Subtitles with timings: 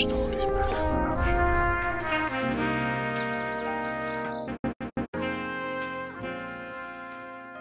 [0.00, 0.50] Stories.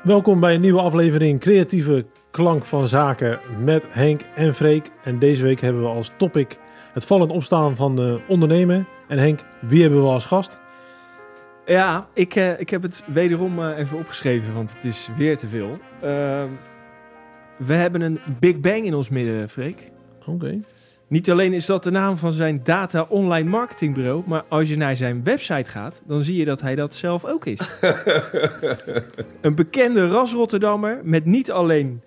[0.04, 4.92] Welkom bij een nieuwe aflevering Creatieve Klank van Zaken met Henk en Freek.
[5.04, 6.58] En deze week hebben we als topic
[6.94, 8.88] het vallen en opstaan van de ondernemen.
[9.08, 10.60] En Henk, wie hebben we als gast?
[11.66, 15.48] Ja, ik, eh, ik heb het wederom eh, even opgeschreven, want het is weer te
[15.48, 15.78] veel.
[16.02, 16.50] Ehm,
[17.58, 19.84] we hebben een Big Bang in ons midden, Freek.
[20.26, 20.60] Oké.
[21.10, 24.96] Niet alleen is dat de naam van zijn data online marketingbureau, maar als je naar
[24.96, 27.80] zijn website gaat, dan zie je dat hij dat zelf ook is.
[29.42, 32.02] een bekende ras Rotterdammer met niet alleen,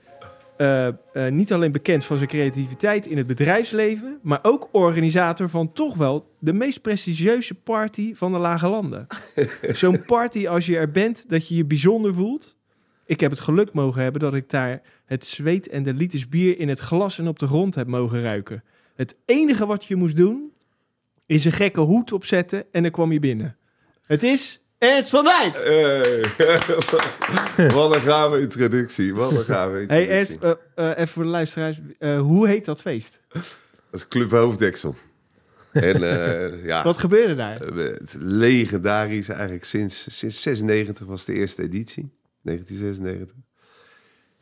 [0.56, 0.94] eh, eh,
[1.30, 6.30] niet alleen bekend van zijn creativiteit in het bedrijfsleven, maar ook organisator van toch wel
[6.38, 9.06] de meest prestigieuze party van de Lage Landen.
[9.72, 12.56] Zo'n party als je er bent dat je je bijzonder voelt.
[13.06, 16.58] Ik heb het geluk mogen hebben dat ik daar het zweet en de liters bier
[16.58, 18.62] in het glas en op de grond heb mogen ruiken.
[19.02, 20.52] Het enige wat je moest doen,
[21.26, 23.56] is een gekke hoed opzetten en dan kwam je binnen.
[24.02, 25.54] Het is Ernst van Dijk!
[25.56, 27.68] Hey.
[27.74, 29.14] Wat een gave introductie.
[29.14, 30.16] Wat een gave Hey introductie.
[30.16, 30.38] Ernst,
[30.74, 31.80] eh, eh, even voor de luisteraars.
[31.98, 33.20] eh, hoe heet dat feest?
[33.28, 33.42] Dat
[33.90, 34.94] is Club Hoofddeksel.
[35.72, 36.00] En
[36.72, 37.60] ja, Wat gebeurde daar?
[37.60, 42.10] het legendarisch eigenlijk sinds, sinds 96 was de eerste editie.
[42.42, 43.36] 1996.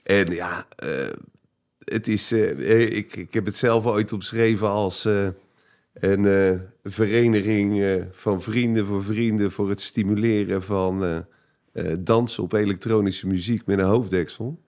[0.03, 0.67] En ja,
[1.93, 5.29] het is, eh, ik, ik heb het zelf ooit omschreven als eh,
[5.93, 11.17] een eh, vereniging eh, van vrienden voor vrienden voor het stimuleren van eh,
[11.73, 14.59] eh, dansen op elektronische muziek met een hoofddeksel.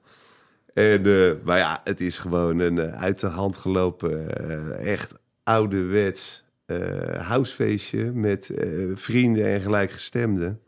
[0.74, 5.14] En, eh, maar ja, het is gewoon een eh, uit de hand gelopen, eh, echt
[5.42, 10.60] ouderwets eh housefeestje met eh, vrienden en gelijkgestemden.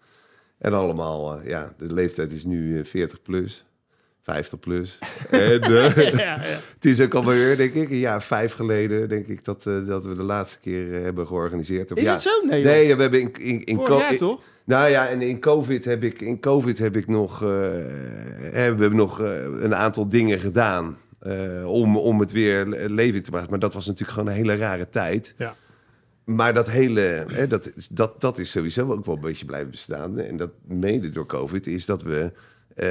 [0.59, 3.65] En allemaal, eh, ja, de leeftijd is nu eh, 40 plus,
[4.25, 4.99] 50 plus.
[5.31, 6.39] en, eh, Ja, ja.
[6.75, 10.05] het is ook alweer, denk ik, een jaar vijf geleden, denk ik, dat, eh, dat
[10.05, 11.93] we de laatste keer eh, hebben georganiseerd.
[11.93, 12.31] Of Is ja, het zo?
[12.47, 12.65] Nee.
[12.65, 14.41] Nee, we hebben in, in, in, Vorig jaar toch?
[14.65, 17.41] nou ja, en in COVID heb ik, in COVID heb ik nog,
[18.51, 19.19] hebben we nog
[19.61, 20.97] een aantal dingen gedaan
[21.67, 23.51] om, om het weer le- levend te maken.
[23.51, 25.35] Maar dat was natuurlijk gewoon een hele rare tijd.
[25.39, 25.57] Ja.
[26.25, 30.19] Maar dat hele, hè, dat, dat, dat is sowieso ook wel een beetje blijven bestaan.
[30.19, 32.33] En dat mede door COVID is dat we
[32.75, 32.89] eh,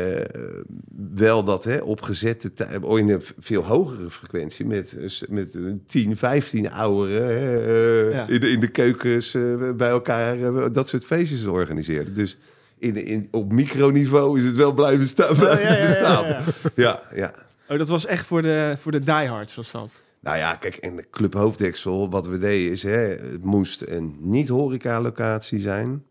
[1.16, 4.96] wel dat hè, opgezette tijd, in een veel hogere frequentie met,
[5.30, 8.28] met een 10, 15 ouderen eh, Ja.
[8.28, 9.42] in, de, in de keukens eh,
[9.76, 12.14] bij elkaar dat soort feestjes organiseren.
[12.14, 12.38] Dus
[12.78, 15.30] in, in, op microniveau is het wel blijven staan.
[15.32, 16.26] Oh, blijven ja, ja, ja, bestaan.
[16.28, 16.44] ja.
[16.76, 17.34] ja, ja.
[17.70, 20.04] Oh, dat was echt voor de, voor de diehards, was dat.
[20.20, 24.16] Nou ja, kijk, en de Club Hoofddeksel, wat we deden is, hè, het moest een
[24.20, 26.04] niet-horeca-locatie zijn.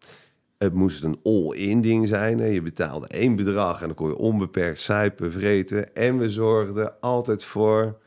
[0.63, 2.53] Het moest een all-in ding zijn.
[2.53, 5.95] Je betaalde één bedrag en dan kon je onbeperkt suipen, vreten.
[5.95, 7.99] En we zorgden altijd voor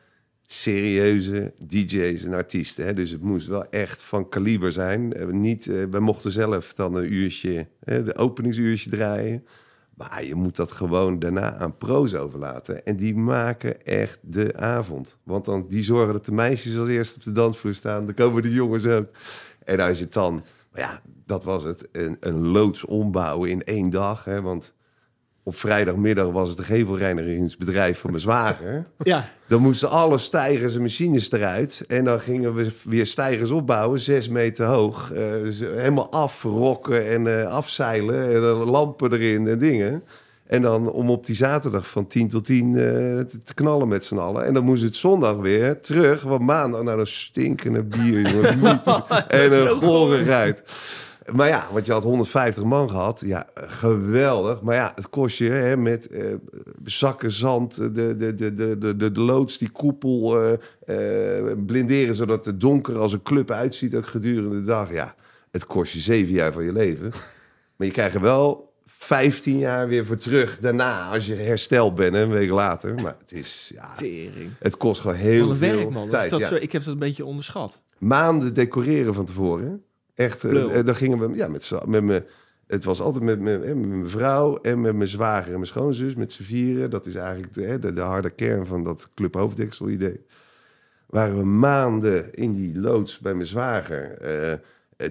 [0.46, 2.86] serieuze DJ's en artiesten.
[2.86, 2.94] Hè.
[2.94, 5.12] Dus het moest wel echt van kaliber zijn.
[5.12, 9.44] Eh, Niet, eh, we mochten zelf dan een uurtje, hè, de openingsuurtje draaien.
[9.94, 12.84] Maar je moet dat gewoon daarna aan pro's overlaten.
[12.84, 15.18] En die maken echt de avond.
[15.22, 18.04] Want dan, die zorgen dat de meisjes als eerste op de dansvloer staan.
[18.04, 19.08] Dan komen de jongens ook.
[19.64, 20.44] En als je het dan...
[20.72, 21.88] Maar ja, dat was het.
[21.92, 24.24] Een, een loods ombouwen in één dag.
[24.24, 24.74] Hè, want
[25.42, 28.82] op vrijdagmiddag was het een gevelreinigingsbedrijf van mijn zwager.
[29.02, 29.28] Ja.
[29.48, 31.84] Dan moesten alle stijgers en machines eruit.
[31.88, 35.12] En dan gingen we weer stijgers opbouwen, zes meter hoog.
[35.12, 35.22] Eh,
[35.76, 38.34] helemaal afrokken en eh, afzeilen.
[38.34, 40.02] En lampen erin en dingen.
[40.46, 42.74] En dan om op die zaterdag van 10 tot 10 eh,
[43.44, 44.44] te, knallen met z'n allen.
[44.44, 46.22] En dan moest het zondag weer terug.
[46.22, 48.82] Want maandag naar een stinkende bier, jongen.
[49.28, 50.62] En een gorigheid.
[51.32, 53.22] Maar ja, want je had 150 man gehad.
[53.26, 54.60] Ja, geweldig.
[54.60, 56.24] Maar ja, het kost je hè, met eh,
[56.84, 60.52] zakken zand, de, de, de, de, de, de, de loods, die koepel eh,
[61.48, 62.14] eh, blinderen...
[62.14, 64.92] zodat het donker als een club uitziet ook gedurende de dag.
[64.92, 65.14] Ja,
[65.50, 67.10] het kost je zeven jaar van je leven.
[67.76, 71.10] Maar je krijgt er wel 15 jaar weer voor terug daarna...
[71.10, 72.94] als je hersteld bent, hè, een week later.
[72.94, 73.70] Maar het is...
[73.74, 74.50] Ja, Tering.
[74.58, 76.02] het kost gewoon heel veel werk, man.
[76.02, 76.30] Dat- tijd.
[76.30, 77.80] dat ja zo, ik heb dat een beetje onderschat.
[77.98, 79.84] maanden decoreren van tevoren.
[80.16, 80.70] Echt, eh, Plul.
[80.70, 82.22] eh, dan gingen we ja, met, met me.
[82.66, 85.66] Het was altijd met, me, hè, met mijn vrouw en met mijn zwager en mijn
[85.66, 86.90] schoonzus, met z'n vieren.
[86.90, 90.20] Dat is eigenlijk de, de, de harde kern van dat Club Hoofddeksel idee.
[91.06, 94.12] Waren we maanden in die loods bij mijn zwager.
[94.18, 94.58] eh, eh,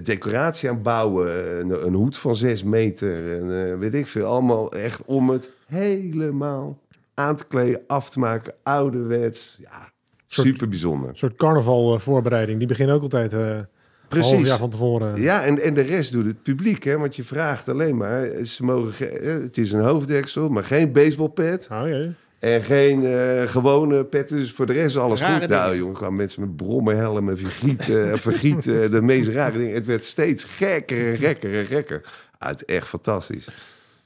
[0.03, 4.25] decoratie aan het bouwen, een, een hoed van zes meter en eh, weet ik veel.
[4.25, 6.79] Allemaal echt om het helemaal
[7.13, 9.57] aan te kleden, af te maken, ouderwets.
[9.61, 9.91] Ja,
[10.25, 11.09] Soort- super bijzonder.
[11.09, 12.57] Een soort carnaval eh, voorbereiding.
[12.59, 13.59] Die beginnen ook altijd eh
[14.15, 14.49] een half Precies.
[14.49, 15.21] jaar van tevoren.
[15.21, 16.97] Ja, en, en de rest doet het publiek, hè?
[16.97, 21.67] Want je vraagt alleen maar, ze mogen, ge- het is een hoofddeksel, maar geen baseballpet.
[21.71, 22.13] Oh, jee.
[22.39, 25.49] En geen eh, gewone petten, dus voor de rest is alles Rare goed.
[25.49, 25.77] Nou, dingen.
[25.79, 29.73] jongen, kwamen mensen met brommerhelmen, vergieten, vergieten, de meest rare dingen.
[29.73, 32.01] Het werd steeds gekker en gekker en gekker.
[32.37, 33.47] Ah, het echt fantastisch.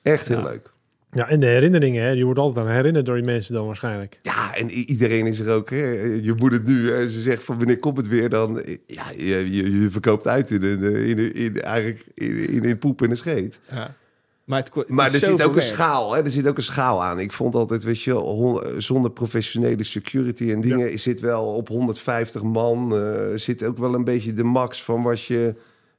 [0.02, 0.44] Echt heel Ja.
[0.44, 0.70] leuk.
[1.14, 2.10] Ja, en de herinneringen, hè.
[2.10, 4.20] Je wordt altijd aan herinnerd door die mensen dan waarschijnlijk.
[4.22, 5.70] Ja, en iedereen is er ook.
[5.70, 5.92] Hè.
[6.22, 6.92] Je moet het nu.
[6.92, 7.10] Hè.
[7.10, 8.30] Ze zegt van wanneer komt het weer?
[8.30, 12.50] Dan ja, je, je, je verkoopt uit in een, eh, in, een- in, eigenlijk in,
[12.50, 13.60] in, in poep en een scheet.
[13.72, 13.96] Ja.
[14.44, 16.14] Maar, het, Maar is er zit ook een schaal.
[16.14, 16.24] Hè.
[16.24, 17.20] Er zit ook een schaal aan.
[17.20, 22.96] Ik vond altijd, weet je, zonder professionele security en dingen, zit wel op 150 man.
[22.98, 25.56] eh zit ook wel een beetje de max van wat je.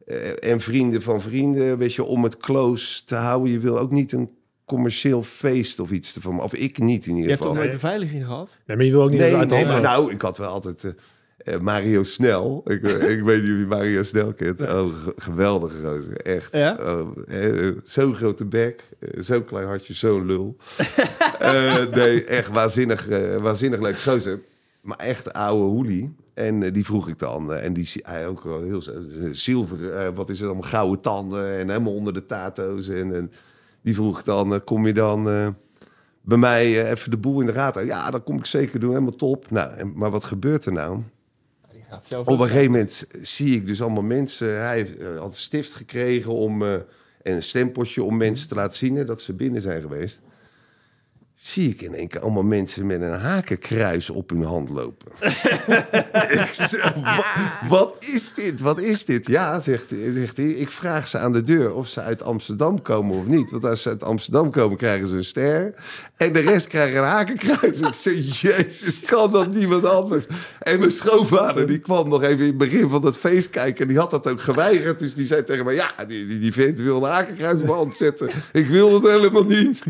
[0.07, 3.53] eh, en vrienden van vrienden, weet je, om het close te houden.
[3.53, 4.31] Je wil ook niet een
[4.77, 6.41] commercieel feest of iets ervan.
[6.43, 7.65] Of ik niet in Je ieder hebt toch geval.
[7.67, 8.57] nooit beveiliging gehad?
[8.67, 10.49] Nee, maar je wil ook niet dat Nee, uit nee, maar nou, ik had wel
[10.49, 12.63] altijd eh, eh, Mario Snel.
[12.67, 14.61] Ik, eh, ik weet niet of je Mario Snel kent.
[14.61, 16.11] Oh, ge- geweldige roze.
[16.17, 16.53] Echt.
[16.57, 16.79] Ja?
[16.81, 17.17] Oh,
[17.85, 18.85] zo'n grote bek,
[19.19, 20.57] zo'n klein hartje, zo'n lul.
[21.39, 24.41] Eh, nee, echt waanzinnig, eh, waanzinnig leuk gozer.
[24.81, 26.15] Maar echt oude hoelie.
[26.35, 27.55] En die vroeg ik dan.
[27.55, 28.83] en die zie- hij ook wel heel
[29.33, 29.93] zilver.
[29.95, 30.69] eh, wat is het allemaal?
[30.69, 31.59] Gouden tanden.
[31.59, 32.89] En helemaal onder de tato's.
[32.89, 33.33] En, en
[33.83, 34.55] die vroeg dan.
[34.55, 35.49] eh, kom je dan eh,
[36.21, 37.87] bij mij eh, even de boel in de gaten?
[37.87, 38.91] Ja, dat kom ik zeker doen.
[38.91, 39.51] Helemaal top.
[39.51, 41.03] Nou, en, maar wat gebeurt er nou?
[41.73, 44.61] Die gaat zelf Op een gegeven moment zie ik dus allemaal mensen.
[44.61, 46.85] Hij heeft, had een stift gekregen om, en
[47.23, 50.21] een stempeltje om mensen te laten zien dat ze binnen zijn geweest.
[51.43, 55.13] Zie ik in één keer allemaal mensen met een hakenkruis op hun hand lopen.
[56.41, 57.35] ik zeg, "Wa-
[57.69, 58.61] wat is dit?
[58.61, 59.27] Wat is dit?
[59.27, 60.47] Ja, zegt, zegt hij.
[60.47, 63.51] Ik vraag ze aan de deur of ze uit Amsterdam komen of niet.
[63.51, 65.75] Want als ze uit Amsterdam komen, krijgen ze een ster.
[66.17, 67.81] En de rest krijgen een hakenkruis.
[67.81, 70.27] Ik zeg, jezus, kan dat niemand anders?
[70.61, 73.83] En mijn schoonvader, die kwam nog even in het begin van dat feest kijken.
[73.83, 74.99] En die had dat ook geweigerd.
[74.99, 77.97] Dus die zei tegen mij, ja, die, die, die vent wil een hakenkruis op hand
[77.97, 78.31] zetten.
[78.53, 79.85] Ik wil het helemaal niet.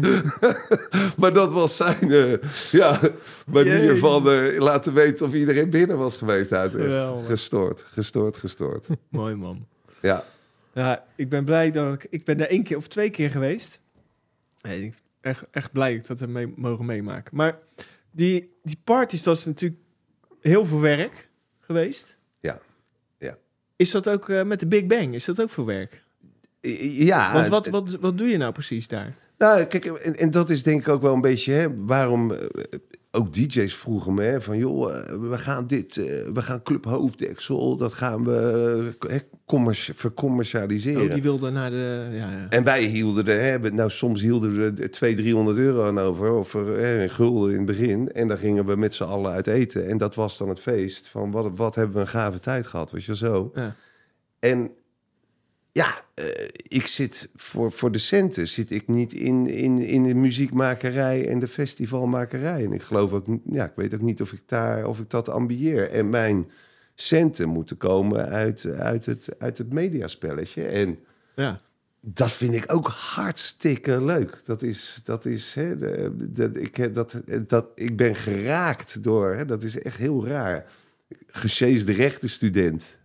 [1.21, 2.33] maar dat was zijn eh,
[2.71, 3.01] ja,
[3.47, 3.99] manier Jezus.
[3.99, 6.53] van eh, laten weten of iedereen binnen was geweest.
[6.53, 6.75] Uit.
[7.27, 8.87] Gestoord, gestoord, gestoord.
[9.09, 9.67] Mooi man.
[10.03, 10.25] Ja.
[10.73, 12.07] Ja, ik ben blij dat ik...
[12.11, 13.81] Ik ben er één keer of twee keer geweest.
[14.61, 17.37] Nee, echt, echt blij dat ik dat heb mee, mogen meemaken.
[17.37, 17.59] Maar
[18.11, 19.81] die, die parties, dat is natuurlijk
[20.41, 21.29] heel veel werk
[21.61, 22.17] geweest.
[22.41, 22.61] Ja,
[23.19, 23.37] ja.
[23.77, 25.15] Is dat ook eh, met de Big Bang?
[25.15, 26.03] Is dat ook veel werk?
[26.81, 29.15] Ja, Want wat, wat, wat doe je nou precies daar?
[29.41, 32.39] Nou, kijk, en, en dat is denk ik ook wel een beetje hè, waarom eh,
[33.11, 36.85] ook DJ's vroegen me hè, van joh, eh, we gaan dit, eh, we gaan Club
[36.85, 41.03] Hoofddeksel, dat gaan we hè, commerci- vercommercialiseren.
[41.03, 42.09] Oh, die wilde naar de...
[42.11, 42.47] Ja, ja.
[42.49, 46.33] En wij hielden er, hè, nou soms hielden we er 200, 300 euro aan over,
[46.33, 48.09] of hè, een gulden in het begin.
[48.09, 49.89] En dan gingen we met z'n allen uit eten.
[49.89, 52.91] En dat was dan het feest van wat, wat hebben we een gave tijd gehad,
[52.91, 53.51] weet je zo.
[53.55, 53.77] Ja.
[54.39, 54.71] En
[55.73, 60.15] ja, eh, ik zit voor, voor de centen zit ik niet in, in, in de
[60.15, 62.65] muziekmakerij en de festivalmakerij.
[62.65, 65.29] En ik geloof ook, ja, ik weet ook niet of ik daar of ik dat
[65.29, 65.91] ambieer.
[65.91, 66.51] En mijn
[66.95, 70.67] centen moeten komen uit, uit, het, uit het mediaspelletje.
[70.67, 70.99] En
[71.37, 71.61] ja.
[72.01, 74.41] dat vind ik ook hartstikke leuk.
[74.45, 79.63] Dat is, dat is hè, de, ik, dat, dat, ik ben geraakt door, hè, dat
[79.63, 80.67] is echt heel raar.
[81.27, 82.99] Gesjeesde rechtenstudent.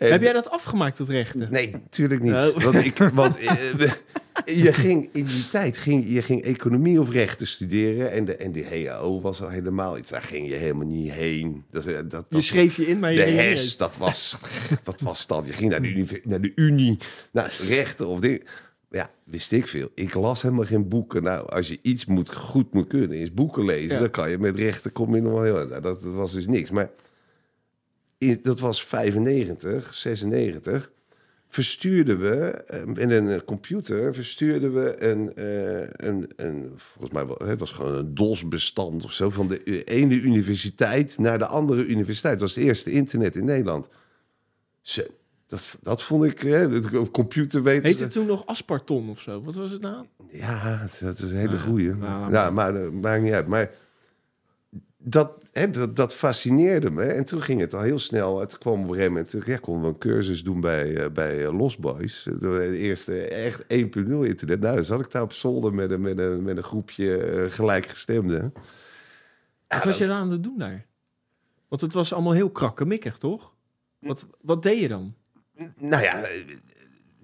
[0.00, 1.46] En- Heb jij dat afgemaakt, dat rechten?
[1.50, 2.34] Nee, natuurlijk niet.
[2.34, 2.62] Oh.
[2.62, 3.52] Want, ik, want eh,
[4.44, 8.10] je ging in die tijd ging, je ging economie of rechten studeren.
[8.10, 10.10] En de, en de HAO was al helemaal iets.
[10.10, 11.64] Daar ging je helemaal niet heen.
[11.70, 14.36] Dat, eh, dat, Je schreef je in, maar je de HES, dat was...
[14.84, 15.46] Wat was dat?
[15.46, 16.98] Je ging naar de, univ- naar de Unie,
[17.32, 18.42] naar rechten of dingen.
[18.90, 19.88] Ja, wist ik veel.
[19.94, 21.22] Ik las helemaal geen boeken.
[21.22, 23.94] Nou, als je iets moet, goed moet kunnen, is boeken lezen.
[23.94, 23.98] Ja.
[23.98, 25.54] Dan kan je met rechten, kom je nog wel heel...
[25.54, 26.70] Nou, dat, dat was dus niks.
[26.70, 26.90] Maar
[28.42, 30.90] dat was 95, 96
[31.50, 37.48] verstuurden we eh, in een eh, computer verstuurden we een, eh, een, een volgens mij
[37.48, 42.38] het was gewoon een DOS-bestand of zo van de ene universiteit naar de andere universiteit.
[42.38, 43.88] Dat was het eerste internet in Nederland.
[44.80, 45.02] Zo,
[45.46, 46.68] dat, dat vond ik, hè,
[47.62, 47.84] weten.
[47.84, 49.42] Heette het toen nog Asparton of zo?
[49.42, 50.04] Wat was het nou?
[50.30, 51.94] ja, dat is een hele Nou, goeie.
[51.94, 53.46] nou, laat ja, maar dat maakt niet uit.
[53.46, 53.70] Maar
[54.96, 57.02] dat, hè, dat, dat fascineerde me.
[57.02, 58.40] En toen ging het al heel snel.
[58.40, 59.46] Het kwam op een gegeven moment...
[59.46, 62.28] Ja, konden we een cursus doen bij, eh, bij eh, Lost Boys.
[62.40, 64.60] De eerste echt 1.0 internet.
[64.60, 67.50] Nou, dan zat ik daar op zolder met een, met een, met een groepje eh,
[67.50, 68.52] gelijkgestemden.
[69.68, 70.86] Wat was je daar aan het doen daar?
[71.68, 73.52] Want het was allemaal heel krakkemikkig, toch?
[73.98, 75.14] Wat, wat deed je dan?
[75.76, 76.24] Nou ja,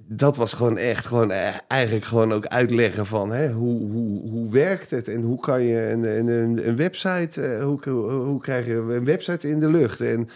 [0.08, 4.50] dat was gewoon echt gewoon eh, eigenlijk gewoon ook uitleggen van hè, hoe, hoe, hoe
[4.50, 8.74] werkt het en hoe kan je een, een, een, website, eh, hoe, hoe, krijg je
[8.74, 10.28] een website in de lucht en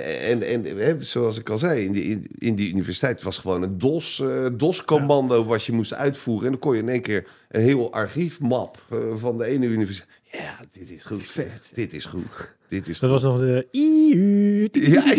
[0.00, 3.78] en, en hè, zoals ik al zei, in die, in, die universiteit was gewoon een
[3.78, 6.44] DOS, eh, DOS-commando wat je moest uitvoeren.
[6.44, 10.10] En dan kon je in één keer een heel archiefmap eh, van de ene universiteit.
[10.32, 11.22] Ja, dit is goed.
[11.26, 11.70] Vet.
[11.72, 12.54] Dit is goed.
[12.68, 13.68] Dit is Dat was nog de...
[13.70, 14.68] IU.
[14.72, 15.12] Ja,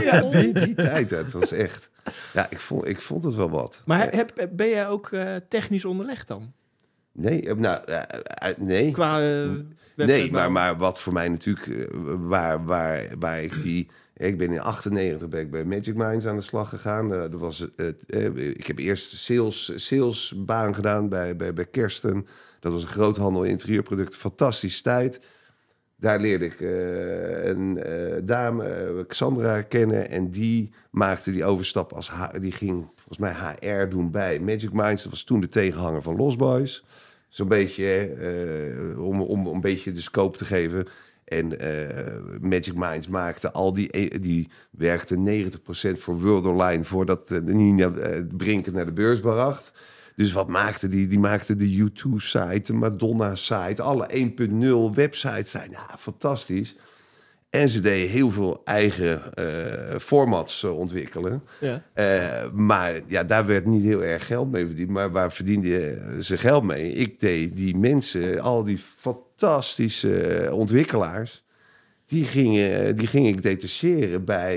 [0.00, 1.10] ja, die, die tijd.
[1.10, 1.90] Het was echt...
[2.32, 3.82] Ja, ik vond, ik vond het wel wat.
[3.86, 6.52] Maar heb, ben jij ook eh, technisch onderlegd dan?
[7.12, 8.90] Nee, eh, nou, eh, nee.
[8.90, 9.18] Qua
[10.06, 13.88] Nee, maar, maar wat voor mij natuurlijk, waar, waar, waar ik die...
[14.16, 17.12] Ik ben in 98 ben ik bij Magic Minds aan de slag gegaan.
[17.12, 18.02] Eh, dat was het,
[18.56, 22.26] ik heb eerst sales, salesbaan gedaan bij, bij, bij Kersten.
[22.60, 24.18] Dat was een groothandel in interieurproducten.
[24.18, 25.20] Fantastische tijd.
[26.00, 30.10] Daar leerde ik eh, een eh, dame, eh, Xandra, kennen.
[30.10, 32.08] En die maakte die overstap als...
[32.08, 35.02] H- die ging volgens mij HR doen bij Magic Minds.
[35.02, 36.84] Dat was toen de tegenhanger van Lost Boys.
[37.28, 38.14] Zo'n beetje,
[38.98, 40.86] om, om, om een beetje de scope te geven.
[41.24, 41.48] En
[42.40, 43.88] Magic Minds maakte al die...
[43.98, 45.48] e- Die werkte
[45.96, 46.84] 90% voor World Online...
[46.84, 49.72] voordat uh, Nina eh, Brinken naar de beurs bracht.
[50.18, 51.06] Dus wat maakte die?
[51.06, 53.82] Die maakte de U2-site, de Madonna-site...
[53.82, 54.08] alle
[54.90, 56.76] 1.0 websites zijn ja, fantastisch.
[57.50, 61.42] En ze deden heel veel eigen eh, formats eh, ontwikkelen.
[61.60, 61.82] Ja.
[61.92, 64.90] Eh, maar ja, daar werd niet heel erg geld mee verdiend.
[64.90, 66.92] Maar waar verdiende ze geld mee?
[66.92, 71.46] Ik deed die mensen, al die fantastische ontwikkelaars...
[72.06, 74.56] Die gingen, die ging ik detacheren bij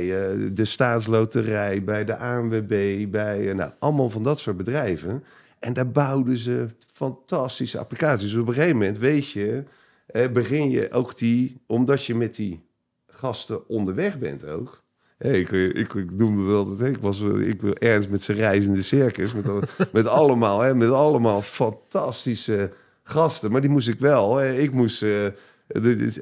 [0.53, 5.23] de staatsloterij, bij de ANWB, bij nou, allemaal van dat soort bedrijven.
[5.61, 8.31] En daar bouwden ze fantastische applicaties.
[8.31, 9.63] Dus op een gegeven moment weet je,
[10.05, 12.61] eh, begin je ook die, omdat je met die
[13.07, 14.81] gasten onderweg bent ook.
[15.19, 18.37] Ik, eh, ik, ik noemde wel dat ik was eh, ik wil ernst met zijn
[18.37, 19.45] reizende circus met,
[19.93, 22.71] met allemaal hè, met allemaal fantastische
[23.03, 24.43] gasten, maar die moest ik wel.
[24.43, 25.33] Ik moest de-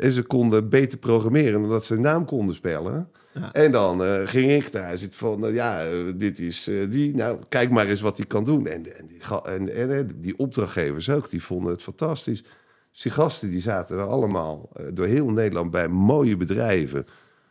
[0.02, 3.10] en ze konden beter programmeren dan dat ze naam konden spellen.
[3.34, 3.52] Ja.
[3.54, 7.16] En dan eh, ging ik daar zitten van, nou ja, eh, dit is eh, die.
[7.16, 8.68] Nou, kijk maar eens wat hij kan doen.
[8.68, 12.44] En, en, die, en, en, die opdrachtgevers ook, die vonden het fantastisch.
[12.92, 17.06] Dus die gasten die zaten er allemaal door heel Nederland bij mooie bedrijven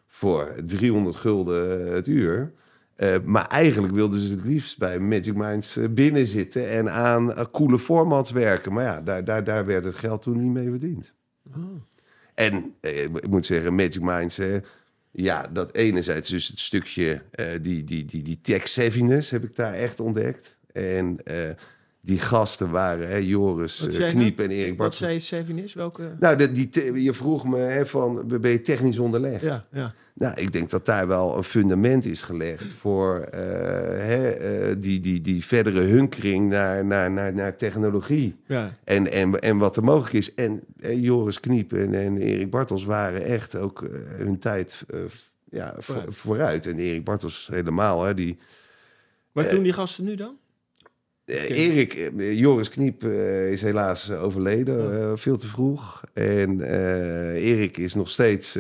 [0.07, 2.53] voor 300 gulden het uur.
[3.25, 8.31] Maar eigenlijk wilden ze het liefst bij Magic Minds binnen zitten en aan coole formats
[8.31, 8.73] werken.
[8.73, 11.15] Maar ja, daar, daar, daar werd het geld toen niet mee verdiend.
[12.35, 14.41] En eh, ik moet zeggen, Magic Minds,
[15.13, 19.57] ja, dat enerzijds dus het stukje, eh, die, die, die, die tech savviness heb ik
[19.57, 20.57] daar echt ontdekt.
[20.73, 21.37] En eh,
[22.01, 24.49] die gasten waren, hè, Joris Wat eh, zei Kniep nou?
[24.49, 24.95] en Erik Wat Bart.
[24.95, 25.75] zei Sevin is?
[25.75, 26.17] Welke?
[26.21, 29.43] Nou, de, die, te- je vroeg me hè, van, ben je technisch onderlegd?
[29.43, 29.95] Ja, ja.
[30.19, 33.41] Nou, ik denk dat daar wel een fundament is gelegd voor eh,
[34.07, 38.37] hè, eh, die, die, die verdere hunkering naar, naar, naar, naar technologie.
[38.47, 38.77] ja.
[38.85, 40.35] En, en, en wat er mogelijk is.
[40.35, 44.85] En eh, Joris Kniep en, en Erik Bartels waren echt ook hun tijd
[45.51, 46.15] ja, vo- Vooruit.
[46.17, 46.67] vooruit.
[46.67, 48.03] En Erik Bartels helemaal.
[48.05, 48.39] Hè, die,
[49.33, 50.37] Eh, doen die gasten nu dan?
[51.29, 56.03] Eh, Erik, eh, Joris Kniep eh, is helaas overleden, eh, veel te vroeg.
[56.13, 56.61] En
[57.35, 58.59] Erik is nog steeds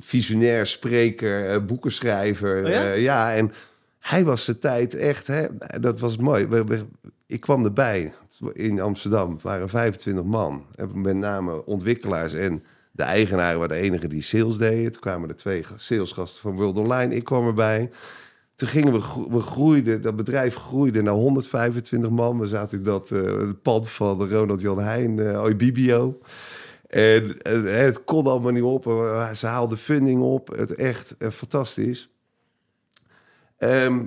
[0.00, 2.64] visionair spreker, boekenschrijver.
[2.64, 2.92] Oh ja?
[2.92, 3.52] Ja, en
[3.98, 5.46] hij was de tijd echt, hè,
[5.80, 6.48] dat was mooi.
[7.26, 8.12] Ik kwam erbij
[8.52, 10.64] in Amsterdam, waren 25 man.
[10.74, 14.92] En met name ontwikkelaars en de eigenaren waren de enige die sales deden.
[14.92, 17.90] Toen kwamen er twee salesgasten van World Online, ik kwam erbij.
[18.60, 22.38] Toen gingen we, we groeiden, dat bedrijf groeide naar 125 man.
[22.38, 26.18] We zaten in dat eh, pand van Ronald Jan Heijn, eh Oibibio.
[26.86, 28.82] En eh, het kon allemaal niet op.
[29.34, 30.48] Ze haalden funding op.
[30.48, 32.10] Het echt fantastisch.
[33.56, 34.04] Ehm,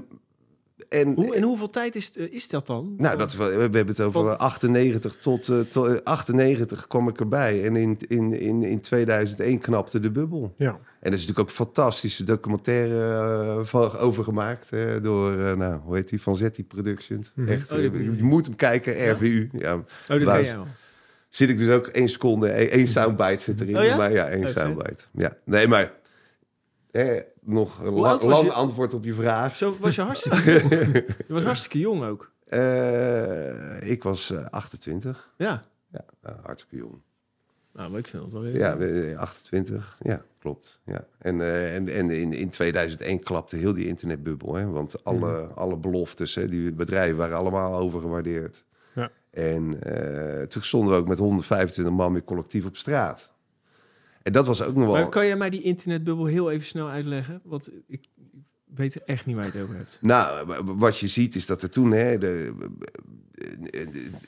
[0.93, 2.93] en, Hoe, en hoeveel tijd is, eh, is dat dan?
[2.97, 7.07] nou, dat, we, we hebben het over Want- 98 tot, eh, tot eh, 98 kwam
[7.07, 7.63] ik erbij.
[7.65, 10.53] En in, in, in, in 2001 knapte de bubbel.
[10.57, 10.69] Ja.
[10.69, 13.13] En er is natuurlijk ook een fantastische documentaire
[13.59, 14.67] eh, van, over gemaakt.
[14.71, 16.21] eh, door, eh, nou, hoe heet die?
[16.21, 17.31] Van Zetti Productions.
[17.35, 17.47] Mhm.
[17.47, 19.50] Echt, Oh, eh, je moet hem kijken, RVU.
[19.51, 19.73] Ja.
[19.75, 20.67] Oh, dat Waar ben is- jij al.
[21.29, 23.77] Zit ik dus ook één seconde, één, soundbite zit erin.
[23.77, 23.97] Oh ja?
[23.97, 25.03] Maar ja, één soundbite.
[25.12, 25.91] Ja, nee, maar
[26.91, 28.51] eh, nog een la- lang je?
[28.51, 29.55] antwoord op je vraag.
[29.55, 30.93] Zo was je hartstikke jong.
[31.27, 32.31] Je was hartstikke jong ook.
[32.45, 35.29] Eh, ik was eh, 28.
[35.38, 35.65] Ja.
[35.91, 37.01] Ja, nou, hartstikke jong.
[37.73, 38.55] Nou, maar ik vind het wel weer.
[38.57, 39.97] Ja, eh, 28.
[40.01, 40.79] Ja, klopt.
[40.85, 41.05] Ja.
[41.17, 44.55] En, eh, en, en in, in 2001 klapte heel die internetbubbel.
[44.55, 44.69] Hè?
[44.69, 48.63] Want alle, alle beloftes, hè, die bedrijven waren allemaal overgewaardeerd.
[48.95, 49.12] Ja.
[49.31, 53.31] En eh, toen stonden we ook met 125 man weer collectief op straat.
[54.24, 54.94] En dat was ook nog wel...
[54.94, 57.42] Maar kan jij mij die internetbubbel heel even snel uitleggen?
[57.44, 58.06] Want ik
[58.75, 59.98] weet echt niet waar je het over hebt.
[60.01, 62.53] Nou, wat je ziet is dat er toen hè, de,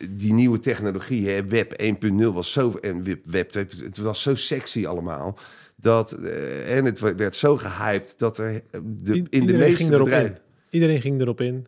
[0.10, 4.36] die nieuwe technologie, hè, Web 1.0 was zo en Web, Web 2, het was zo
[4.36, 5.38] sexy allemaal
[5.76, 9.92] dat eh, en het werd zo gehyped dat er de, in de iedereen meeste ging
[9.92, 10.42] erop bedrijven in.
[10.70, 11.68] Iedereen ging erop in.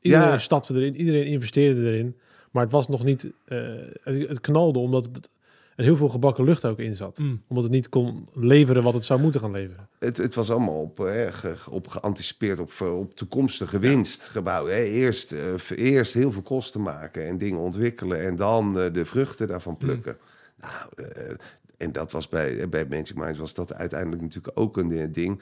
[0.00, 0.38] Iedereen Ja.
[0.38, 0.96] stapte erin.
[0.96, 2.16] Iedereen investeerde erin.
[2.50, 3.30] Maar het was nog niet...
[3.44, 3.58] eh,
[4.02, 5.30] het, het knalde omdat het
[5.76, 7.18] er heel veel gebakken lucht ook in zat.
[7.18, 7.42] Mm.
[7.48, 9.88] Omdat het niet kon leveren wat het zou moeten gaan leveren.
[9.98, 14.68] Het, het was allemaal op, eh, ge- op geanticipeerd op, eh, op toekomstige winst gebouwd.
[14.68, 14.82] Hè.
[14.82, 19.46] Eerst, eh, eerst heel veel kosten maken en dingen ontwikkelen en dan eh, de vruchten
[19.48, 20.16] daarvan plukken.
[20.60, 21.34] Nou, eh,
[21.76, 25.40] en dat was bij, bij Magic Minds was dat uiteindelijk natuurlijk ook een eh, ding.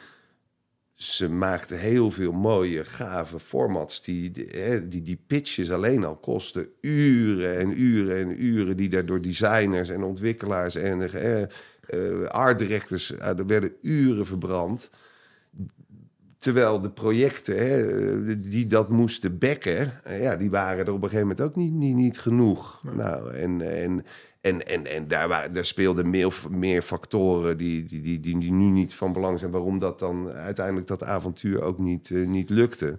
[0.95, 4.03] Ze maakten heel veel mooie, gave formats.
[4.03, 8.77] Die, die, die, die pitches alleen al kosten uren en uren en uren.
[8.77, 13.17] Die daar door designers en ontwikkelaars en eh, art directors...
[13.17, 14.91] eh, er werden uren verbrand.
[16.39, 19.93] Terwijl de projecten hè, die dat moesten bekken...
[20.09, 22.81] ja, die waren er op een gegeven moment ook niet, niet, niet genoeg.
[22.97, 23.61] Nou, en...
[23.61, 24.05] en
[24.43, 28.65] en, en, en daar, waren, daar speelden meer, meer factoren die, die, die, die, nu
[28.65, 29.51] niet van belang zijn.
[29.51, 32.99] Waarom dat dan uiteindelijk dat avontuur ook niet, eh, niet lukte.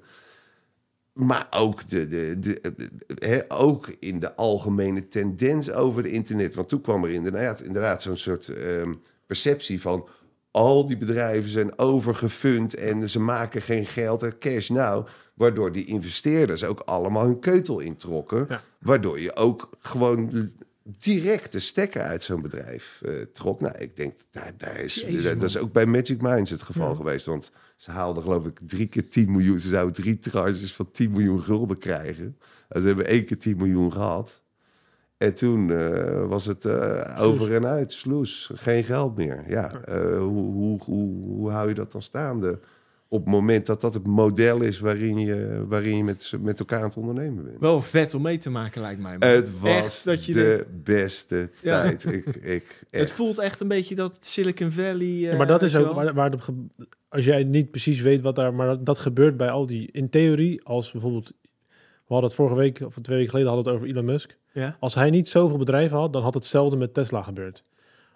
[1.14, 6.56] Maar ook, de, de, de, ook in de algemene tendens over de internet.
[6.56, 8.94] Want toen kwam er inderdaad, inderdaad zo'n soort ehm,
[9.26, 10.08] perceptie van...
[10.52, 15.08] al die bedrijven zijn overgefund en ze maken geen geld en cash now.
[15.34, 18.46] Waardoor die investeerders ook allemaal hun keutel introkken.
[18.50, 18.62] Ja.
[18.80, 20.52] Waardoor je ook gewoon
[20.84, 23.60] direct de stekker uit zo'n bedrijf eh, trok.
[23.60, 26.96] Nou, ik denk, daar, daar is, Jezus, dat is ook bij Magic Minds het geval
[26.96, 27.26] geweest.
[27.26, 29.60] Want ze haalden geloof ik drie keer 10 miljoen.
[29.60, 32.38] Ze zouden drie tranches van 10 miljoen gulden krijgen.
[32.70, 34.42] En ze hebben één keer 10 miljoen gehad.
[35.18, 39.44] En toen eh, was het eh, over en uit, sloes, geen geld meer.
[39.48, 39.72] Ja,
[40.18, 42.60] hoe, hoe, hoe, hoe hou je dat dan staande?
[43.14, 46.80] Op het moment dat dat het model is waarin je, waarin je met, met elkaar
[46.80, 47.60] aan het ondernemen bent.
[47.60, 49.16] Wel vet om mee te maken, lijkt mij.
[49.20, 51.82] Het was Echt dat je de beste Ja.
[51.82, 52.06] tijd.
[52.06, 55.08] Ik, ik, Het voelt echt een beetje dat Silicon Valley...
[55.08, 56.44] eh, Ja, maar dat weet is ook waar, waar het
[57.10, 60.10] als jij niet precies weet wat daar, maar dat, dat gebeurt bij al die, in
[60.10, 61.34] theorie, als bijvoorbeeld,
[61.72, 61.80] we
[62.14, 64.38] hadden het vorige week of twee weken geleden hadden we het over Elon Musk.
[64.54, 64.78] Ja?
[64.80, 67.62] Als hij niet zoveel bedrijven had, dan had hetzelfde met Tesla gebeurd.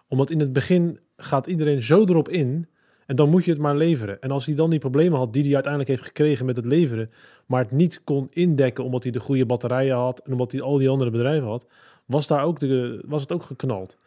[0.07, 2.67] Omdat in het begin gaat iedereen zo erop in
[3.07, 4.21] en dan moet je het maar leveren.
[4.21, 7.11] En als hij dan die problemen had die hij uiteindelijk heeft gekregen met het leveren,
[7.45, 10.77] maar het niet kon indekken omdat hij de goede batterijen had en omdat hij al
[10.77, 11.65] die andere bedrijven had,
[12.05, 13.97] was, daar ook de, was het ook geknald.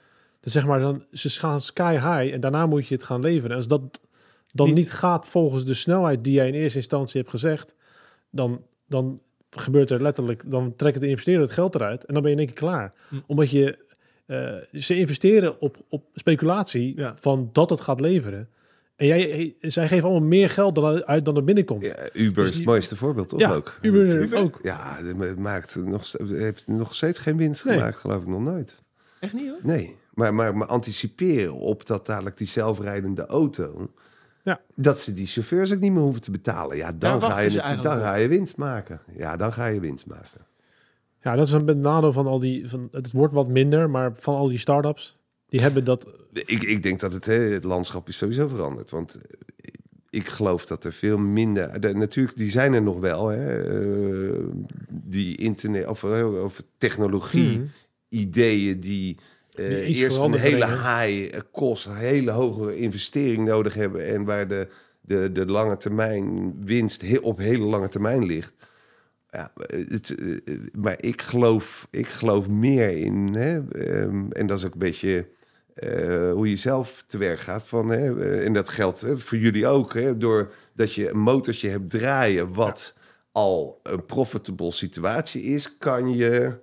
[0.40, 3.50] Dus zeg maar, dan, ze gaan sky high en daarna moet je het gaan leveren.
[3.50, 4.00] En als dat
[4.52, 7.74] dan Niet- niet, gaat volgens de snelheid die jij in eerste instantie hebt gezegd,
[8.30, 12.32] dan, dan gebeurt er letterlijk, dan trekken de investeerder het geld eruit en dan ben
[12.32, 12.92] je in één keer klaar.
[13.08, 13.16] Hm.
[13.26, 13.78] Omdat je,
[14.26, 17.14] eh, ze investeren op, op speculatie Ja.
[17.18, 18.48] van dat het gaat leveren.
[19.00, 21.84] En jij, zij geven allemaal meer geld dan, uit dan er binnenkomt.
[21.84, 23.78] Ja, Uber Dus is het mooiste voorbeeld, toch Ja, ook?
[23.80, 24.58] Uber ook.
[24.62, 27.76] Ja, het maakt nog, heeft nog steeds geen winst Nee.
[27.76, 28.82] gemaakt, geloof ik nog nooit.
[29.20, 29.58] Echt niet, hoor?
[29.62, 33.90] Nee, maar, maar, maar anticiperen op dat dadelijk die zelfrijdende auto...
[34.42, 34.60] Ja.
[34.74, 36.76] Dat ze die chauffeurs ook niet meer hoeven te betalen.
[36.76, 39.00] Ja, dan, ga, je het, dan ga je winst maken.
[39.16, 40.46] Ja, dan ga je winst maken.
[41.22, 44.34] Ja, dat is een nadeel van al die, van, het wordt wat minder, maar van
[44.34, 45.18] al die start-ups,
[45.50, 48.90] die hebben dat, Ik, ik denk dat het, hè, het landschap is sowieso veranderd.
[48.90, 49.22] Want eh,
[50.10, 51.80] ik geloof dat er veel minder...
[51.80, 53.28] De, natuurlijk, die zijn er nog wel.
[53.28, 53.62] Hè,
[54.32, 54.44] eh,
[54.90, 55.86] die internet...
[55.86, 57.54] Of, eh, of technologie...
[57.54, 57.70] Hmm.
[58.08, 59.16] ideeën die
[59.56, 64.68] eerst een hele high kost, hele hoge investering nodig hebben en waar de,
[65.00, 68.54] de, de lange termijn winst heel, op hele lange termijn ligt.
[69.30, 70.14] Ja, het,
[70.76, 75.26] maar ik geloof, ik geloof meer in, hè, ehm, en dat is ook een beetje
[75.80, 77.62] eh, hoe je zelf te werk gaat.
[77.66, 81.68] Van, hè, eh, en dat geldt hè, voor jullie ook, hè, doordat je een motortje
[81.68, 82.98] hebt draaien wat
[83.32, 86.58] al een profitable situatie is, kan je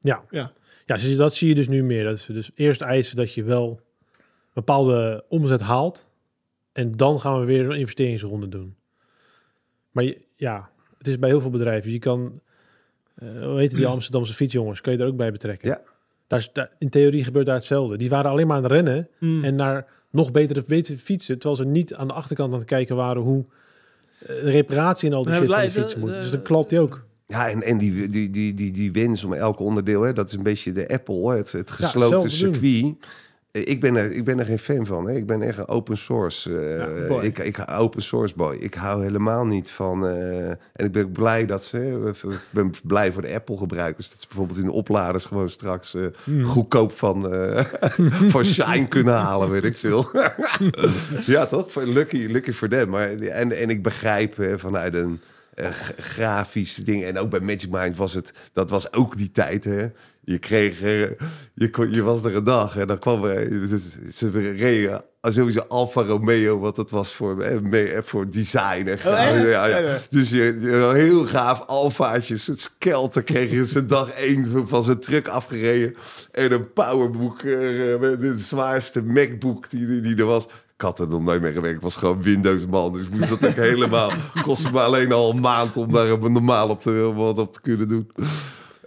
[0.00, 0.24] ja.
[0.30, 0.52] Ja.
[0.86, 2.04] Ja, zie je- dat zie je dus nu meer.
[2.04, 3.80] Dat ze dus eerst eisen dat je wel
[4.52, 6.06] bepaalde omzet haalt.
[6.72, 8.76] En dan gaan we weer een investeringsronde doen.
[9.90, 11.90] Maar je- ja, het is bij heel veel bedrijven.
[11.90, 12.40] Je kan,
[13.14, 15.68] eh hoe heet die Amsterdamse fietsjongens, kun je er ook bij betrekken.
[15.68, 15.82] Ja.
[16.28, 17.96] Daar in theorie gebeurt daar hetzelfde.
[17.96, 19.44] Die waren alleen maar aan het rennen Mm.
[19.44, 21.38] en naar nog betere, betere fietsen.
[21.38, 23.44] Terwijl ze niet aan de achterkant aan het kijken waren hoe
[24.18, 26.08] eh, de reparatie en al die shit van die blij- fiets de- moet.
[26.08, 27.06] de- Dus dan klopt die ook.
[27.26, 30.34] Ja, en, en die, die, die, die, die wens om elk onderdeel, hè, dat is
[30.36, 32.84] een beetje de Apple, hè, het, het gesloten circuit.
[32.84, 32.90] Eh,
[33.52, 35.08] Ik ben, er, ik ben er geen fan van.
[35.08, 35.16] Hè.
[35.16, 36.58] Ik ben echt een open source.
[36.60, 38.56] eh, Ja, ik, ik open source boy.
[38.56, 40.06] Ik hou helemaal niet van.
[40.06, 42.12] eh, en ik ben blij dat ze.
[42.28, 44.08] Ik ben blij voor de Apple gebruikers.
[44.10, 46.44] Dat ze bijvoorbeeld in de opladers gewoon straks eh, Hmm.
[46.44, 47.64] goedkoop van, eh
[48.34, 50.06] van Shine kunnen halen, weet ik veel.
[51.26, 51.74] ja, toch?
[51.74, 52.88] Lucky, lucky voor them.
[52.88, 55.20] Maar, en, en ik begrijp eh, vanuit een
[55.54, 57.04] eh, grafisch ding.
[57.04, 59.86] En ook bij Magic Mind was het, dat was ook die tijd, hè.
[60.30, 61.00] Je kreeg, eh,
[61.54, 63.68] je, kon- je was er een dag en dan kwam er,
[64.12, 68.86] ze reden sowieso Alfa Romeo, wat dat was voor, eh, eh, voor design.
[68.86, 69.98] En Oh, ja, ja.
[70.10, 74.84] Dus je, je- heel gaaf Alfaatje, een soort skelter kreeg je zijn dag één van-
[74.84, 75.94] zijn truck afgereden.
[76.32, 80.44] En een powerbook, de zwaarste MacBook die, die, die er was.
[80.44, 82.92] Ik had er nog nooit mee gewerkt, ik was gewoon Windows man.
[82.92, 84.12] Dus moest dat ook helemaal,
[84.42, 87.88] kostte me alleen al een maand om daar normaal op te, wat op te kunnen
[87.88, 88.10] doen.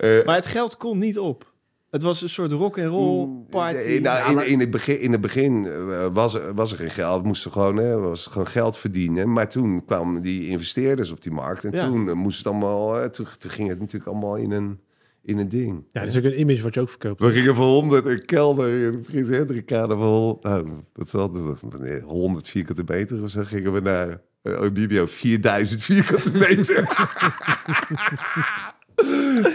[0.02, 1.50] Eh, Maar het geld kon niet op.
[1.90, 3.78] Het was een soort rock and roll party.
[3.78, 6.78] Nee, nou, in, maar- in het begin, in het begin eh, was, er, was er
[6.78, 7.24] geen geld.
[7.24, 9.34] Moesten gewoon, hè, was gewoon geld verdienen.
[9.34, 11.64] Maar toen kwamen die investeerders op die markt.
[11.64, 11.86] En Ja.
[11.90, 13.10] toen eh, moest het allemaal.
[13.10, 14.80] toen, toen ging het natuurlijk allemaal in een,
[15.24, 15.84] in een ding.
[15.90, 17.20] Ja, dat is ook een image wat je ook verkoopt.
[17.22, 21.14] We gingen van 100 een kelder in de Prins Hendrikade van hol- nou, dat is
[21.14, 24.22] altijd nee, 100 vierkante meter of zo gingen we naar
[24.60, 26.84] Obibio 4000 vierkante meter.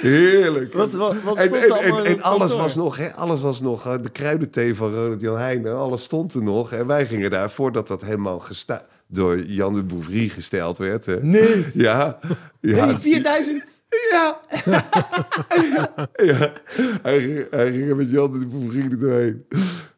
[0.01, 0.73] Heerlijk.
[0.73, 4.95] Wat, wat, wat En, en, alles was nog, hè, alles was nog, de kruidenthee van
[4.95, 6.73] Ronald Jan Heijn, en alles stond er nog.
[6.73, 11.07] En wij gingen daar, voordat dat helemaal gesta door Jan de Bouvry gesteld werd.
[11.07, 11.23] Hè.
[11.23, 11.67] Nee.
[11.75, 12.19] Ja,
[12.61, 12.85] ja.
[12.85, 13.75] Nee, 4000.
[14.11, 14.41] Ja.
[16.15, 16.53] ja.
[17.03, 19.45] Hij, ging- hij ging er met Jan de Bouvry er doorheen.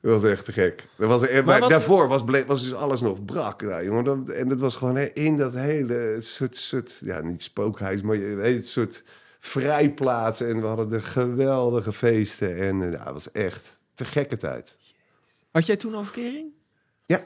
[0.00, 0.84] Dat was echt te gek.
[0.96, 3.62] Dat was, maar wat- daarvoor was, was dus alles nog brak.
[3.62, 7.42] Nou, jongen, dat, en het was gewoon hè, in dat hele soort, soort ja, niet
[7.42, 9.02] spookhuis, maar je weet, het soort
[9.38, 10.40] vrijplaats.
[10.40, 12.58] En we hadden de geweldige feesten.
[12.58, 14.76] En eh, ja, het was echt te gekke tijd.
[15.50, 16.52] Had jij toen al verkering?
[17.06, 17.24] Ja.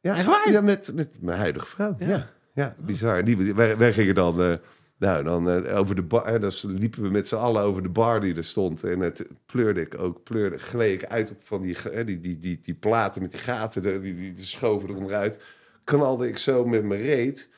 [0.00, 0.50] Ja, Echt waar?
[0.50, 1.96] ja met, met mijn huidige vrouw.
[1.98, 3.24] Ja, ja, bizar.
[3.24, 4.54] Die, wij, wij gingen dan, eh,
[4.98, 6.40] nou, dan eh, over de bar.
[6.40, 8.84] dan liepen we met z'n allen over de bar die er stond.
[8.84, 12.60] En het pleurde ik ook, pleurde, gleed ik uit op van die, die, die, die,
[12.60, 15.38] die platen met die gaten, die, die, die schoven er onderuit.
[15.84, 17.48] Knalde ik zo met mijn reet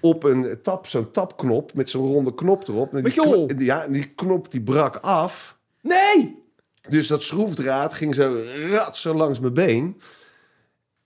[0.00, 2.88] op een tap, zo'n tapknop met zo'n ronde knop erop.
[2.90, 3.46] En die, Met joh.
[3.46, 5.56] kno- ja, en die knop die brak af.
[5.80, 6.42] Nee!
[6.88, 8.36] Dus dat schroefdraad ging zo
[8.70, 10.00] ratsen langs mijn been.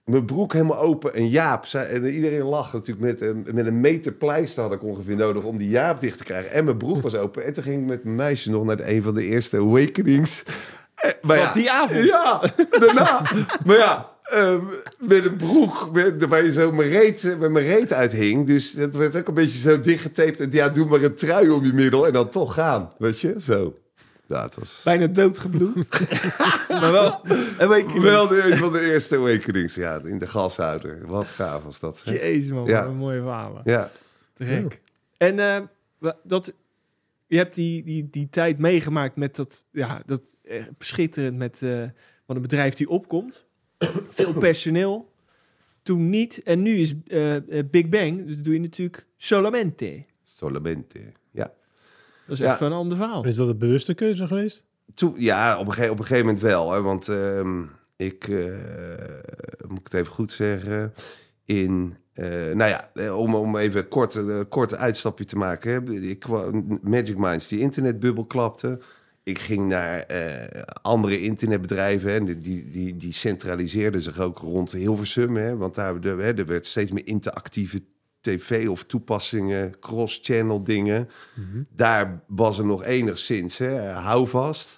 [0.05, 1.15] Mijn broek helemaal open.
[1.15, 4.83] En Jaap, zei, en iedereen lachte natuurlijk met, een- met een meter pleister had ik
[4.83, 6.51] ongeveer nodig om die Jaap dicht te krijgen.
[6.51, 7.45] En mijn broek was open.
[7.45, 10.43] En toen ging ik met mijn meisje nog naar een van de eerste awakenings.
[10.95, 12.05] Eh, Maar Wat, die avond?
[12.07, 12.41] Ja,
[12.79, 13.23] daarna.
[13.65, 14.65] maar ja, ehm,
[14.99, 18.47] met een broek met, waar je zo mijn reet, met mijn reet uithing.
[18.47, 20.41] Dus dat werd ook een beetje zo dichtgetaped.
[20.41, 22.93] En ja, doe maar een trui om je middel en dan toch gaan.
[22.99, 23.79] Weet je, zo.
[24.27, 24.81] Ja, het was...
[24.85, 25.75] Bijna doodgebloed.
[26.81, 27.21] maar wel.
[27.59, 31.07] Je, Wel de, een van de eerste awakenings, ja, in de gashouder.
[31.07, 32.15] Wat gaaf was dat, zeg.
[32.15, 32.81] Jezus man, Ja.
[32.81, 33.63] wat een mooie verhalen.
[33.65, 33.91] Ja,
[34.35, 34.81] Te gek.
[35.17, 36.53] En eh, dat,
[37.27, 41.83] je hebt die, die, die tijd meegemaakt met dat, ja, dat eh, schitterend met eh,
[42.27, 43.45] van een bedrijf die opkomt.
[44.09, 45.13] Veel personeel.
[45.83, 46.43] Toen niet.
[46.43, 48.27] En nu is eh, eh, Big Bang.
[48.27, 50.05] Dus doe je natuurlijk solamente.
[50.23, 50.99] solamente.
[51.31, 51.53] Ja.
[52.27, 52.55] Dat is Ja.
[52.55, 53.25] even een ander verhaal.
[53.25, 54.65] Is dat een bewuste keuze geweest?
[54.95, 56.73] Toen, ja, op een, gege- op een gegeven moment wel.
[56.73, 57.63] Hè, want ehm,
[57.97, 58.45] ik, eh,
[59.69, 60.95] moet ik het even goed zeggen,
[61.45, 61.95] in...
[62.13, 65.71] eh, nou ja, om, om even een kort, een kort uitstapje te maken.
[65.73, 65.93] Hè.
[65.95, 66.27] Ik,
[66.83, 68.79] Magic Minds, die internetbubbel klapte.
[69.29, 72.15] Ik ging naar eh, andere internetbedrijven.
[72.15, 75.37] En die, die, die, centraliseerden zich ook rond Hilversum.
[75.37, 77.83] Hè, want daar de, hè, er werd steeds meer interactieve
[78.21, 81.09] tv of toepassingen, cross-channel dingen.
[81.77, 84.78] Daar was er nog enigszins hè, houvast.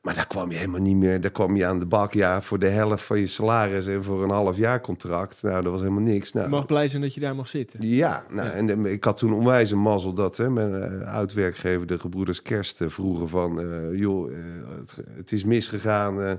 [0.00, 1.20] Maar daar kwam je helemaal niet meer.
[1.20, 4.22] Daar kwam je aan de bak, ja, voor de helft van je salaris en voor
[4.22, 5.42] een half jaar contract.
[5.42, 6.32] Nou, dat was helemaal niks.
[6.32, 7.86] Nou, Je mag blij zijn dat je daar mag zitten.
[7.88, 8.54] ja, nou, Ja.
[8.54, 12.42] en eh, ik had toen onwijs een mazzel dat hè, mijn eh, oud-werkgever, de gebroeders
[12.42, 13.60] Kerst, eh, vroegen van...
[13.96, 14.30] joh,
[14.78, 16.38] het, het is misgegaan,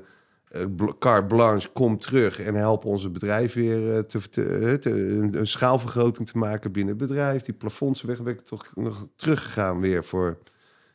[0.99, 6.71] carte blanche, kom terug en help onze bedrijf weer te, te, een schaalvergroting te maken
[6.71, 7.41] binnen het bedrijf.
[7.41, 10.37] Die plafonds weg, ben ik toch nog teruggegaan weer voor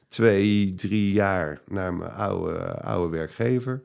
[0.08, 3.82] twee, drie jaar naar mijn oude, oude werkgever.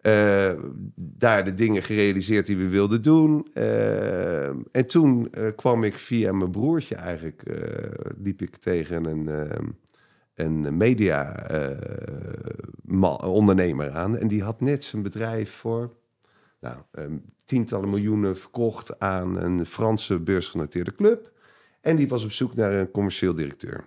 [0.00, 0.52] Eh,
[0.94, 3.48] daar de dingen gerealiseerd die we wilden doen.
[3.54, 7.42] Eh, en toen eh, kwam ik via mijn broertje eigenlijk,
[8.22, 9.30] liep ik tegen een,
[10.34, 11.46] een media
[13.24, 14.18] ondernemer aan.
[14.18, 15.96] En die had net zijn bedrijf voor
[16.60, 17.04] nou, eh,
[17.44, 21.32] tientallen miljoenen verkocht aan een Franse beursgenoteerde club.
[21.80, 23.84] En die was op zoek naar een commercieel directeur.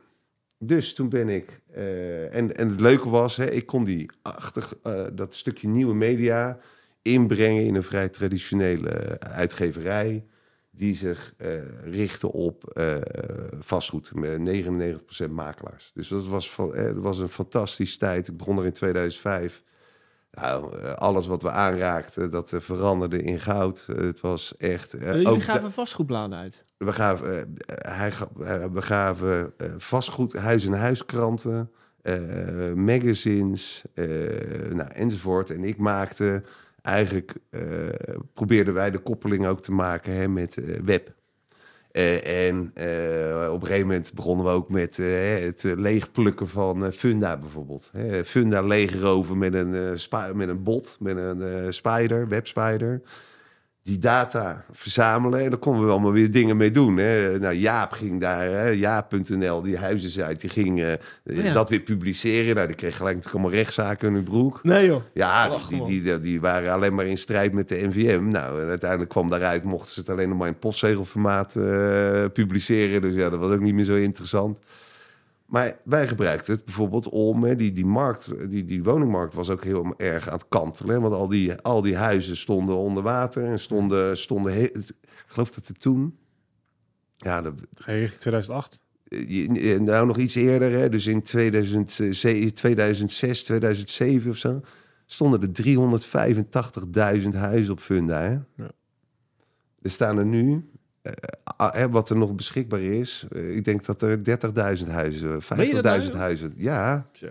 [0.63, 1.61] Dus toen ben ik.
[1.71, 5.93] eh, en, en het leuke was, hè, ik kon die achtig, eh, dat stukje nieuwe
[5.93, 6.57] media
[7.01, 10.25] inbrengen in een vrij traditionele uitgeverij.
[10.71, 11.49] Die zich eh,
[11.83, 12.81] richtte op
[13.59, 14.39] vastgoed, met
[15.27, 15.91] 99% makelaars.
[15.93, 18.27] Dus dat was, van, dat was een fantastische tijd.
[18.27, 19.63] Ik begon er in 2005.
[20.31, 23.85] Nou, eh, alles wat we aanraakten, dat eh, veranderde in goud.
[23.89, 24.93] Eh, het was echt.
[24.93, 26.65] eh, Jullie ook gaven vastgoedbladen uit.
[26.77, 28.11] we gaven, hij,
[28.71, 33.83] we gaven vastgoed, huis- en huiskranten, eh, magazines,
[34.69, 35.49] nou, enzovoort.
[35.51, 36.43] En ik maakte
[36.81, 37.33] eigenlijk
[38.33, 41.13] probeerden wij de koppeling ook te maken hè, met web.
[41.91, 46.91] Eh, en eh, op een gegeven moment begonnen we ook met eh, het leegplukken van
[46.91, 47.91] Funda bijvoorbeeld.
[48.25, 53.01] Funda leegroven met een, spa- met een bot, met een spider, webspider.
[53.83, 56.97] Die data verzamelen en daar konden we allemaal weer dingen mee doen.
[56.97, 57.39] Hè.
[57.39, 61.53] Nou, Jaap ging daar, Jaap.nl, die huizensite, die ging eh, ja.
[61.53, 62.55] dat weer publiceren.
[62.55, 64.59] Nou, die kreeg gelijk natuurlijk allemaal rechtszaken in hun broek.
[64.63, 65.01] Nee joh.
[65.13, 65.89] Ja, Lach die, gewoon.
[65.89, 68.23] die, die, die waren alleen maar in strijd met de NVM.
[68.23, 73.01] Nou, en uiteindelijk kwam daaruit, mochten ze het alleen nog maar in postzegelformaat eh, publiceren.
[73.01, 74.59] Dus ja, dat was ook niet meer zo interessant.
[75.51, 79.63] Maar wij gebruikten het bijvoorbeeld om, hè, die, die markt, die, die woningmarkt was ook
[79.63, 80.95] heel erg aan het kantelen.
[80.95, 84.93] hè, Want al die, al die huizen stonden onder water en stonden, stonden he- ik
[85.25, 86.17] geloof dat het toen,
[87.17, 88.81] ja, dat, Ga je richting 2008?
[89.09, 94.61] je- nou nog iets eerder, hè, dus in 2007, 2006, 2007 of zo,
[95.05, 95.51] stonden er
[97.23, 98.21] 385.000 huizen op Funda.
[98.21, 98.31] Hè?
[98.63, 98.71] Ja.
[99.81, 100.69] Er staan er nu,
[101.01, 105.41] eh, ah, hè, wat er nog beschikbaar is, eh, ik denk dat er 30.000 huizen,
[105.41, 106.15] 50.000 nou?
[106.15, 107.27] huizen, ja, Zo.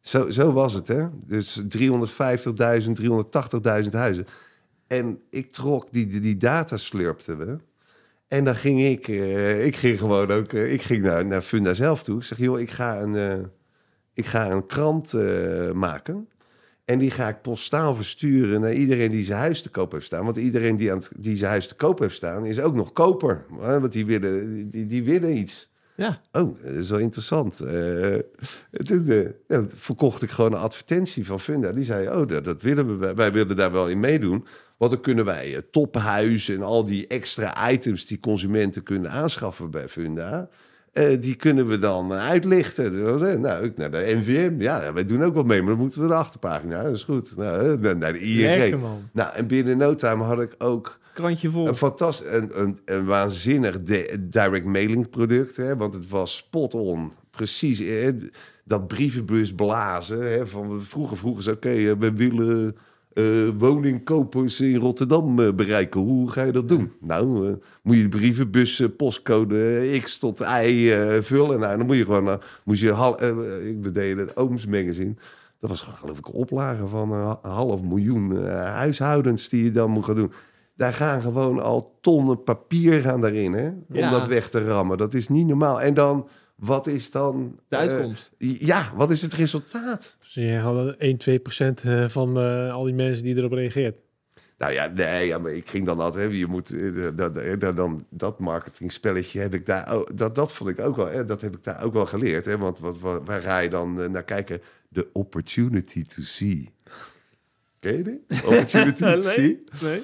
[0.00, 1.06] zo, zo was het, hè?
[1.26, 4.26] Dus 350.000, 380.000 huizen.
[4.86, 7.58] En ik trok die, die, die data slurpten we.
[8.28, 11.74] En dan ging ik, eh, ik ging gewoon ook, eh, ik ging naar, naar Funda
[11.74, 12.16] zelf toe.
[12.16, 13.44] Ik zeg, joh, ik ga een, eh,
[14.14, 16.28] ik ga een krant eh, maken.
[16.84, 20.24] En die ga ik postaal versturen naar iedereen die zijn huis te koop heeft staan.
[20.24, 22.92] Want iedereen die, aan het- die zijn huis te koop heeft staan, is ook nog
[22.92, 23.44] koper.
[23.60, 25.70] hè, Want die willen, die, die willen iets.
[25.96, 26.20] Ja.
[26.32, 27.56] Oh, dat is wel interessant.
[28.70, 31.72] Toen ja, verkocht ik gewoon een advertentie van Funda.
[31.72, 33.14] Die zei, oh, dat, dat willen we.
[33.14, 34.46] Wij, willen daar wel in meedoen.
[34.76, 39.70] Want dan kunnen wij eh, tophuis en al die extra items die consumenten kunnen aanschaffen
[39.70, 40.48] bij Funda.
[40.92, 43.02] Eh, die kunnen we dan uitlichten.
[43.40, 44.54] Nou, ik naar de NVM.
[44.58, 46.82] Ja, wij doen ook wat mee, maar dan moeten we de achterpagina.
[46.82, 47.36] Dat is goed.
[47.36, 48.80] Nou, naar de ING.
[49.12, 51.68] Nou, en binnen no time had ik ook Krantje vol.
[51.68, 53.82] een fantastisch, een, een, een waanzinnig
[54.20, 57.78] direct mailing product, hè, want het was spot on, precies.
[57.78, 58.10] Hè,
[58.64, 62.76] dat brievenbus blazen, hè, van vroeger vroegen ze, oké, eh, we willen
[63.14, 63.24] eh,
[63.58, 66.00] woningkopers in Rotterdam eh, bereiken.
[66.00, 66.92] Hoe ga je dat doen?
[67.00, 70.90] Nou, eh, moet je de brievenbus postcode X tot Y
[71.22, 71.60] vullen.
[71.60, 73.22] Nou, dan moet je gewoon, moest je, hal,
[73.64, 75.14] ik bedeed het Ooms magazine.
[75.60, 79.90] Dat was gewoon, geloof ik, een oplage van een half miljoen huishoudens die je dan
[79.90, 80.32] moet gaan doen.
[80.76, 83.66] Daar gaan gewoon al tonnen papier gaan daarin, hè?
[83.68, 84.10] Om Ja.
[84.10, 84.98] dat weg te rammen.
[84.98, 85.80] Dat is niet normaal.
[85.80, 87.58] En dan, wat is dan...
[87.68, 88.32] De uitkomst.
[88.38, 90.16] ja, wat is het resultaat?
[90.34, 93.96] Dus je had 1, 2 procent eh, van eh, al die mensen die erop reageert.
[94.58, 97.76] Nou ja, nee, ja, maar ik ging dan altijd, hè, je moet, eh, dat, dat,
[97.76, 101.40] dan, dat marketingspelletje heb ik daar, ook- dat, dat vond ik ook wel, hè, dat
[101.40, 102.46] heb ik daar ook wel geleerd.
[102.46, 104.60] Hè, want wat, wat, waar ga je dan naar kijken?
[104.92, 106.70] The opportunity to see.
[107.80, 108.20] Ken je die?
[108.46, 109.64] Opportunity to see?
[109.82, 110.02] nee.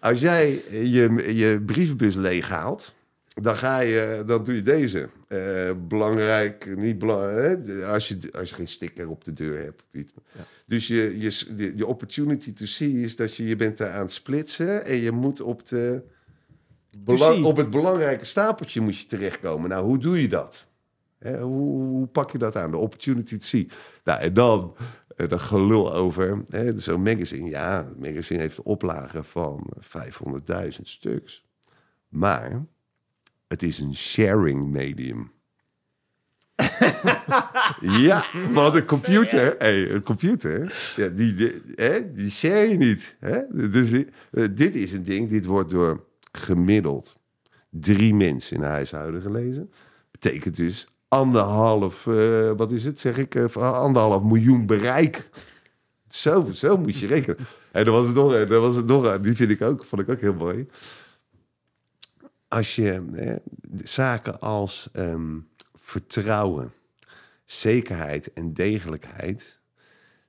[0.00, 2.94] Als jij je, je brievenbus leeghaalt,
[3.34, 5.08] dan, ga je, dan doe je deze.
[5.28, 7.82] Eh, belangrijk, niet belangrijk.
[7.82, 9.82] Als je, als je geen sticker op de deur hebt.
[10.66, 14.12] Dus je, je, je opportunity to see is dat je je bent daar aan het
[14.12, 14.84] splitsen.
[14.84, 16.02] En je moet op, de,
[16.98, 19.68] belang- op het belangrijke stapeltje moet je terechtkomen.
[19.68, 20.66] Nou, hoe doe je dat?
[21.18, 22.70] Hè, hoe, hoe pak je dat aan?
[22.70, 23.68] De opportunity to see.
[24.04, 24.76] Nou, en dan
[25.16, 27.48] eh, dat gelul over zo'n magazine.
[27.48, 31.44] Ja, magazine heeft een oplage van 500.000 stuks.
[32.08, 32.64] Maar
[33.52, 35.32] het is een sharing medium.
[37.80, 43.16] ja, want een computer, hey, een computer, ja, die, die, hè, die share je niet.
[43.20, 43.40] Hè?
[43.70, 44.04] Dus eh,
[44.50, 47.16] dit is een ding, dit wordt door gemiddeld
[47.70, 49.70] drie mensen in huishouden gelezen.
[50.10, 55.30] Betekent dus anderhalf, eh, wat is het, zeg ik, eh, anderhalf miljoen bereik.
[56.08, 57.38] Zo, zo moet je rekenen.
[57.72, 60.08] En dan was het nog, dan was het nog, die vind ik ook, vond ik
[60.08, 60.68] ook heel mooi.
[62.52, 63.36] Als je hè,
[63.82, 65.38] zaken als ehm,
[65.74, 66.72] vertrouwen,
[67.44, 69.58] zekerheid en degelijkheid,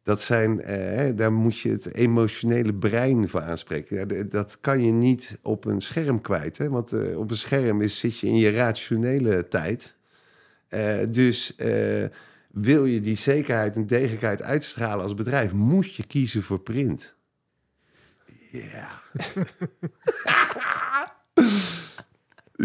[0.04, 4.30] dat zijn, eh, daar moet je het emotionele brein voor aanspreken.
[4.30, 6.70] Dat kan je niet op een scherm kwijt, hè?
[6.70, 9.96] want eh, op een scherm is, zit je in je rationele tijd.
[10.68, 11.56] Eh, dus
[12.52, 17.16] wil je die zekerheid en degelijkheid uitstralen als bedrijf, moet je kiezen voor print.
[18.52, 19.02] Ja.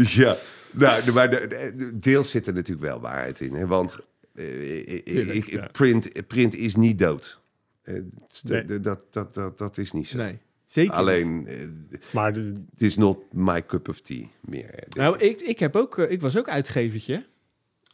[0.23, 0.37] ja.
[0.71, 3.55] Nou, maar de- de- deels zit er natuurlijk wel waarheid in.
[3.55, 3.67] Hè?
[3.67, 3.99] Want
[4.35, 4.87] eh,
[5.37, 5.69] ik- ja.
[5.73, 7.41] print, print is niet dood.
[8.43, 8.65] Nee.
[8.65, 10.17] d- dat, dat, dat, dat is niet zo.
[10.17, 10.93] Nee, zeker.
[10.95, 11.49] Alleen,
[12.13, 14.75] Maar de, het is not my cup of tea meer.
[14.97, 17.25] Nou, ik, ik, heb ook, ik was ook uitgevertje.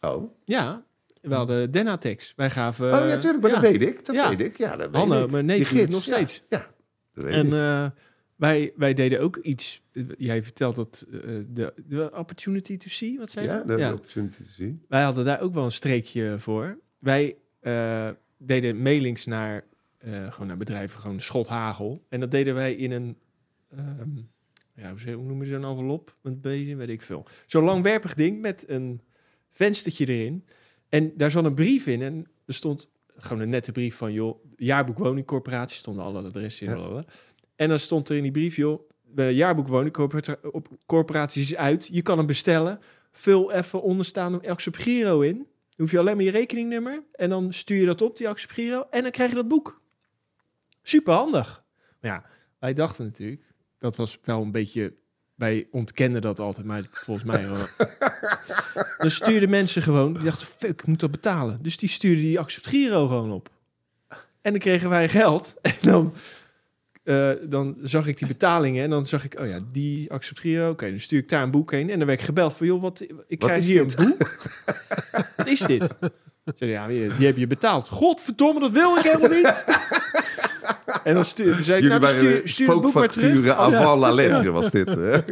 [0.00, 0.30] oh.
[0.44, 0.84] Ja,
[1.20, 2.32] we hadden Denatex.
[2.36, 2.86] Wij gaven...
[3.02, 3.60] oh ja, tuurlijk, maar ja.
[3.60, 4.04] dat weet ik.
[4.04, 4.28] Dat Ja.
[4.28, 4.56] weet ik.
[4.56, 5.30] Ja, dat weet Hanne, ik.
[5.30, 6.42] mijn neef nog steeds.
[6.48, 6.70] Ja,
[7.14, 7.92] Dat weet En ik.
[8.34, 9.82] Eh, wij, wij deden ook iets.
[10.18, 13.52] Jij vertelt dat eh, de, de opportunity to see, wat zei je?
[13.78, 14.82] ja, een opportunity te zien.
[14.88, 16.78] Wij hadden daar ook wel een streekje voor.
[16.98, 19.64] Wij eh, deden mailings naar,
[19.98, 22.04] eh, gewoon naar bedrijven, gewoon schothagel.
[22.08, 23.16] En dat deden wij in een,
[23.70, 24.10] ehm,
[24.74, 26.16] ja, hoe, zeg- hoe noem je zo'n envelop?
[26.22, 27.26] Een beetje, weet ik veel.
[27.46, 29.00] Zo'n langwerpig ding met een
[29.52, 30.44] venstertje erin.
[30.88, 34.44] En daar zat een brief in en er stond gewoon een nette brief van, joh,
[34.56, 36.78] jaarboek woningcorporatie, stonden alle adressen in.
[36.78, 37.04] Ja.
[37.56, 41.88] En dan stond er in die brief, joh, de jaarboek woningcorporatie is uit.
[41.92, 42.80] Je kan hem bestellen.
[43.12, 45.46] Vul even onderstaande Accept Giro in.
[45.76, 47.02] Hoef je alleen maar je rekeningnummer.
[47.12, 48.86] En dan stuur je dat op, die Accept Giro.
[48.90, 49.80] En dan krijg je dat boek.
[50.82, 51.64] Super handig.
[52.00, 52.24] Maar ja,
[52.58, 53.42] wij dachten natuurlijk,
[53.78, 54.94] dat was wel een beetje...
[55.34, 57.48] Wij ontkenden dat altijd, maar volgens mij...
[57.48, 57.66] wel.
[58.98, 61.62] dan stuurden mensen gewoon, die dachten, fuck, ik moet dat betalen.
[61.62, 63.50] Dus die stuurden die Accept Giro gewoon op.
[64.40, 65.56] En dan kregen wij geld.
[65.62, 66.14] En dan,
[67.04, 70.70] eh, dan zag ik die betalingen en dan zag ik, oh ja, die Accept Giro.
[70.70, 71.90] Oké, dan stuur ik daar een boek heen.
[71.90, 73.98] En dan werd ik gebeld van, joh, wat, ik Wat krijg hier dit?
[73.98, 74.48] een boek.
[75.36, 75.94] wat is dit?
[76.54, 77.88] Zei, ja, die heb je betaald.
[77.88, 79.64] Godverdomme, dat wil ik helemaal niet.
[81.04, 83.50] en dan stuur, zei ik, Jullie nou, stuur, stuur het boek maar terug.
[83.50, 84.86] Oh, avant la lettre was dit.
[84.86, 85.18] hè?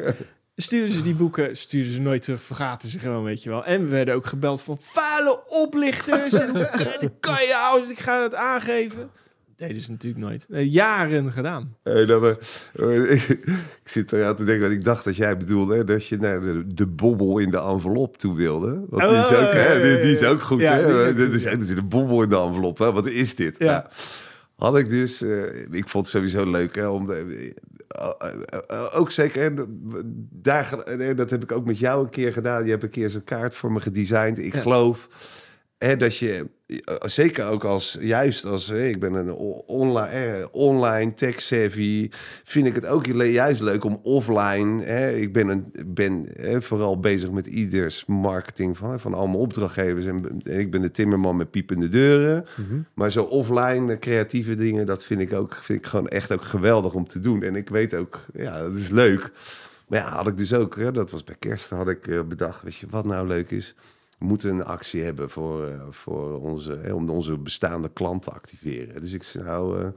[0.57, 3.65] Stuurden ze die boeken, stuurden ze nooit terug, vergaten ze gewoon, weet je wel.
[3.65, 6.33] En we werden ook gebeld van vuile oplichters.
[6.33, 9.11] en dat kan je houden, ik ga het aangeven.
[9.67, 10.47] Deden ze natuurlijk nooit.
[10.49, 11.75] Jaren gedaan.
[11.83, 12.37] Hey, nou, maar,
[12.75, 16.07] eh, ik, ik zit eraan te denken, want ik dacht dat jij bedoelde hè, dat
[16.07, 18.85] je naar de, de bobbel in de envelop toe wilde.
[18.89, 20.61] Want die is ook, hè, die, is ook goed.
[20.61, 20.81] Ja, hè?
[20.81, 21.51] is Er goed, ja.
[21.51, 22.79] Er zit een bobbel in de envelop.
[22.79, 22.93] Hè?
[22.93, 23.59] Wat is dit?
[23.59, 23.67] Ja.
[23.67, 27.55] Nou, had ik dus, eh, ik vond het sowieso leuk hè, om de,
[27.89, 29.67] eh, ook zeker,
[30.31, 32.65] daar, eh, dat heb ik ook met jou een keer gedaan.
[32.65, 34.39] Je hebt een keer zo'n kaart voor me gedesigned.
[34.39, 35.09] Ik geloof
[35.79, 36.47] hè, dat je,
[37.01, 42.09] zeker ook als, juist als, hè, ik ben een o- online, eh, online tech-savvy,
[42.45, 46.63] vind ik het ook ju- juist leuk om offline, hè, ik ben, een, ben hè,
[46.63, 50.05] vooral bezig met ieders marketing van, van allemaal opdrachtgevers.
[50.07, 52.45] En, ik ben de timmerman met piepende deuren.
[52.95, 56.43] Maar zo offline, eh, creatieve dingen, dat vind ik ook vind ik gewoon echt ook
[56.45, 57.43] geweldig om te doen.
[57.43, 59.31] En ik weet ook, ja, dat is leuk.
[59.89, 62.63] Maar ja, had ik dus ook, hè, dat was bij kerst, had ik eh, bedacht,
[62.63, 63.75] weet je, wat nou leuk is?
[64.23, 68.31] We moeten een actie hebben voor, eh, voor onze, hè, om onze bestaande klant te
[68.31, 69.01] activeren.
[69.01, 69.93] Dus ik zei, nou,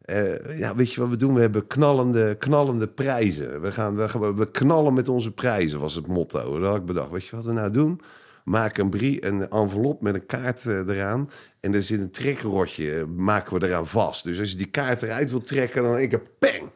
[0.00, 1.34] eh, eh, ja, weet je wat we doen?
[1.34, 3.60] We hebben knallende, knallende prijzen.
[3.60, 6.58] We, gaan, we, we knallen met onze prijzen, was het motto.
[6.58, 7.10] Dat had ik bedacht.
[7.10, 8.00] Weet je wat we nou doen?
[8.44, 11.30] Maak een, brie, een envelop met een kaart eraan.
[11.60, 14.24] En er zit een trekrotje, maken we eraan vast.
[14.24, 16.70] Dus als je die kaart eruit wil trekken, dan ik, peng!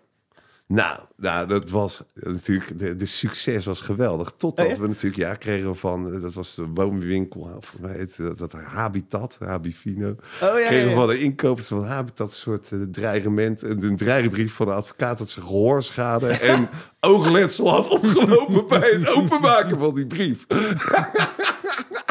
[0.69, 4.33] Nou, nou, dat was natuurlijk, de, de succes was geweldig.
[4.37, 8.23] Totdat Oh we natuurlijk, ja, kregen van, eh, dat was de woonwinkel, volgens mij heette
[8.23, 10.09] dat, dat Habitat, Habifino.
[10.43, 14.53] Oh ja, kregen van de inkopers van Habitat een soort eh, dreigement, een, een dreigbrief
[14.53, 16.69] van de advocaat dat ze gehoorschade en
[17.01, 20.47] oogletsel had opgelopen bij het openmaken van die brief.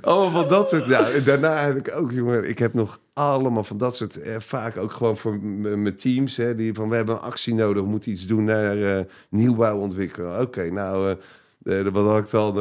[0.00, 0.86] Allemaal van dat soort.
[0.86, 4.20] Ja, daarna heb ik ook, jongen, ik heb nog allemaal van dat soort.
[4.20, 6.36] Eh, vaak ook gewoon voor mijn teams.
[6.36, 9.78] Hè, die van we hebben een actie nodig, we moeten iets doen naar eh, nieuwbouw
[9.78, 10.40] ontwikkelen.
[10.40, 11.10] Oké, nou.
[11.10, 11.16] eh,
[11.62, 12.58] wat had ik dan?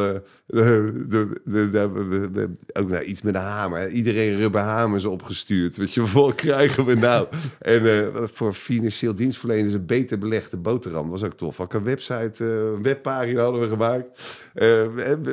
[0.47, 3.89] eh, ook nou, iets met een hamer.
[3.89, 5.77] Iedereen rubberhamers opgestuurd.
[5.77, 7.27] Weet je, wat krijgen we nou?
[7.59, 11.09] En eh, voor financieel dienstverleners een beter belegde boterham.
[11.09, 11.59] was ook tof.
[11.59, 14.07] Ook een website, eh, een webpagina hadden we gemaakt.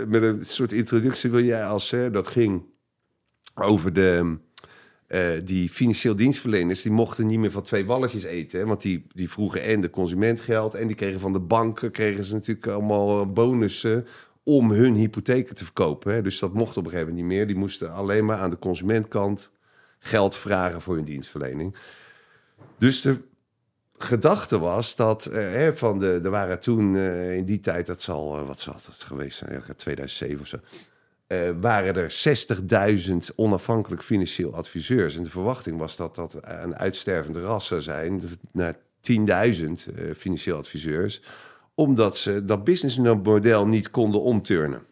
[0.08, 1.92] Met een soort introductie wil jij als...
[1.92, 2.62] eh, dat ging
[3.54, 4.36] over de...
[5.06, 8.58] eh, die financieel dienstverleners die mochten niet meer van twee walletjes eten.
[8.58, 8.66] Hè?
[8.66, 10.74] Want die, die vroegen en de consumentgeld...
[10.74, 14.06] en die kregen van de banken kregen ze natuurlijk allemaal eh, bonussen...
[14.42, 16.14] om hun hypotheken te verkopen.
[16.14, 16.22] Hè?
[16.22, 17.46] Dus dat mocht op een gegeven moment niet meer.
[17.46, 19.50] Die moesten alleen maar aan de consumentkant
[19.98, 21.76] geld vragen voor hun dienstverlening.
[22.78, 23.20] Dus de
[23.98, 28.44] gedachte was dat eh, hè, van de, er waren toen in die tijd, dat zal,
[28.46, 30.58] wat zal het geweest zijn, ja, 2007 of zo,
[31.26, 32.10] eh, waren er
[33.08, 35.16] 60.000 onafhankelijk financieel adviseurs.
[35.16, 40.56] En de verwachting was dat dat een uitstervende ras zou zijn, naar 10.000 eh, financieel
[40.56, 41.22] adviseurs,
[41.74, 44.82] omdat ze dat businessmodel niet konden omturnen.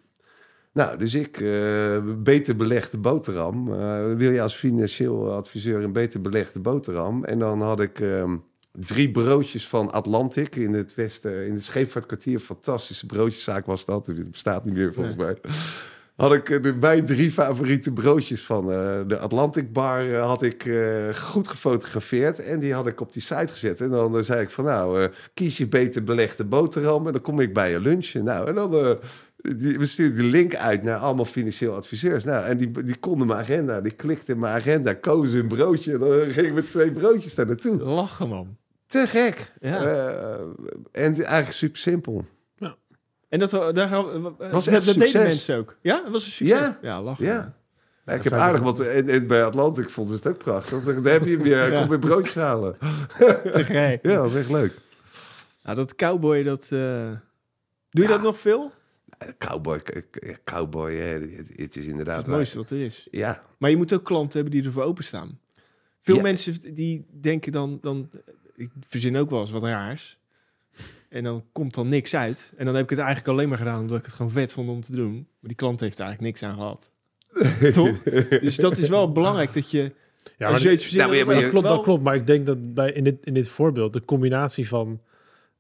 [0.73, 3.65] Nou, dus ik, eh, beter belegde boterham.
[4.17, 7.25] Wil je als financieel adviseur een beter belegde boterham?
[7.25, 8.37] En dan had ik ehm,
[8.73, 12.39] drie broodjes van Atlantic in het westen, in het scheepvaartkwartier.
[12.39, 14.07] Fantastische broodjeszaak was dat.
[14.07, 15.37] Het bestaat niet meer volgens mij.
[16.17, 20.43] Had ik eh, de, mijn drie favoriete broodjes van eh, de Atlantic Bar eh, had
[20.43, 20.71] ik
[21.15, 23.81] goed gefotografeerd en die had ik op die site gezet.
[23.81, 27.55] En dan zei ik van nou, kies je beter belegde boterham en dan kom ik
[27.55, 28.25] bij je lunchen.
[28.25, 28.99] Nou, en dan
[29.37, 32.25] die, we stuurden die link uit naar allemaal financieel adviseurs.
[32.25, 35.93] Nou, en die, die konden mijn agenda, die klikten mijn agenda, kozen een broodje.
[35.93, 37.77] En dan ging ik met twee broodjes daar naartoe.
[37.77, 38.57] Lachen, man.
[38.87, 39.53] te gek.
[39.61, 39.83] Ja.
[40.93, 42.25] En eigenlijk super simpel.
[43.35, 45.23] En dat, daar gaan we, Was dat, echt dat deden succes.
[45.23, 45.77] mensen ook.
[45.81, 46.59] Ja, het was een succes.
[46.59, 46.79] Ja.
[46.83, 47.25] ja lachen.
[47.25, 47.55] Ja.
[48.07, 50.85] Ja, ik Dat heb aardig wat en, en bij Atlantic vond ze het ook prachtig.
[50.85, 51.81] Daar heb je hem weer, Ja.
[51.81, 52.77] kom weer broodjes halen.
[52.79, 53.99] Te gek.
[54.03, 54.73] Ja, dat is echt leuk.
[55.63, 56.63] Nou, dat cowboy, dat...
[56.63, 57.17] eh, Doe
[57.91, 58.09] je Ja.
[58.09, 58.73] dat nog veel?
[59.19, 59.83] Eh, Cowboy,
[60.45, 61.23] cowboy, het,
[61.57, 62.35] het is Dat inderdaad is het waar.
[62.35, 63.07] mooiste wat er is.
[63.11, 65.39] Ja, Maar je moet ook klanten hebben die ervoor openstaan.
[66.01, 66.23] Veel Ja.
[66.23, 68.11] mensen die denken dan, dan...
[68.57, 70.19] Ik verzin ook wel eens wat raars.
[71.15, 72.53] En dan komt dan niks uit.
[72.57, 74.69] En dan heb ik het eigenlijk alleen maar gedaan omdat ik het gewoon vet vond
[74.69, 75.13] om te doen.
[75.13, 76.91] Maar die klant heeft er eigenlijk niks aan gehad.
[77.75, 78.03] Toch?
[78.41, 79.93] Dus dat is wel belangrijk dat je...
[80.37, 80.97] Ja, als maar je.
[80.97, 82.03] Nou, maar je- dat maar dat je- klopt, wel- dat klopt.
[82.03, 85.01] Maar ik denk dat bij, in, dit, in dit voorbeeld de combinatie van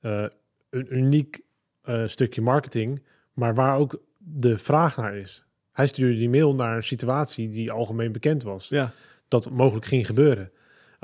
[0.00, 0.24] eh,
[0.70, 1.40] een uniek
[1.82, 3.02] eh, stukje marketing,
[3.32, 5.44] maar waar ook de vraag naar is.
[5.72, 8.68] Hij stuurde die mail naar een situatie die algemeen bekend was.
[8.68, 8.92] Ja.
[9.28, 10.50] Dat mogelijk ging gebeuren.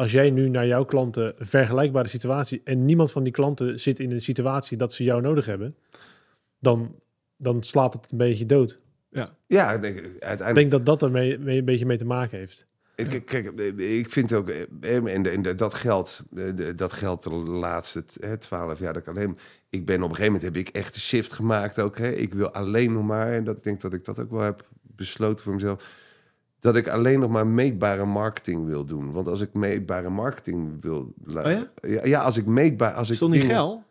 [0.01, 3.99] Als jij nu naar jouw klanten een vergelijkbare situatie en niemand van die klanten zit
[3.99, 5.75] in een situatie dat ze jou nodig hebben,
[6.59, 6.95] dan,
[7.37, 8.79] dan slaat het een beetje dood.
[9.47, 12.05] ja ik denk, Ik uiteindelijk denk dat dat er mee, mee- een beetje mee te
[12.05, 12.67] maken heeft.
[12.95, 18.05] Ik, kijk, ik vind ook, eh, en, en dat geldt, de- dat geldt de laatste
[18.39, 19.39] twaalf jaar dat ik alleen.
[19.71, 21.99] Ik ben op een gegeven moment heb ik echt de shift gemaakt ook.
[21.99, 22.11] Hè.
[22.11, 24.69] Ik wil alleen nog maar, en dat ik denk dat ik dat ook wel heb
[24.83, 25.99] besloten voor mezelf,
[26.61, 29.13] dat ik alleen nog maar meetbare marketing wil doen.
[29.13, 31.71] Want als ik meetbare marketing wil, Oh ja?
[31.75, 33.83] ja, ja, als ik meetbaar, als ik niet geil?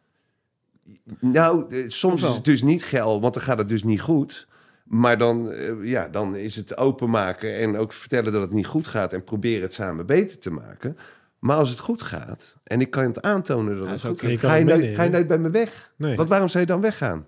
[1.20, 4.48] nou, eh, soms is het dus niet geil, want dan gaat het dus niet goed.
[4.84, 8.88] Maar dan, eh, ja, dan is het openmaken en ook vertellen dat het niet goed
[8.88, 10.98] gaat en proberen het samen beter te maken.
[11.40, 14.38] Maar als het goed gaat en ik kan het aantonen dat Ja, het goed gaat,
[14.40, 15.92] ga je, nooit, ga je nooit bij me weg.
[15.96, 16.16] Nee.
[16.16, 17.26] Want waarom zou je dan weggaan?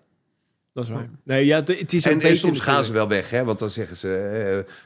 [0.74, 1.10] Dat is waar.
[1.24, 3.44] Nee, ja, het is En, en soms gaan ze wel weg, hè?
[3.44, 4.16] want dan zeggen ze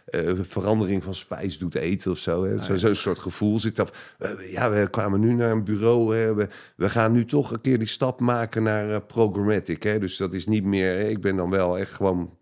[0.06, 2.44] eh, eh, verandering van spijs doet eten of zo.
[2.44, 2.54] Hè?
[2.56, 2.80] Ah, Zo- ja.
[2.80, 4.16] Zo'n soort gevoel zit af.
[4.20, 6.16] Eh, ja, we kwamen nu naar een bureau.
[6.16, 6.34] Hè?
[6.34, 9.84] We, we gaan nu toch een keer die stap maken naar eh, programmatic.
[9.84, 10.00] Hè?
[10.00, 10.90] Dus dat is niet meer.
[10.98, 12.38] hè, Ik ben dan wel echt gewoon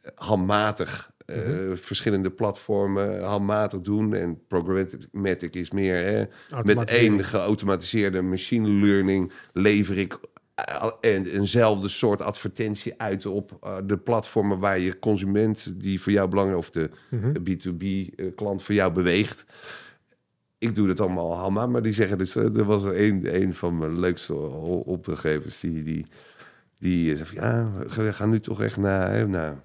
[0.00, 1.10] eh, handmatig.
[1.26, 1.76] eh, Mhm.
[1.76, 4.14] Verschillende platformen handmatig doen.
[4.14, 6.24] En programmatic is meer hè,
[6.62, 10.18] met één geautomatiseerde machine learning lever ik eh,
[11.00, 16.28] en eenzelfde soort advertentie uit op eh, de platformen waar je consument die voor jou
[16.28, 17.32] belangrijk of de Mhm.
[17.32, 17.82] B2B
[18.16, 19.44] eh, klant voor jou beweegt.
[20.58, 23.78] Ik doe dat allemaal Hamma, maar die zeggen dus, eh, er was een, een van
[23.78, 24.34] mijn leukste
[24.84, 26.06] opdrachtgevers die, die,
[26.78, 29.60] die zegt, van, ja, we gaan nu toch echt naar, een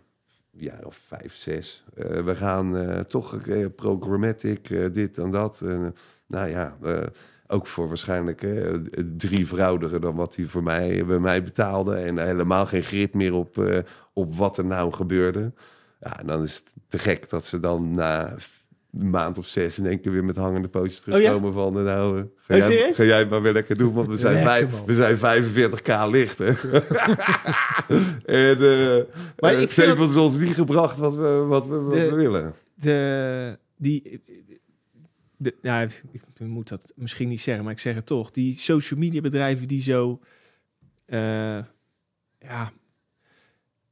[0.52, 1.84] jaar of vijf, zes.
[1.96, 3.38] Eh, we gaan eh, toch
[3.76, 5.62] programmatic, eh, dit en dat.
[5.62, 5.88] Eh,
[6.28, 7.04] nou ja, eh,
[7.54, 8.74] ook voor waarschijnlijk eh,
[9.18, 11.96] drievoudiger dan wat hij voor mij, bij mij betaalde.
[11.96, 13.78] En helemaal geen grip meer op, eh,
[14.14, 15.52] op wat er nou gebeurde.
[16.00, 18.36] Ja, en dan is het te gek dat ze dan na
[19.00, 21.78] een maand of zes in één keer weer met hangende pootjes terugkomen van...
[21.78, 22.96] eh, Nou, eh, ga, Oh, jij, serieus?
[22.96, 26.46] ga jij maar weer lekker doen, want we zijn, vijf, we zijn 45k licht, hè.
[28.26, 29.04] en eh
[29.40, 32.10] Maar ik het heeft dat- ons ons niet gebracht wat we, wat we, wat De-
[32.10, 32.54] we willen.
[32.76, 34.22] de, die,
[35.44, 38.32] de, ja, ik moet dat misschien niet zeggen, maar ik zeg het toch.
[38.32, 40.20] Die social media bedrijven die zo,
[41.06, 41.60] eh,
[42.40, 42.72] ja,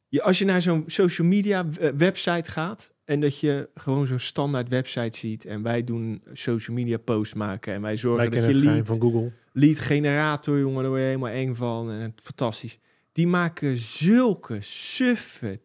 [0.08, 4.20] je, als je naar zo'n social media eh, website gaat en dat je gewoon zo'n
[4.20, 8.34] standaard website ziet en wij doen social media posts maken en wij Wij zorgen dat
[8.34, 9.32] kennen je lead, van Google.
[9.54, 12.80] lead generator, jongen, daar word je helemaal eng van en fantastisch.
[13.12, 15.60] Die maken zulke suffe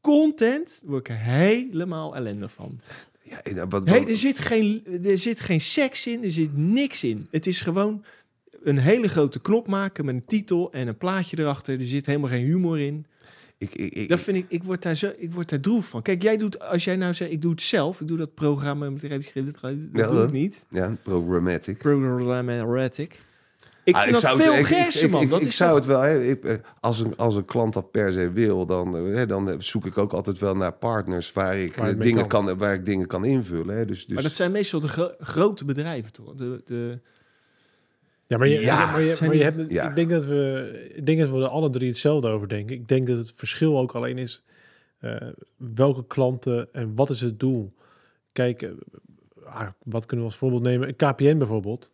[0.00, 2.80] content, daar word ik er helemaal ellendig van.
[3.28, 7.26] Ja, wat, er, zit geen, er zit geen seks in, er zit niks in.
[7.30, 8.04] Het is gewoon
[8.62, 11.80] een hele grote knop maken met een titel en een plaatje erachter.
[11.80, 13.06] Er zit helemaal geen humor in.
[13.58, 16.02] ik, ik, ik, Dat vind ik, ik word daar zo, ik word daar droef van.
[16.02, 18.90] Kijk, jij doet, als jij nou zegt, ik doe het zelf, ik doe dat programma
[18.90, 20.66] met redigeren, dat Ja, doe ik dat- niet.
[20.70, 21.78] ja, programmatic.
[21.78, 23.18] Programmatic.
[23.86, 25.22] Ik Ah, vind dat zou het- veel ik- ik- gersen, ik- man.
[25.22, 27.44] Ik, dat ik is zou toch- het wel, hè, ik, eh, als, een, als een
[27.44, 30.72] klant dat per se wil, dan, eh, hè, dan zoek ik ook altijd wel naar
[30.72, 32.44] partners waar ik, Waar eh, dingen kan.
[32.46, 32.58] kan.
[32.58, 33.76] waar ik dingen kan invullen.
[33.76, 33.84] Hè.
[33.84, 36.34] Dus, dus, Maar dat zijn meestal de gro- grote bedrijven, toch?
[36.34, 36.98] De, de,
[38.26, 39.88] Ja, maar je, Ja, maar je, maar hebt, ja.
[39.88, 42.76] ik denk dat we, ik denk dat we er alle drie hetzelfde over denken.
[42.76, 44.42] Ik denk dat het verschil ook alleen is
[44.98, 45.16] eh,
[45.56, 47.72] welke klanten en wat is het doel.
[48.32, 48.70] Kijk,
[49.44, 50.88] ah, wat kunnen we als voorbeeld nemen?
[50.88, 51.90] Een KPN bijvoorbeeld.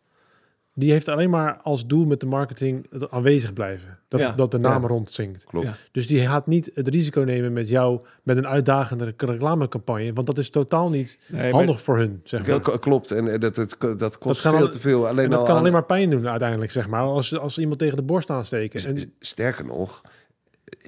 [0.74, 3.98] Die heeft alleen maar als doel met de marketing het aanwezig blijven.
[4.08, 4.32] Dat, Ja.
[4.32, 4.88] dat de naam Ja.
[4.88, 5.44] rondzinkt.
[5.44, 5.66] klopt.
[5.66, 5.72] Ja.
[5.92, 10.12] Dus die gaat niet het risico nemen met jou met een uitdagende reclamecampagne.
[10.12, 12.78] Want dat is totaal niet nee, maar- handig voor hun, zeg maar.
[12.78, 15.08] Klopt, en eh, dat, het, dat kost gaan veel al- te veel.
[15.08, 17.02] Alleen En dat al kan aan- alleen maar pijn doen uiteindelijk, zeg maar.
[17.02, 18.84] Als, als iemand tegen de borst aansteken.
[18.96, 20.00] En, Sterker nog,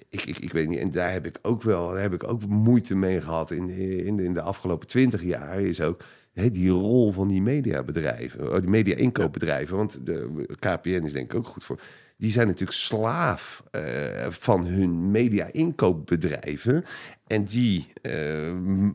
[0.08, 2.46] ik, ik, ik weet niet, en daar heb ik ook wel daar heb ik ook
[2.46, 5.60] moeite mee gehad in, in, in de afgelopen twintig jaar.
[5.60, 6.02] Is ook
[6.34, 11.38] hè, die rol van die mediabedrijven, oh, die media-inkoopbedrijven, want de KPN is denk ik
[11.38, 11.80] ook goed voor.
[12.16, 13.82] Die zijn natuurlijk slaaf eh,
[14.30, 16.84] van hun media-inkoopbedrijven.
[17.26, 18.12] En die eh,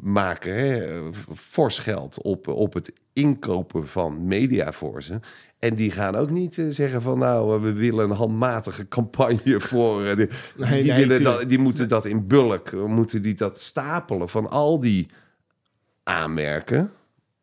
[0.02, 1.00] maken hè,
[1.36, 5.20] fors geld op, op het inkopen van media voor ze.
[5.60, 10.02] En die gaan ook niet eh, zeggen van nou, we willen een handmatige campagne voor.
[10.04, 14.30] de- Nee, die, nee, willen dat, die moeten dat in bulk, moeten die dat stapelen
[14.30, 15.08] van al die
[16.04, 16.92] aanmerken.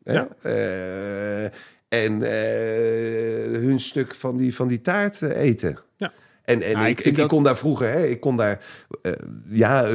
[0.07, 0.13] Hè?
[0.13, 0.27] Ja.
[0.41, 1.51] Eh,
[1.87, 5.79] en eh, hun stuk van die, van die taart eh, eten.
[5.97, 6.13] Ja.
[6.43, 8.65] En, en ik ik, ik, kon daar vroeger, hè, ik kon daar,
[9.01, 9.11] eh,
[9.47, 9.87] ja,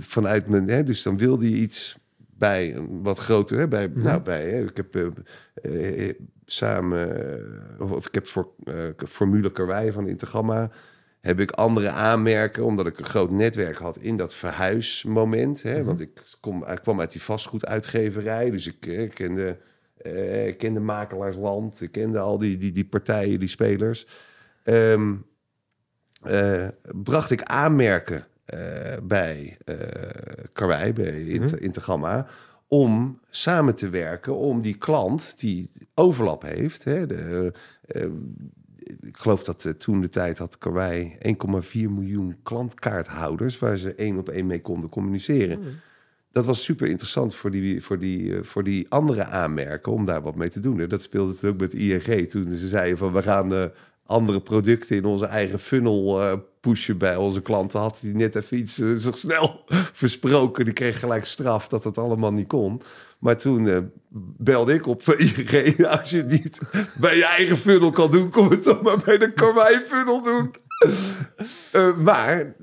[0.00, 4.22] vanuit mijn, hè, dus dan wilde je iets bij een wat groter, hè, bij, nou,
[4.22, 5.12] bij, hè, ik heb
[6.46, 7.08] samen,
[7.78, 8.74] of, of ik heb voor eh,
[9.08, 10.70] Formule Karwei van Intergamma,
[11.24, 15.62] heb ik andere aanmerken, omdat ik een groot netwerk had in dat verhuismoment.
[15.62, 19.58] Hè, Want ik, kom, ik kwam uit die vastgoeduitgeverij, dus ik, eh, kende,
[19.96, 24.06] eh, ik kende Makelaarsland, ik kende al die, die, die partijen, die spelers.
[24.62, 25.14] Ehm,
[26.22, 26.68] eh,
[27.02, 28.26] bracht ik aanmerken
[29.02, 29.76] bij eh
[30.52, 32.26] Karwei, bij Int Intergamma,
[32.68, 36.84] om samen te werken om die klant die overlap heeft.
[36.84, 37.52] Hè, de,
[38.84, 44.18] ik geloof dat eh, toen de tijd had Karwei 1,4 miljoen klantkaarthouders waar ze één
[44.18, 45.60] op één mee konden communiceren.
[46.32, 50.22] Dat was super interessant voor die, voor, die, eh, voor die andere aanmerken om daar
[50.22, 50.80] wat mee te doen.
[50.80, 53.64] En Dat speelde het ook met ING toen ze zeiden van we gaan eh,
[54.06, 56.20] andere producten in onze eigen funnel
[56.60, 57.80] pushen bij onze klanten.
[57.80, 59.64] Had die net even iets zich snel
[60.02, 60.64] versproken.
[60.64, 62.80] Die kreeg gelijk straf dat het allemaal niet kon.
[63.18, 65.86] Maar toen belde ik op ING.
[65.86, 66.58] Als je het niet
[67.00, 70.50] bij je eigen funnel kan doen, kom het dan maar bij de Karwei funnel doen.
[71.72, 72.54] Eh, maar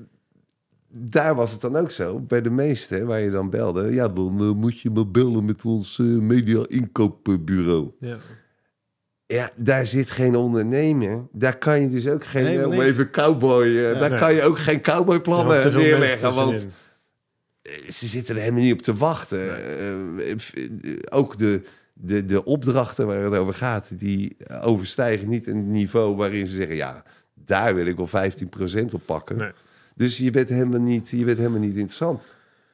[0.88, 2.20] daar was het dan ook zo.
[2.20, 5.64] Bij de meeste waar je dan belde, ja, dan eh, moet je maar bellen met
[5.64, 7.90] ons eh, media inkoopbureau.
[8.00, 8.16] Ja.
[9.26, 11.26] Ja, daar zit geen ondernemer.
[11.32, 14.18] Daar kan je dus ook geen, Nee, om even cowboy, daar nee.
[14.18, 16.34] kan je ook geen cowboyplannen neerleggen.
[16.34, 16.66] Want.
[17.62, 19.56] Eh, ze zitten er helemaal niet op te wachten.
[19.56, 20.38] Eh, eh,
[21.10, 26.46] ook de, de, de opdrachten waar het over gaat, die overstijgen niet een niveau waarin
[26.46, 27.04] ze zeggen, ja,
[27.34, 29.36] daar wil ik wel 15% op pakken.
[29.36, 29.50] Nee.
[29.96, 32.22] Dus je bent, helemaal niet, je bent helemaal niet interessant.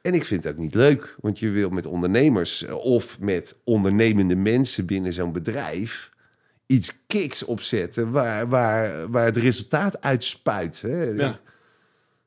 [0.01, 4.35] En ik vind het ook niet leuk, want je wil met ondernemers of met ondernemende
[4.35, 6.09] mensen binnen zo'n bedrijf
[6.65, 10.81] iets kiks opzetten waar, waar, waar het resultaat uitspuit.
[10.81, 11.03] Hè?
[11.03, 11.39] Ja.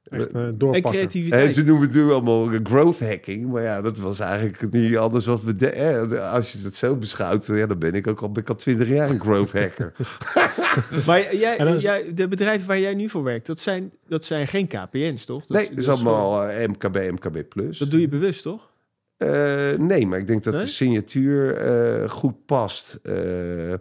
[0.09, 0.91] Echt eh, En doorpakken.
[0.91, 1.55] En creativiteit.
[1.55, 3.47] ze noemen het nu allemaal growth hacking.
[3.51, 5.55] Maar ja, dat was eigenlijk niet anders wat we...
[5.55, 8.55] De, als je het zo beschouwt, ja, dan ben ik ook al, ben ik al
[8.55, 9.93] 20 jaar een growth hacker.
[11.07, 14.47] Maar jij, is- jij, de bedrijven waar jij nu voor werkt, dat zijn, dat zijn
[14.49, 15.49] geen KPN's, toch?
[15.49, 17.49] nee, dat is allemaal eh, MKB, MKB+.
[17.49, 17.79] Plus.
[17.79, 18.71] Dat doe je bewust, toch?
[19.17, 20.63] Eh, nee, maar ik denk dat Nee?
[20.63, 22.99] de signatuur eh, goed past.
[23.03, 23.79] Eh, eh,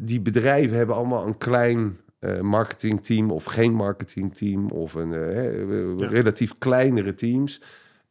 [0.00, 1.96] die bedrijven hebben allemaal een klein
[2.26, 6.06] eh, marketingteam of geen marketingteam of een eh, eh, Ja.
[6.08, 7.60] relatief kleinere teams.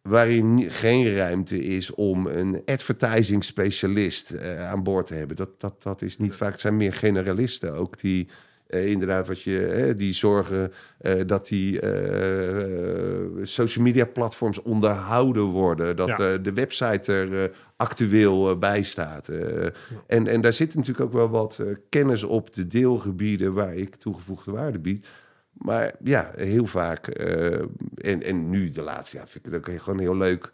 [0.02, 5.36] Waarin geen ruimte is om een advertising specialist aan boord te hebben.
[5.36, 6.52] Dat, dat, dat is niet vaak.
[6.52, 8.28] Het zijn meer generalisten ook die
[8.70, 10.72] inderdaad wat je die zorgen
[11.26, 11.80] dat die
[13.44, 16.38] social media platforms onderhouden worden, dat Ja.
[16.38, 19.28] de website er actueel eh, bij staat.
[19.28, 19.66] Eh,
[20.08, 23.96] en, en daar zit natuurlijk ook wel wat eh, kennis op de deelgebieden waar ik
[23.96, 25.08] toegevoegde waarde bied.
[25.52, 30.00] Maar ja, heel vaak, en, en nu de laatste jaar vind ik het ook gewoon
[30.00, 30.52] heel leuk.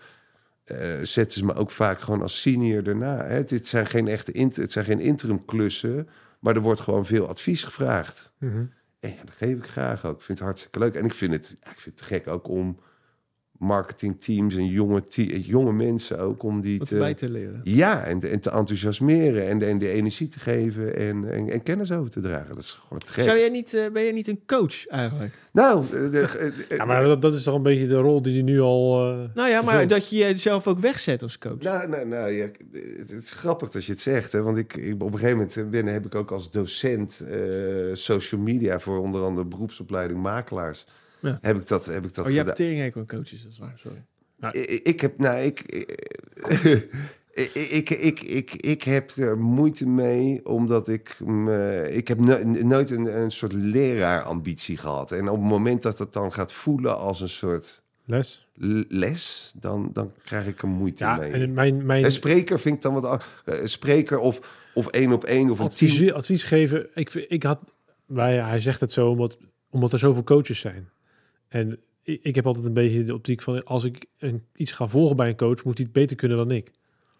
[0.64, 3.26] eh, zetten ze me ook vaak gewoon als senior daarna.
[3.26, 3.36] Hè.
[3.36, 6.10] Het, zijn geen echte inter, het zijn geen interim klussen,
[6.40, 8.34] maar er wordt gewoon veel advies gevraagd.
[8.38, 8.64] Mhm.
[9.00, 10.16] En ja, dat geef ik graag ook.
[10.16, 10.96] Ik vind het hartstikke leuk.
[10.96, 12.80] En ik vind het, ja, ik vind het gek ook om
[13.62, 15.04] marketingteams en jonge,
[15.42, 17.62] jonge mensen ook om die Wat te, erbij te leren.
[17.64, 21.92] ja, en, en te enthousiasmeren en, en de energie te geven en, en, en kennis
[21.92, 22.50] over te dragen.
[22.50, 23.24] Dat is gewoon te gek.
[23.24, 25.38] Zou jij niet, eh, ben jij niet een coach eigenlijk?
[25.52, 26.20] Nou, eh, de,
[26.70, 29.02] eh, Ja, maar dat, dat is toch een beetje de rol die je nu al...
[29.12, 29.90] eh, Nou ja, maar vervult.
[29.90, 31.62] dat je jezelf ook wegzet als coach.
[31.62, 32.48] Nou, nou, nou ja,
[32.98, 34.32] het is grappig dat je het zegt.
[34.32, 34.42] Hè?
[34.42, 37.38] Want ik, ik, op een gegeven moment ben, heb ik ook als docent eh,
[37.94, 40.86] social media voor onder andere beroepsopleiding makelaars.
[41.22, 41.38] Ja.
[41.42, 43.74] Heb ik dat, heb ik dat oh, je hebt tering aan coaches, dat is waar,
[43.78, 44.06] sorry.
[44.52, 45.60] Ik, ik heb, nou, ik,
[47.34, 52.44] ik, ik, ik, ik, ik heb er moeite mee, omdat ik, me, ik heb no-
[52.44, 55.12] nooit een, een soort leraarambitie gehad.
[55.12, 58.48] En op het moment dat het dan gaat voelen als een soort les.
[58.90, 61.32] les, dan, dan krijg ik er moeite Ja, mee.
[61.32, 63.24] en mijn, mijn En spreker vind ik dan wat...
[63.46, 65.92] eh, spreker of, of één op één of een team.
[65.92, 66.88] advies, advies geven.
[66.94, 67.60] Ik, vind- ik had,
[68.06, 69.38] wij, hij zegt het zo omdat,
[69.70, 70.90] omdat er zoveel coaches zijn.
[71.52, 75.16] En ik, heb altijd een beetje de optiek van als ik een, iets ga volgen
[75.16, 76.72] bij een coach, moet hij het beter kunnen dan ik.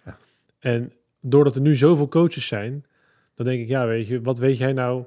[0.06, 0.18] Ja.
[0.60, 2.86] En doordat er nu zoveel coaches zijn,
[3.36, 5.04] dan denk ik, ja, weet je, wat weet jij nou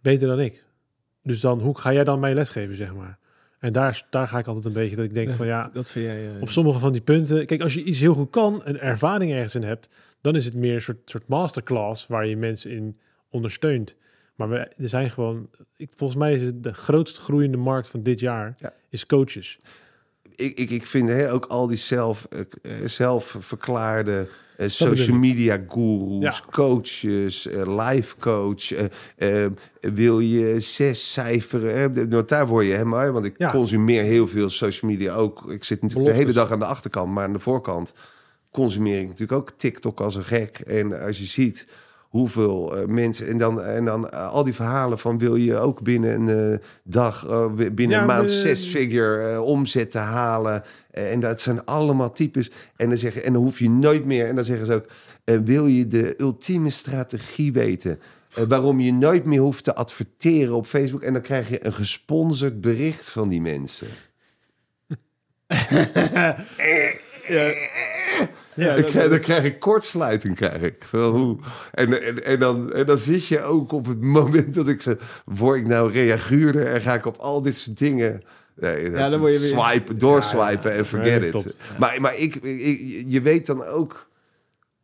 [0.00, 0.64] beter dan ik?
[1.22, 3.18] Dus dan, hoe ga jij dan mij lesgeven, zeg maar?
[3.58, 6.04] En daar, daar ga ik altijd een beetje dat ik denk van ja, Dat vind
[6.04, 6.34] jij...
[6.34, 7.46] eh, op sommige van die punten.
[7.46, 9.88] Kijk, als je iets heel goed kan, een ervaring ergens in hebt,
[10.20, 12.94] dan is het meer een soort, soort masterclass waar je mensen in
[13.28, 13.96] ondersteunt.
[14.38, 18.02] Maar we, er zijn gewoon, ik, volgens mij is het de grootst groeiende markt van
[18.02, 18.72] dit jaar, Ja.
[18.90, 19.58] is coaches.
[20.36, 25.64] ik, ik, ik vind hè, ook al die zelf, eh, eh, zelfverklaarde eh, social media
[25.68, 26.44] gurus, Ja.
[26.50, 28.72] coaches, eh, life coach.
[29.80, 32.10] wil je zes cijferen?
[32.10, 33.50] Want daar word je helemaal, want ik Ja.
[33.50, 35.50] consumeer heel veel social media ook.
[35.50, 37.92] Ik zit natuurlijk de hele dag aan de achterkant, maar aan de voorkant
[38.50, 40.58] consumeer ik natuurlijk ook TikTok als een gek.
[40.58, 41.66] En als je ziet
[42.08, 45.80] hoeveel eh, mensen en dan en dan eh, al die verhalen van wil je ook
[45.82, 50.62] binnen een eh, dag binnen Ja, een maand zes figure omzet te halen.
[50.90, 52.50] En dat zijn allemaal types.
[52.76, 54.26] En dan zeggen en dan hoef je nooit meer.
[54.26, 54.86] En dan zeggen ze ook
[55.44, 58.00] wil je de ultieme strategie weten?
[58.48, 61.02] Waarom je nooit meer hoeft te adverteren op Facebook?
[61.02, 63.86] En dan krijg je een gesponsord bericht van die mensen.
[67.28, 67.52] Ja,
[68.74, 70.86] Dan krijg, dan krijg ik kortsluiting, krijg ik.
[70.90, 71.36] Hoe,
[71.72, 74.96] en, en, en, dan, en dan zit je ook op het moment dat ik ze...
[75.24, 78.20] Word ik nou reaguurder en ga ik op al dit soort dingen...
[78.60, 81.54] Nee, Ja, dan je weer- Swipen, doorswipen en forget it.
[81.78, 84.08] Maar, maar ik, ik, je weet dan ook...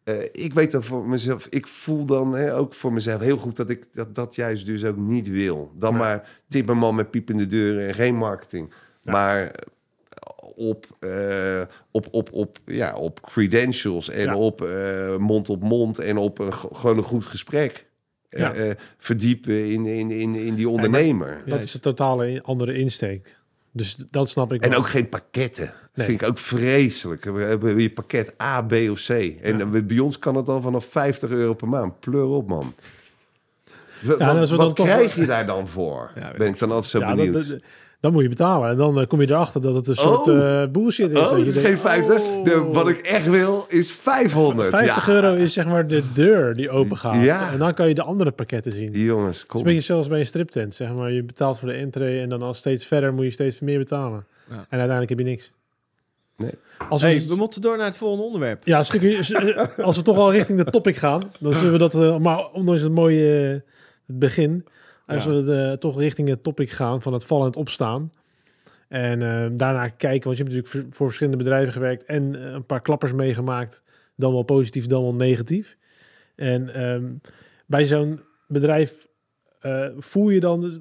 [0.04, 1.46] eh, ik weet dan voor mezelf...
[1.50, 4.84] Ik voel dan hè, ook voor mezelf heel goed dat ik dat, dat juist dus
[4.84, 5.72] ook niet wil.
[5.78, 8.72] Dan maar timmerman met piepende deuren en geen marketing.
[9.02, 9.50] Maar
[10.56, 14.36] op, eh, op, op, op, ja, op credentials en Ja.
[14.36, 17.86] op eh, mond op mond en op een, gewoon een goed gesprek.
[18.28, 18.52] eh, Ja.
[18.52, 21.42] eh, verdiepen in, in, in, in die ondernemer.
[21.46, 23.36] dat is een totale andere insteek.
[23.72, 24.78] Dus dat snap ik En wel.
[24.78, 25.72] ook geen pakketten.
[25.94, 26.06] Nee.
[26.06, 27.24] Vind ik ook vreselijk.
[27.24, 29.08] We hebben je pakket A, B of C.
[29.08, 29.66] En Ja.
[29.82, 32.00] bij ons kan het al vanaf 50 euro per maand.
[32.00, 32.74] Pleur op, man.
[34.02, 36.10] Wat, Ja, toch- krijg je daar dan voor?
[36.14, 37.48] Ja, ben ik dan altijd zo Ja, dat- benieuwd.
[37.48, 37.60] dat-
[38.04, 38.70] dan moet je betalen.
[38.70, 40.62] En dan eh, kom je erachter dat het een soort Oh.
[40.62, 41.18] eh, bullshit is.
[41.18, 42.20] oh, dat het je is geen denkt, 50.
[42.20, 44.68] oh, De, wat ik echt wil is 500.
[44.68, 45.12] 50 ja.
[45.12, 47.24] euro is zeg maar de deur die open gaat.
[47.24, 47.52] Ja.
[47.52, 48.86] En dan kan je de andere pakketten zien.
[48.86, 49.60] Het Jongens, is kom.
[49.60, 50.74] een beetje zelfs bij een striptent.
[50.74, 51.12] Zeg maar.
[51.12, 54.26] Je betaalt voor de entree en dan al steeds verder moet je steeds meer betalen.
[54.48, 54.54] Ja.
[54.54, 55.52] En uiteindelijk heb je niks.
[56.36, 56.50] Nee.
[56.88, 58.66] Als we, Hey, we moeten door naar het volgende onderwerp.
[58.66, 62.50] ja, als we toch al richting de topic gaan, dan zullen we dat, eh, maar
[62.52, 63.26] ondanks het mooie
[64.06, 64.64] het begin,
[65.06, 68.12] als we de, toch richting het topic gaan van het vallen en het opstaan.
[68.88, 72.66] En eh, daarna kijken, want je hebt natuurlijk voor, verschillende bedrijven gewerkt en eh, een
[72.66, 73.82] paar klappers meegemaakt,
[74.16, 75.76] dan wel positief, dan wel negatief.
[76.34, 77.12] En ehm,
[77.66, 79.08] bij zo'n bedrijf
[79.60, 80.78] eh, voel je dan, dus,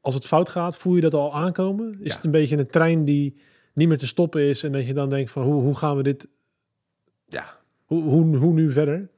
[0.00, 1.92] als het fout gaat, voel je dat al aankomen?
[2.00, 2.14] Is Ja.
[2.16, 3.40] het een beetje een trein die
[3.74, 6.02] niet meer te stoppen is en dat je dan denkt van hoe, hoe gaan we
[6.02, 6.28] dit,
[7.28, 9.08] Ja, hoe, hoe, hoe nu verder?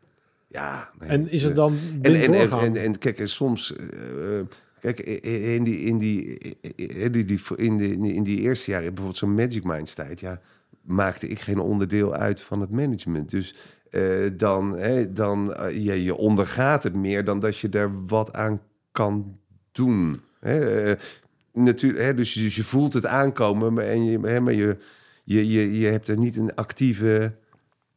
[0.52, 0.90] Ja.
[0.98, 1.08] nee.
[1.08, 3.76] En is het dan En, en, en, en, en kijk, en soms...
[3.76, 4.40] eh,
[4.80, 6.38] kijk, in die, in, die,
[6.76, 10.20] in, die, in, die, in die eerste jaren, bijvoorbeeld zo'n Magic Minds tijd...
[10.20, 10.40] Ja,
[10.82, 13.30] maakte ik geen onderdeel uit van het management.
[13.30, 13.54] Dus
[13.90, 14.02] eh,
[14.36, 18.60] dan, hè, dan eh, je, je ondergaat het meer dan dat je er wat aan
[18.92, 19.38] kan
[19.72, 20.20] doen.
[20.40, 20.92] Hè,
[21.52, 24.76] natuurlijk, hè, dus, je- dus je voelt het aankomen, maar, en je, hè, maar je,
[25.24, 27.34] je, je, je hebt er niet een actieve...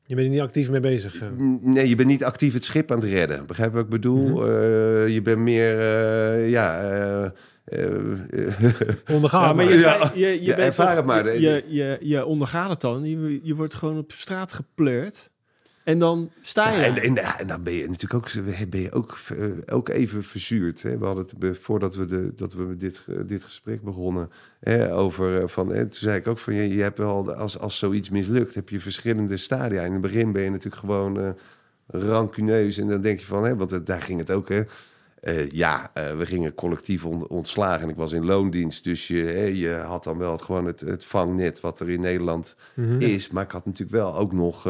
[0.06, 1.22] je bent er niet actief mee bezig.
[1.22, 1.28] eh.
[1.62, 3.48] Nee, je bent niet actief het schip aan het redden.
[3.48, 4.30] Begrijp je wat ik bedoel?
[4.30, 4.42] Mhm.
[4.52, 6.80] Eh, je bent meer, eh, ja...
[6.82, 7.26] eh,
[7.66, 7.92] eh,
[9.16, 9.44] Ondergaan.
[9.44, 10.12] Ja, maar je, Ja.
[10.16, 11.34] je, je, Ja, bent ervaar toch- het maar.
[11.34, 13.04] Je, je, je, je ondergaat het dan.
[13.04, 15.30] Je, je wordt gewoon op straat gepleurd.
[15.86, 16.84] En dan sta je.
[16.86, 20.82] en, en, dan ben je natuurlijk ook, ben je ook, eh, ook even verzuurd.
[20.82, 20.98] Hè?
[20.98, 24.30] We hadden het voordat we, de, dat we dit, eh, dit gesprek begonnen
[24.60, 25.68] hè, over eh, van.
[25.74, 28.70] Hè, toen zei ik ook van je, je hebt wel als, als zoiets mislukt, heb
[28.70, 29.84] je verschillende stadia.
[29.84, 31.30] In het begin ben je natuurlijk gewoon eh
[31.88, 34.50] rancuneus en dan denk je van, hè, want het- daar ging het ook.
[34.50, 34.62] Hè,
[35.52, 38.84] ja, we gingen collectief on- ontslagen en ik was in loondienst.
[38.84, 42.00] Dus je, hè, je had dan wel het, gewoon het, het vangnet wat er in
[42.00, 43.00] Nederland Mhm.
[43.02, 43.30] is.
[43.30, 44.70] Maar ik had natuurlijk wel ook nog,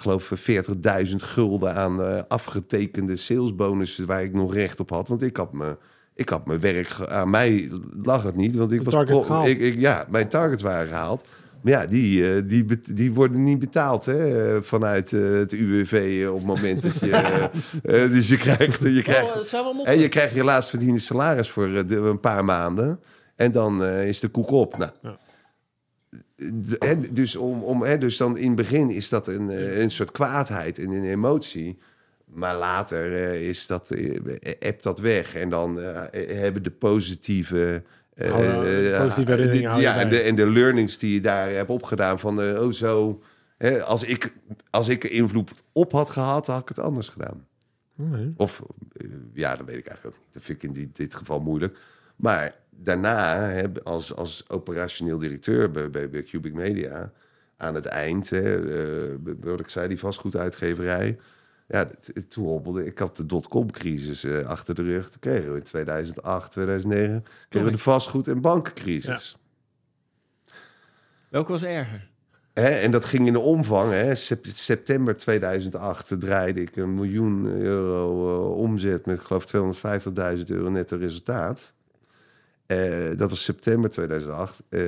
[0.00, 5.08] geloof, 40.000 gulden aan eh, afgetekende salesbonussen waar ik nog recht op had.
[5.08, 5.76] Want ik had me.
[6.14, 7.70] Ik had mijn werk, aan mij
[8.02, 11.24] lag het niet, want ik De was pro- ik, ik, ja, mijn targets waren gehaald.
[11.62, 16.20] Maar ja, die, eh, die, die worden niet betaald hè, eh, vanuit eh, het UWV
[16.22, 17.10] eh, op het moment dat je.
[17.82, 19.86] eh, eh, dus je krijgt, je krijgt Oh, moppen.
[19.92, 23.00] en je krijgt je laatst verdiende salaris voor eh, een paar maanden.
[23.36, 24.76] En dan eh, is de koek op.
[24.78, 25.18] Nou, Ja.
[27.10, 30.10] Dus, om, om, hè, dus dan in het begin is dat een, eh, een soort
[30.10, 31.78] kwaadheid en een emotie.
[32.24, 33.96] Maar later eh, is dat,
[34.60, 35.34] appt dat weg.
[35.34, 37.82] En dan hebben de positieve...
[38.14, 42.40] herinneringen je ja, en de, en de learnings die je daar hebt opgedaan van...
[42.40, 43.22] oh, zo
[43.84, 44.32] als, ik,
[44.70, 47.46] als ik er invloed op had gehad, had ik het anders gedaan.
[47.98, 48.32] Oké.
[48.36, 48.62] Of
[49.32, 50.34] ja, dat weet ik eigenlijk ook niet.
[50.34, 51.78] Dat vind ik in dit, dit geval moeilijk.
[52.16, 57.12] Maar daarna, als, als operationeel directeur bij, bij, bij Cubic Media,
[57.56, 58.72] aan het eind, hè,
[59.12, 61.18] eh, wat ik zei, die vastgoeduitgeverij.
[61.68, 61.90] Ja,
[62.28, 62.98] toen hobbelde ik.
[62.98, 65.10] had de dotcom-crisis eh, achter de rug.
[65.10, 69.36] Toen kregen we in 2008, 2009 kregen we de vastgoed- en bankencrisis.
[71.28, 72.08] Welke was erger?
[72.52, 73.92] Hè, en dat ging in de omvang.
[73.92, 74.14] Hè.
[74.14, 79.76] Sep- september 2008 draaide ik een miljoen euro eh, omzet met, ik geloof,
[80.38, 81.72] 250.000 euro netto resultaat.
[82.70, 84.62] Eh, dat was september 2008.
[84.68, 84.82] Eh,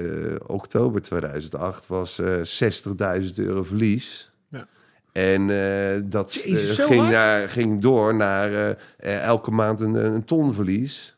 [0.46, 4.32] oktober 2008 was eh 60.000 euro verlies.
[4.48, 4.66] Ja.
[5.12, 9.94] En eh, dat eh, Jezus, ging, naar, ging door naar eh, eh, elke maand een,
[9.94, 11.16] een ton verlies.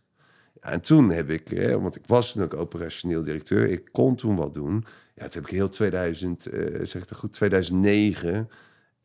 [0.62, 4.16] Ja, en toen heb ik, hè, want ik was toen ook operationeel directeur, ik kon
[4.16, 4.84] toen wat doen.
[5.14, 8.40] Ja, toen heb ik heel 2000, eh, zeg ik het goed, 2009, eh,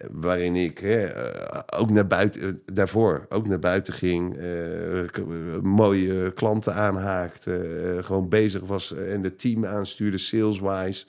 [0.08, 7.56] waarin ik eh, ook naar buiten, daarvoor ook naar buiten ging, eh, mooie klanten aanhaakte,
[7.56, 11.06] eh, gewoon bezig was en het team aanstuurde, sales-wise.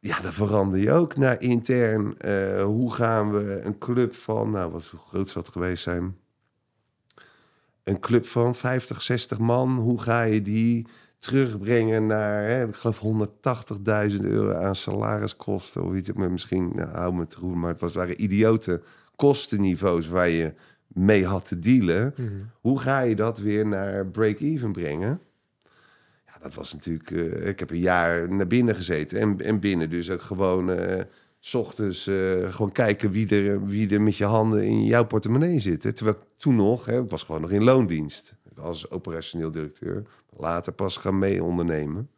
[0.00, 2.16] Ja, dan verander je ook naar intern.
[2.62, 6.16] hoe gaan we een club van, nou, wat groot zou het geweest zijn?
[7.82, 10.86] Een club van 50, 60 man, hoe ga je die
[11.18, 13.00] terugbrengen naar, hè, ik geloof
[14.10, 16.12] 180.000 euro aan salariskosten of iets.
[16.12, 18.82] Maar misschien, nou, hou me te maar het was, waren idiote
[19.16, 20.54] kostenniveaus waar je
[20.86, 22.14] mee had te dealen.
[22.60, 25.20] Hoe ga je dat weer naar break-even brengen?
[26.26, 27.10] Ja, dat was natuurlijk.
[27.10, 30.70] eh, ik heb een jaar naar binnen gezeten en, en binnen dus ook gewoon.
[30.70, 31.02] eh,
[31.46, 35.60] s ochtends eh, gewoon kijken wie er, wie er met je handen in jouw portemonnee
[35.60, 35.80] zit.
[35.80, 40.02] Terwijl ik toen nog, hè, ik was gewoon nog in loondienst als operationeel directeur.
[40.36, 42.10] Later pas gaan mee ondernemen.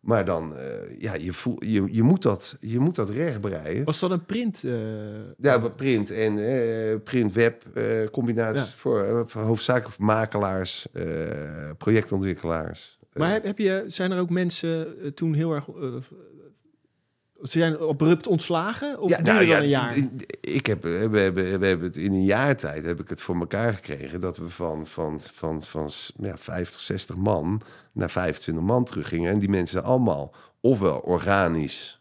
[0.00, 3.84] Maar dan, eh, ja, je, voel, je, je, moet dat, je moet dat rechtbreien.
[3.84, 4.64] Was dat een print?
[4.64, 4.72] eh,
[5.38, 6.34] Ja, print en
[7.02, 8.76] print-web eh, combinaties Ja.
[8.76, 10.86] voor, voor hoofdzakelijk makelaars,
[11.78, 12.98] projectontwikkelaars.
[13.12, 15.66] Maar heb, heb je, zijn er ook mensen toen heel erg...
[17.38, 19.00] eh, ze zijn abrupt ontslagen?
[19.00, 19.96] Of ja, duurde nou ja, een jaar?
[20.40, 23.36] Ik heb, we, hebben, we hebben het in een jaar tijd heb ik het voor
[23.36, 27.60] elkaar gekregen dat we van, van, van, van ja, 50, 60 man
[27.92, 29.32] naar 25 man teruggingen.
[29.32, 32.00] En die mensen allemaal ofwel organisch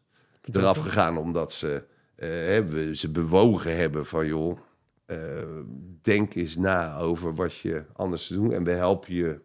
[0.52, 1.84] eraf gegaan omdat ze,
[2.16, 4.60] eh, hebben, ze bewogen hebben van joh,
[5.06, 5.18] eh,
[6.02, 9.40] denk eens na over wat je anders te doen en we helpen je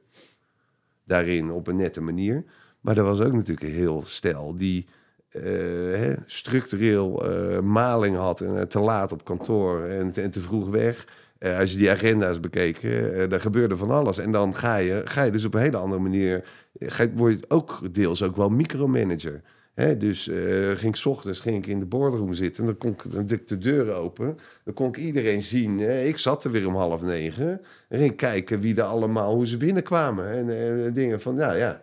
[1.05, 2.45] daarin op een nette manier.
[2.81, 4.95] Maar er was ook natuurlijk een heel stel die eh,
[5.39, 10.41] hè, structureel eh, maling had en eh, te laat op kantoor en, te- en te
[10.41, 11.07] vroeg weg.
[11.39, 14.19] Eh, als je die agenda's bekeken, eh daar gebeurde van alles.
[14.19, 16.45] En dan ga je, ga je dus op een hele andere manier,
[16.79, 19.41] eh, word je ook deels ook wel micromanager.
[19.75, 22.91] Hè, dus eh, ging 's ochtends ging ik in de boardroom zitten en dan, kon
[22.91, 24.39] ik, dan ik de deuren open.
[24.65, 25.81] Dan kon ik iedereen zien.
[26.07, 27.61] Ik zat er weer om half negen.
[27.89, 30.31] En ging kijken wie er allemaal, hoe ze binnenkwamen.
[30.31, 30.49] En
[30.87, 31.81] eh, dingen van, nou ja,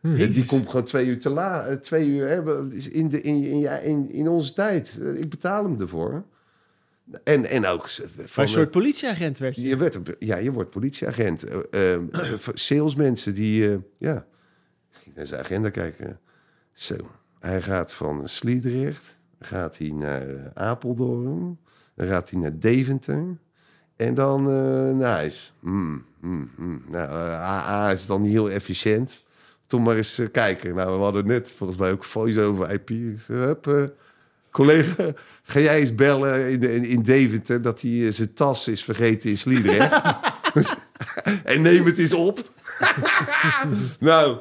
[0.00, 1.66] ja, die komt gewoon twee uur te laat.
[1.66, 4.98] eh, Twee uur hè, in, de, in, in, ja, in, in onze tijd.
[5.02, 6.24] Eh, Ik betaal hem ervoor.
[7.24, 9.62] En, en ook van, een soort politieagent werd je.
[9.62, 11.44] je, werd, een- ja, je wordt politieagent.
[11.44, 11.58] Eh,
[11.94, 11.94] eh,
[12.32, 13.70] eh, salesmensen die...
[13.70, 14.26] eh, ja,
[14.90, 16.20] ging naar zijn agenda kijken.
[16.72, 16.94] Zo,
[17.38, 19.18] hij gaat van Sliedrecht...
[19.40, 21.58] gaat hij naar Apeldoorn...
[21.94, 23.36] dan gaat hij naar Deventer...
[23.96, 25.54] en dan eh, naar huis.
[25.60, 26.82] Hmm, hmm, hmm.
[26.88, 29.24] Nou, AA is dan niet heel efficiënt.
[29.70, 30.74] Toch maar eens eh, kijken.
[30.74, 32.90] Nou, we hadden net volgens mij ook voice-over IP.
[32.90, 33.84] Ik zei, hup, eh,
[34.50, 35.12] collega,
[35.42, 37.62] ga jij eens bellen in, in, in Deventer...
[37.62, 40.02] dat hij eh, zijn tas is vergeten in Sliedrecht.
[41.44, 42.50] en neem het eens op.
[44.00, 44.38] nou,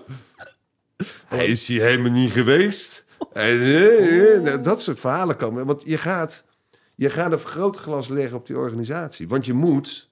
[1.25, 3.05] hij is hier helemaal niet geweest.
[3.33, 5.65] En, eh, nou, dat soort verhalen komen.
[5.65, 6.43] Want je gaat,
[6.95, 9.27] je gaat een vergrootglas leggen op die organisatie.
[9.27, 10.09] Want je moet,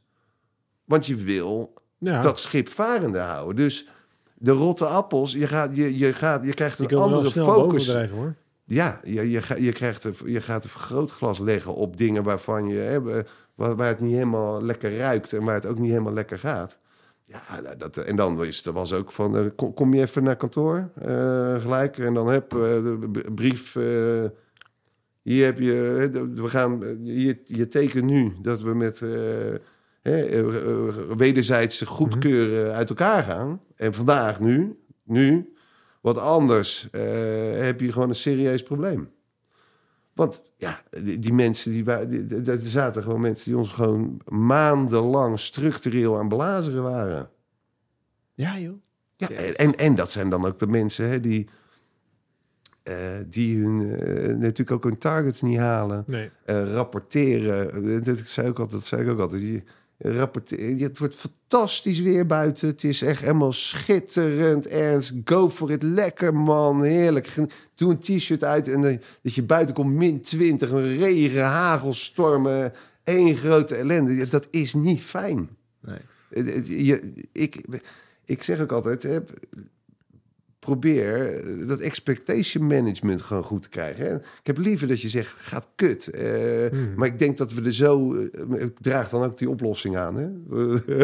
[0.86, 3.56] want je wil Ja, dat schip varende houden.
[3.56, 3.88] Dus
[4.40, 7.88] de rotte appels, je, gaat, je, je, gaat, je krijgt een andere focus.
[8.10, 8.36] hoor.
[8.66, 12.78] Ja, je, je, je, krijgt een, je gaat een vergrootglas leggen op dingen waarvan je
[12.78, 13.02] hè,
[13.56, 16.80] waar, waar het niet helemaal lekker ruikt en waar het ook niet helemaal lekker gaat.
[17.24, 20.36] Ja, nou, dat, en dan was er was ook van, eh, kom, je even naar
[20.36, 23.76] kantoor eh, gelijk en dan heb eh, de brief.
[23.76, 23.84] eh,
[25.22, 29.10] hier heb je, we gaan, eh, je, je tekent nu dat we met eh,
[30.08, 33.62] hè, eh, eh, wederzijdse goedkeuren uit elkaar gaan.
[33.76, 35.54] En vandaag nu, nu,
[36.02, 37.02] wat anders eh,
[37.52, 39.10] heb je gewoon een serieus probleem.
[40.14, 45.40] Want ja, die, die mensen, die, die, er zaten gewoon mensen die ons gewoon maandenlang
[45.40, 47.30] structureel aan belazeren waren.
[48.34, 48.76] Ja, joh.
[49.16, 51.50] Ja, en, en dat zijn dan ook de mensen hè, die,
[53.26, 53.78] die hun,
[54.40, 56.04] natuurlijk ook hun targets niet halen.
[56.08, 56.32] Nee.
[56.46, 58.04] Rapporteren.
[58.04, 59.42] Dat, zei ik altijd, dat zei ik ook altijd.
[59.42, 59.64] Je,
[59.98, 60.78] rapporteren.
[60.78, 62.68] Het wordt fantastisch weer buiten.
[62.68, 64.68] Het is echt helemaal schitterend.
[64.68, 65.84] Ernst, go for it.
[65.84, 67.34] Lekker man, heerlijk.
[67.76, 70.72] Doe een t-shirt uit en dan- dat je buiten komt min 20.
[70.72, 72.74] Een regen, hagelstormen.
[73.04, 74.28] één grote ellende.
[74.28, 75.50] Dat is niet fijn.
[75.82, 76.00] Nee.
[76.30, 77.62] Het- Je, ik,
[78.26, 79.08] ik zeg ook altijd,
[80.68, 84.16] probeer dat expectation management gewoon goed te krijgen.
[84.16, 86.08] Ik heb liever dat je zegt, gaat kut.
[86.08, 86.26] Eh,
[86.72, 86.94] Hmm.
[86.96, 88.14] Maar ik denk dat we er zo...
[88.14, 90.16] eh, Ik draag dan ook die oplossing aan.
[90.16, 90.28] Hè.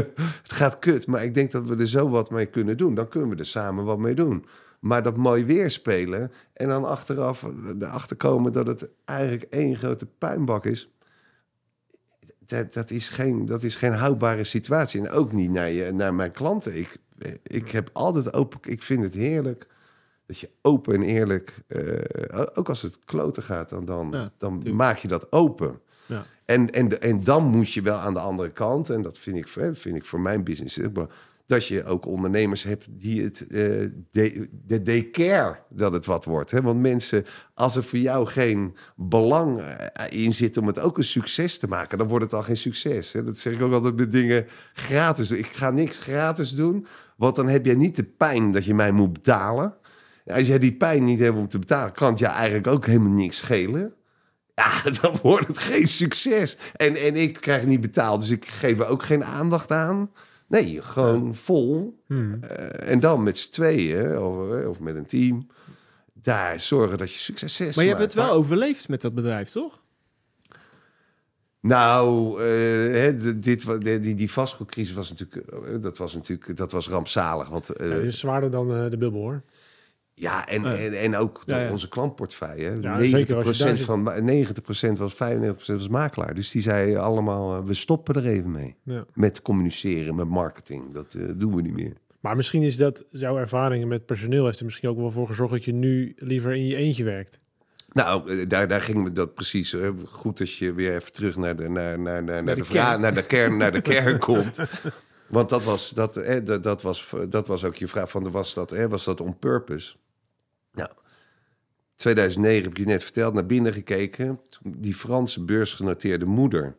[0.44, 2.96] het gaat kut, maar ik denk dat we er zo wat mee kunnen doen.
[2.96, 4.46] Dan kunnen we er samen wat mee doen.
[4.80, 7.46] Maar dat mooi weer spelen en dan achteraf
[7.80, 10.94] erachter komen dat het eigenlijk één grote puinbak is
[12.46, 15.02] dat, dat, is geen, dat is geen houdbare situatie.
[15.02, 16.78] En ook niet naar, je, naar mijn klanten.
[16.78, 16.98] Ik,
[17.44, 18.60] ik heb altijd open.
[18.72, 19.68] Ik vind het heerlijk
[20.26, 21.54] dat je open en eerlijk.
[21.68, 24.76] eh, ook als het kloten gaat, dan, dan, Ja, dan tuurlijk.
[24.76, 25.80] maak je dat open.
[26.06, 26.26] Ja.
[26.46, 29.48] En, en, en dan moet je wel aan de andere kant, en dat vind ik,
[29.74, 30.80] vind ik voor mijn business
[31.46, 34.50] dat je ook ondernemers hebt die het, eh de,
[34.84, 36.52] de care dat het wat wordt.
[36.52, 36.62] Hè?
[36.62, 41.04] Want mensen, als er voor jou geen belang eh, in zit om het ook een
[41.04, 43.12] succes te maken, dan wordt het al geen succes.
[43.12, 43.24] Hè?
[43.24, 45.32] Dat zeg ik ook altijd met dingen gratis.
[45.32, 46.88] Ik ga niks gratis doen,
[47.24, 49.76] want dan heb jij niet de pijn dat je mij moet betalen.
[50.26, 53.12] Als jij die pijn niet hebt om te betalen, kan het je eigenlijk ook helemaal
[53.12, 53.94] niks schelen.
[54.56, 54.72] Ja,
[55.02, 56.58] dan wordt het geen succes.
[56.76, 60.12] En, en ik krijg niet betaald, dus ik geef er ook geen aandacht aan.
[60.48, 62.00] Nee, gewoon vol.
[62.08, 62.44] Hmm.
[62.44, 65.48] Eh, en dan met z'n tweeën, of, eh, of met een team,
[66.14, 67.76] daar zorgen dat je succes is.
[67.76, 69.83] Maar je hebt het wel overleefd met dat bedrijf, toch?
[71.68, 77.50] Nou, eh, dit, die, die vastgoedcrisis was natuurlijk, eh, dat was natuurlijk, dat was rampzalig.
[77.50, 79.42] Want eh, Ja, zwaarder dan de bubbel hoor.
[80.14, 81.72] Ja, en, en, en ook door Ja, ja.
[81.72, 82.64] onze klantportefeuille.
[82.64, 82.74] hè.
[82.82, 83.86] Ja, 90%, zeker als je daar zit.
[83.86, 84.12] van,
[84.96, 85.18] 90% was 95%
[85.66, 86.34] was makelaar.
[86.34, 88.76] Dus die zei allemaal, we stoppen er even mee.
[88.84, 89.06] Ja.
[89.14, 90.94] Met communiceren, met marketing.
[90.94, 91.94] Dat doen we niet meer.
[92.20, 95.54] Maar misschien is dat jouw ervaringen met personeel heeft er misschien ook wel voor gezorgd
[95.54, 97.43] dat je nu liever in je eentje werkt.
[97.94, 99.76] Nou, eh, daar, daar ging me dat precies.
[100.10, 102.90] Goed dat je weer even terug naar de, naar, naar, naar, naar de de, vraag,
[102.90, 103.02] kern.
[103.02, 104.60] naar de kern, naar de kern komt.
[105.28, 108.54] Want dat was, dat, eh, dat, dat, was, dat was ook je vraag van, was
[108.54, 109.96] dat, eh, was dat on purpose?
[110.72, 110.90] Nou,
[111.96, 114.40] 2009 heb je net verteld, naar binnen gekeken.
[114.62, 116.76] Die Franse beursgenoteerde moeder,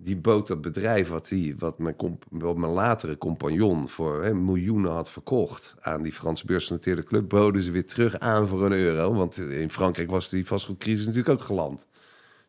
[0.00, 1.96] die bood dat bedrijf wat, die, wat, mijn,
[2.28, 7.62] wat mijn latere compagnon voor hè, miljoenen had verkocht aan die Franse beursgenoteerde club, boden
[7.62, 9.14] ze weer terug aan voor een euro.
[9.14, 11.86] Want in Frankrijk was die vastgoedcrisis natuurlijk ook geland.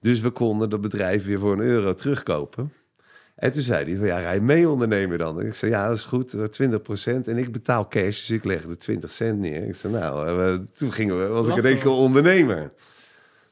[0.02, 2.74] Dus we konden dat bedrijf weer voor een euro terugkopen.
[3.36, 5.40] En toen zei hij van, ja, je mee ondernemen dan?
[5.40, 8.44] En ik zei, ja, dat is goed, eh, 20% En ik betaal cash, dus ik
[8.44, 9.68] leg de 20 cent neer.
[9.68, 12.72] Ik zei, nou, eh, toen gingen we, was ik in één keer ondernemer.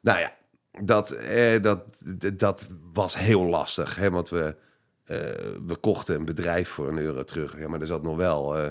[0.01, 0.36] Nou ja,
[0.81, 1.79] dat, eh, dat,
[2.33, 3.95] dat was heel lastig.
[3.95, 4.55] Hè, want we,
[5.03, 5.17] eh,
[5.67, 7.59] we kochten een bedrijf voor een euro terug.
[7.59, 8.65] Ja, maar er zat nog wel eh,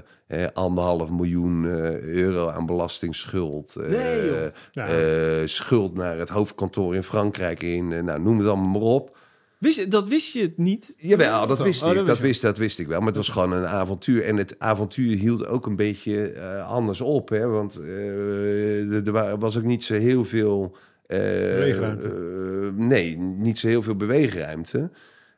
[0.45, 1.65] eh, anderhalf miljoen
[2.05, 3.75] euro aan belastingsschuld.
[3.89, 4.37] Nee, joh.
[4.73, 5.47] Ja.
[5.47, 8.05] schuld naar het hoofdkantoor in Frankrijk in.
[8.05, 9.17] nou, noem het allemaal maar op.
[9.59, 10.95] Wist, je- dat wist je het niet?
[10.99, 11.95] Jawel, dat Oh, wist oh, ik.
[11.97, 12.99] dat Dat, wist dat wist ik wel.
[12.99, 14.25] Maar het was gewoon een avontuur.
[14.25, 17.29] En het avontuur hield ook een beetje anders op.
[17.29, 17.47] Hè?
[17.47, 20.77] Want er- wa- was ook niet zo heel veel...
[21.07, 22.09] eh, Beweegruimte.
[22.09, 24.91] eh, nee, niet zo heel veel beweegruimte.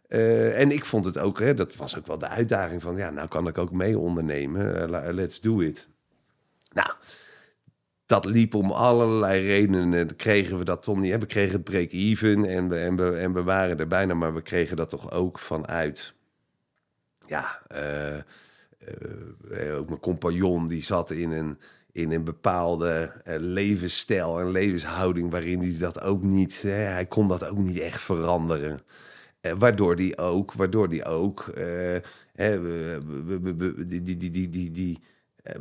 [0.07, 2.97] Eh, en ik vond het ook, hè, dat was ook wel de uitdaging van...
[2.97, 4.91] ja, nou kan ik ook mee ondernemen.
[5.15, 5.89] Let's do it.
[6.73, 6.91] Nou,
[8.07, 10.17] dat liep om allerlei redenen.
[10.17, 11.13] Kregen we dat toch niet.
[11.13, 11.19] hè.
[11.19, 14.43] We kregen het break-even en we, en, we, en we waren er bijna, maar we
[14.43, 16.15] kregen dat toch ook vanuit.
[17.27, 17.63] Ja,
[19.77, 21.59] ook mijn compagnon die zat in een,
[21.93, 27.29] in een bepaalde eh, levensstijl en levenshouding waarin hij dat ook niet, hè, hij kon
[27.29, 28.81] dat ook niet echt veranderen.
[29.41, 31.65] Eh, waardoor die ook, waardoor die ook, eh,
[32.35, 34.99] hè, we- die, die, die, die, die, die
[35.43, 35.55] eh,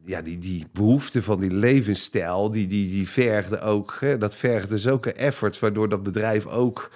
[0.00, 4.78] ja, die, die behoefte van die levensstijl, die, die, die vergde ook, hè, dat vergde
[4.78, 6.90] zulke efforts, waardoor dat bedrijf ook,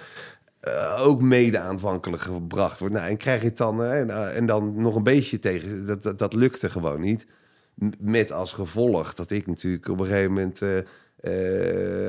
[0.59, 2.93] eh, ook mede aanvankelijk gebracht wordt.
[2.95, 6.19] Nou, en krijg je het dan, en, en dan nog een beetje tegen, dat, dat,
[6.19, 7.25] dat lukte gewoon niet.
[7.99, 10.77] Met als gevolg dat ik natuurlijk op een gegeven moment eh,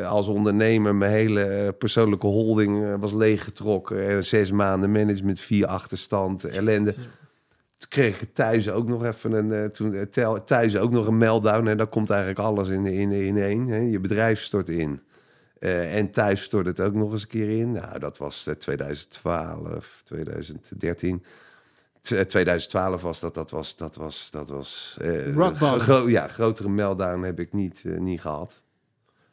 [0.01, 4.09] eh, als ondernemer mijn hele eh, persoonlijke holding was leeggetrokken.
[4.09, 6.95] En zes maanden management, vier achterstand, ellende.
[7.79, 10.09] Toen kreeg ik thuis ook nog even een, toen,
[10.45, 11.67] thuis ook nog een meltdown.
[11.67, 13.67] En dan komt eigenlijk alles in, in, in één.
[13.67, 13.79] Hè.
[13.79, 15.01] Je bedrijf stort in.
[15.59, 17.73] En thuis stort het ook nog eens een keer in.
[17.73, 21.25] Nou, dat was eh, 2012, 2013.
[22.07, 24.97] T- 2012 was dat, dat was, dat was, dat was...
[25.01, 25.79] eh, Rock bottom.
[25.79, 28.63] gro- ja, grotere meltdown heb ik niet, eh, niet gehad.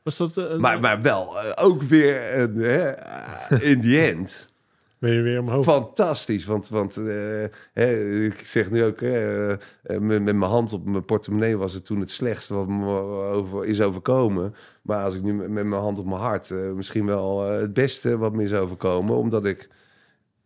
[0.04, 0.38] Was dat...
[0.38, 4.46] eh, Maar, maar wel eh, ook weer een, hè, eh, in the end...
[5.00, 5.64] Ben je weer omhoog?
[5.66, 7.44] Fantastisch, want, want eh,
[7.74, 11.74] hè, ik zeg nu ook, hè, eh, met, met mijn hand op mijn portemonnee was
[11.74, 12.86] het toen het slechtste wat me
[13.32, 14.56] over, is overkomen.
[14.82, 17.60] Maar als ik nu met, met mijn hand op mijn hart, eh, misschien wel eh,
[17.60, 19.70] het beste wat me is overkomen, omdat ik,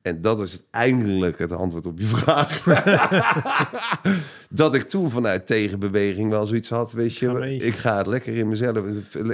[0.07, 2.63] en dat is eindelijk het antwoord op je vraag,
[4.49, 8.47] dat ik toen vanuit tegenbeweging wel zoiets had, weet je, ik ga het lekker in
[8.47, 8.77] mezelf,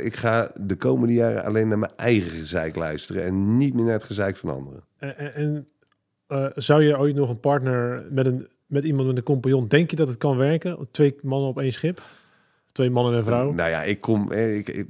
[0.02, 3.94] ik ga de komende jaren alleen naar mijn eigen gezeik luisteren en niet meer naar
[3.94, 4.84] het gezeik van anderen.
[4.98, 5.68] En, en-
[6.28, 9.90] eh, zou je ooit nog een partner met, een, met iemand met een compagnon, denk
[9.90, 10.88] je dat het kan werken?
[10.92, 12.02] Twee mannen op één schip?
[12.72, 13.52] Twee mannen en een vrouw?
[13.52, 14.32] Nou ja, ik kom.
[14.32, 14.88] eh, Ik, ik-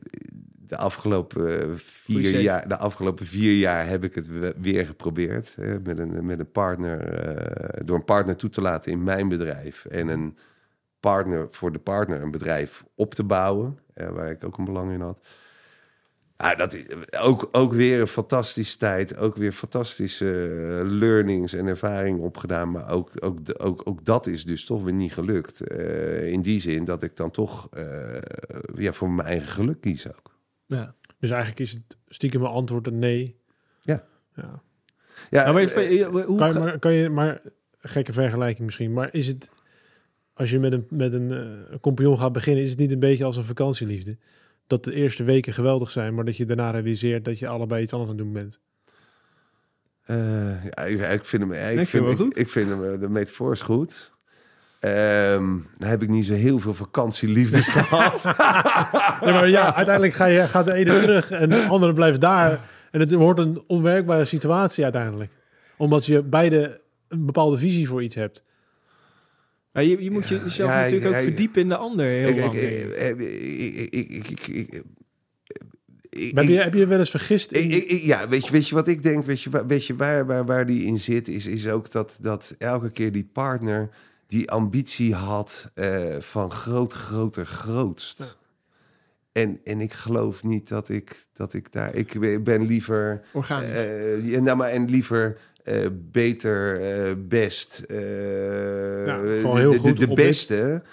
[0.74, 5.55] de afgelopen eh, vier jaar, de afgelopen vier jaar heb ik het we- weer geprobeerd
[5.55, 9.28] hè, met een met een partner, eh, door een partner toe te laten in mijn
[9.28, 10.38] bedrijf en een
[10.99, 14.91] partner voor de partner een bedrijf op te bouwen, eh, waar ik ook een belang
[14.91, 15.28] in had.
[16.36, 16.86] Ah, dat is
[17.19, 19.17] ook, ook weer een fantastische tijd.
[19.17, 20.26] Ook weer fantastische
[20.86, 22.71] learnings en ervaringen opgedaan.
[22.71, 25.71] Maar ook, ook, ook, ook dat is dus toch weer niet gelukt.
[26.24, 27.69] In die zin dat ik dan toch
[28.76, 30.32] ja, voor mijn eigen geluk kies ook.
[30.66, 30.95] Ja.
[31.20, 33.39] Dus eigenlijk is het stiekem mijn antwoord een nee.
[33.82, 34.03] Ja.
[34.36, 34.61] ja.
[35.30, 37.41] Ja, Nou, maar eh, hoe Kan je, maar, kan je, maar
[37.80, 39.49] gekke vergelijking misschien, maar is het,
[40.34, 43.24] als je met een, met een eh, compagnon gaat beginnen, is het niet een beetje
[43.24, 44.18] als een vakantieliefde?
[44.68, 47.93] Dat de eerste weken geweldig zijn, maar dat je daarna realiseert dat je allebei iets
[47.93, 48.59] anders aan het doen bent.
[50.03, 52.99] eh, ja, ik, ik vind hem, ik, ik vind vind, hem ik, ik vind hem,
[52.99, 54.14] de metafoor is goed.
[54.84, 58.23] Ehm, dan heb ik niet zo heel veel vakantieliefdes gehad.
[59.21, 62.59] maar ja, uiteindelijk ga je, gaat de ene terug en de andere blijft daar.
[62.91, 65.31] En het wordt een onwerkbare situatie uiteindelijk.
[65.77, 68.43] Omdat je beide een bepaalde visie voor iets hebt.
[69.73, 72.05] Ja, je, je, moet jezelf natuurlijk ook verdiepen in de ander.
[72.05, 72.53] Heel lang.
[76.34, 77.57] Heb, je, heb je wel eens vergist?
[78.03, 79.25] Ja, weet je, weet je wat ik denk?
[79.25, 81.27] Weet je, weet je waar, waar, waar die in zit?
[81.27, 83.89] Is, is ook dat, dat elke keer die partner
[84.28, 88.38] die ambitie had eh, van groot, groter, grootst.
[89.32, 91.95] En, en ik geloof niet dat ik, dat ik daar...
[91.95, 93.21] Ik ben- liever...
[93.34, 94.32] Organisch.
[94.32, 95.76] ja, nou, maar en liever eh,
[96.11, 96.80] beter,
[97.28, 97.84] best.
[97.88, 100.84] gewoon heel de, goed de, de beste.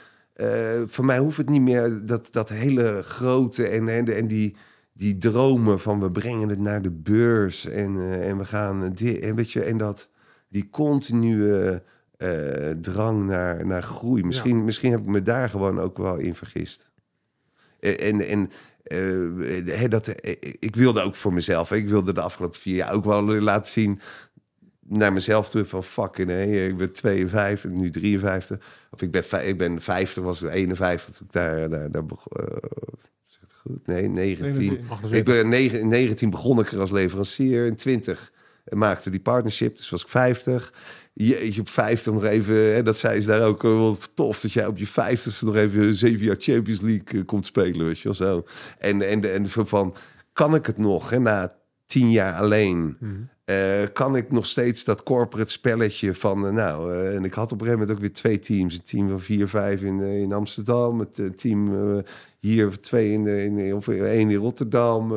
[0.86, 4.56] Voor mij hoeft het niet meer dat, dat hele grote en, en, en die,
[4.92, 9.34] die dromen van we brengen het naar de beurs en, en we gaan dit en
[9.34, 10.08] weet je en dat
[10.48, 11.82] die continue
[12.20, 14.22] eh, drang naar, naar groei.
[14.24, 16.90] Misschien, misschien heb ik me daar gewoon ook wel in vergist.
[17.80, 18.50] Eh, En, en
[19.64, 20.08] hè, dat,
[20.58, 24.00] ik wilde ook voor mezelf, ik wilde de afgelopen vier jaar ook wel laten zien
[24.80, 28.58] naar mezelf toe van fucking nee, ik ben 52, nu 53.
[28.90, 32.32] Of ik ben, ik ben 50, was 51 toen ik daar, daar, daar begon.
[33.26, 33.86] zeg het goed?
[33.86, 34.70] Nee, 19.
[34.88, 35.12] 48.
[35.12, 37.66] Ik ben in negen- in 19 begon ik er als leverancier.
[37.66, 38.32] In 20
[38.68, 40.72] maakte die partnership, dus was ik 50.
[41.12, 44.52] Jeetje, op 50 nog even, hè, dat zei ze daar ook, eh, wel tof dat
[44.52, 48.04] jij op je 50ste nog even zeven jaar Champions League eh, komt spelen, weet je
[48.04, 48.44] wel zo.
[48.78, 49.94] En, en, en van,
[50.32, 51.56] kan ik het nog, hè, na
[51.86, 53.12] tien jaar alleen, Mhm.
[53.44, 53.56] eh,
[53.92, 57.78] kan ik nog steeds dat corporate spelletje van, nou, en ik had op een gegeven
[57.80, 61.70] moment ook weer twee teams, een team van vier, vijf in, in Amsterdam, het team
[62.40, 65.12] hier twee in, de- in, of één in Rotterdam.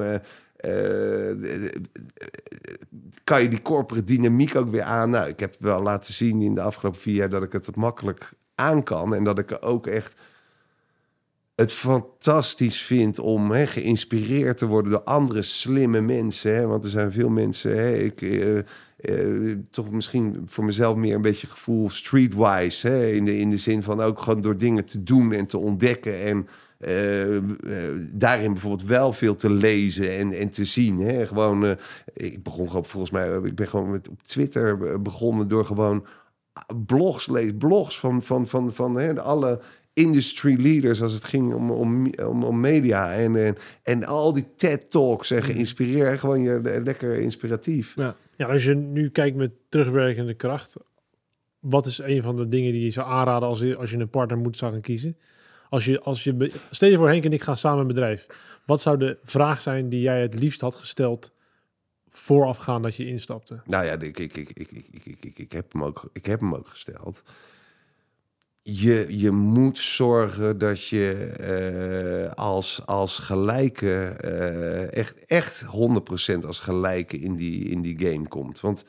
[3.23, 5.09] Kan je die corporate dynamiek ook weer aan?
[5.09, 8.31] Nou, ik heb wel laten zien in de afgelopen vier jaar dat ik het makkelijk
[8.55, 9.15] aan kan.
[9.15, 10.15] En dat ik er ook echt
[11.55, 16.55] het fantastisch vind om hè, geïnspireerd te worden door andere slimme mensen.
[16.55, 16.67] Hè?
[16.67, 21.21] Want er zijn veel mensen, hè, ik, eh, eh, toch misschien voor mezelf meer een
[21.21, 22.87] beetje gevoel streetwise.
[22.87, 23.11] Hè?
[23.11, 26.21] In, de, in de zin van ook gewoon door dingen te doen en te ontdekken.
[26.21, 26.47] En
[26.85, 27.43] eh, eh,
[28.13, 30.99] daarin bijvoorbeeld wel veel te lezen en, en te zien.
[30.99, 31.27] Hè?
[31.27, 31.71] Gewoon, eh,
[32.13, 36.05] ik begon gewoon volgens mij, ik ben gewoon met, op Twitter begonnen door gewoon
[36.85, 39.59] blogs lees, blogs van, van, van, van hè, alle
[39.93, 44.45] industry leaders als het ging om, om, om, om media en, en, en al die
[44.55, 47.95] TED Talks en geïnspireerd, gewoon je lekker inspiratief.
[47.95, 48.15] Ja.
[48.37, 50.75] Ja, als je nu kijkt met terugwerkende kracht,
[51.59, 54.09] wat is een van de dingen die je zou aanraden als je, als je een
[54.09, 55.17] partner moet gaan kiezen?
[55.73, 58.27] Als je, als je, stel voor Henk en ik gaan samen bedrijf.
[58.65, 61.31] Wat zou de vraag zijn die jij het liefst had gesteld
[62.09, 63.61] voorafgaan dat je instapte?
[63.65, 66.55] Nou ja, ik, ik, ik, ik, ik, ik, ik, heb, hem ook, ik heb hem
[66.55, 67.23] ook gesteld.
[68.61, 75.65] Je, je moet zorgen dat je eh, als, als gelijke, eh, echt, echt
[76.33, 78.59] 100% als gelijke in die, in die game komt.
[78.59, 78.85] Want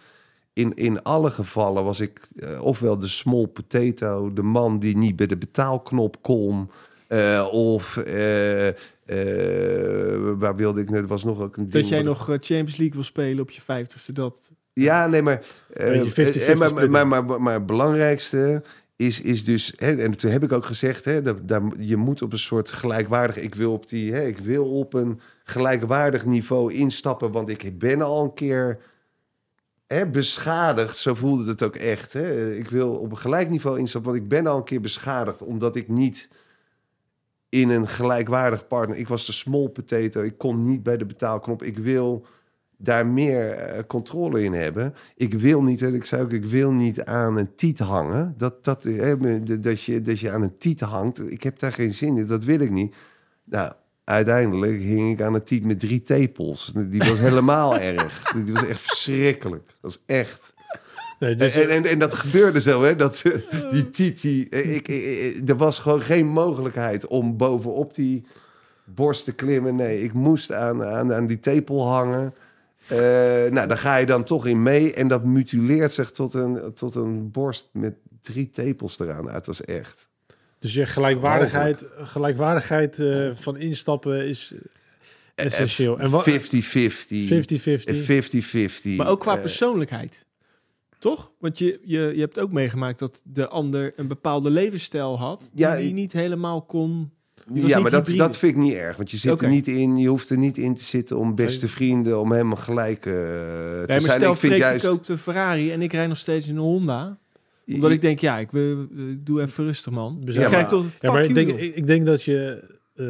[0.55, 5.17] in, in alle gevallen was ik eh, ofwel de small potato, de man die niet
[5.17, 6.71] bij de betaalknop kon,
[7.07, 7.97] eh, of
[9.05, 11.73] eh, waar wilde ik net, was nog ook een ding.
[11.73, 14.51] Dat jij nog Champions League wil spelen op je vijftigste, dat...
[14.73, 18.63] Ja, nee, maar, eh, Beetje 50-50 eh, maar, maar, maar, maar, maar het belangrijkste
[18.97, 22.23] is, is dus, hè, en toen heb ik ook gezegd, hè, dat, dat, je moet
[22.23, 26.73] op een soort gelijkwaardig, ik wil op die, hè, ik wil op een gelijkwaardig niveau
[26.73, 28.79] instappen, want ik ben al een keer
[29.87, 32.13] hè, beschadigd, zo voelde het ook echt.
[32.13, 32.53] Hè.
[32.53, 35.77] Ik wil op een gelijk niveau instappen, want ik ben al een keer beschadigd, omdat
[35.77, 36.29] ik niet
[37.49, 41.63] in een gelijkwaardig partner, ik was de small potato, ik kon niet bij de betaalknop,
[41.63, 42.27] ik wil
[42.77, 44.95] daar meer eh, controle in hebben.
[45.17, 48.35] Ik wil niet, en ik zei ook, ik wil niet aan een tiet hangen.
[48.37, 51.31] Dat, dat, hè, dat, je, dat je aan een tiet hangt.
[51.31, 52.97] Ik heb daar geen zin in, dat wil ik niet.
[53.45, 53.73] Nou,
[54.05, 56.73] uiteindelijk hing ik aan een tiet met drie tepels.
[56.75, 58.33] Die was helemaal erg.
[58.45, 59.67] Die was echt verschrikkelijk.
[59.67, 60.53] Dat was echt.
[61.19, 62.97] Nee, dus, En, en, en dat gebeurde zo, hè?
[62.97, 67.37] Dat, eh, die tiet, die, eh, ik, ik, ik- er was gewoon geen mogelijkheid om
[67.37, 68.25] bovenop die
[68.85, 69.77] borst te klimmen.
[69.77, 72.35] Nee, ik moest aan, aan, aan die tepel hangen.
[72.87, 72.99] Eh,
[73.51, 74.95] nou, daar ga je dan toch in mee.
[74.95, 79.23] En dat mutileert zich tot een, tot een borst met drie tepels eraan.
[79.25, 80.04] Nou, het was echt.
[80.65, 84.55] Dus je gelijkwaardigheid, gelijkwaardigheid eh, van instappen is
[85.35, 85.99] essentieel.
[85.99, 86.33] En wat 50-50.
[86.33, 86.37] 50-50.
[88.91, 88.97] 50-50.
[88.97, 90.27] Maar ook qua Eh, persoonlijkheid.
[90.99, 91.31] Toch?
[91.39, 95.51] Want je, je, je hebt ook meegemaakt dat de ander een bepaalde levensstijl had...
[95.55, 97.11] Ja, die niet helemaal kon...
[97.53, 98.97] Ja, maar dat, dat vind ik niet erg.
[98.97, 101.69] Want je zit er niet in, je hoeft er niet in te zitten om beste
[101.69, 103.19] vrienden, om helemaal gelijk eh, te
[103.87, 104.19] Nee, maar zijn.
[104.21, 104.87] stel, ik vind Freek juist.
[104.87, 107.19] koopt een Ferrari en ik rij nog steeds in een Honda.
[107.67, 110.23] Omdat ik denk, ja, ik, wil, ik doe even rustig, man.
[110.25, 112.65] Ja, Ja, krijg maar- toch, Ja, maar ik denk, ik, ik denk dat je...
[112.95, 113.07] eh,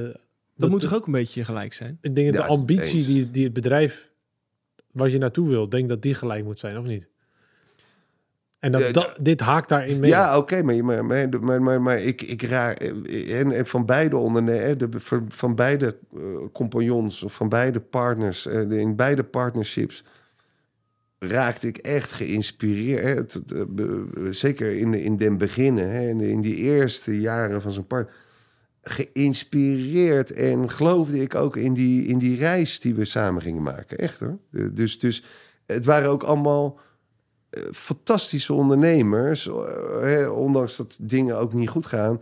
[0.56, 1.98] dat, moet toch ook een beetje gelijk zijn?
[2.00, 3.06] Ik denk dat Ja, de ambitie eens.
[3.06, 4.10] die, die het bedrijf
[4.92, 7.08] waar je naartoe wil, denk dat die gelijk moet zijn, of niet?
[8.58, 10.10] En dat, dat, dit haakt daarin mee.
[10.10, 12.78] Ja, oké, maar, maar, maar, maar, maar, maar ik, ik raak.
[12.78, 18.70] En, en van beide ondernemers, van, van beide eh, compagnons of van beide partners, eh,
[18.70, 20.04] in beide partnerships.
[21.28, 23.42] Raakte ik echt geïnspireerd.
[23.52, 23.60] Eh,
[24.30, 28.10] zeker in, in den beginnen, hè, in, die eerste jaren van zijn part.
[28.82, 33.98] Geïnspireerd en geloofde ik ook in die, in die reis die we samen gingen maken.
[33.98, 34.38] Echt hoor.
[34.50, 35.24] Dus, dus
[35.66, 36.78] het waren ook allemaal
[37.50, 39.46] eh, fantastische ondernemers.
[39.48, 42.20] eh, hè, ondanks dat dingen ook niet goed gaan.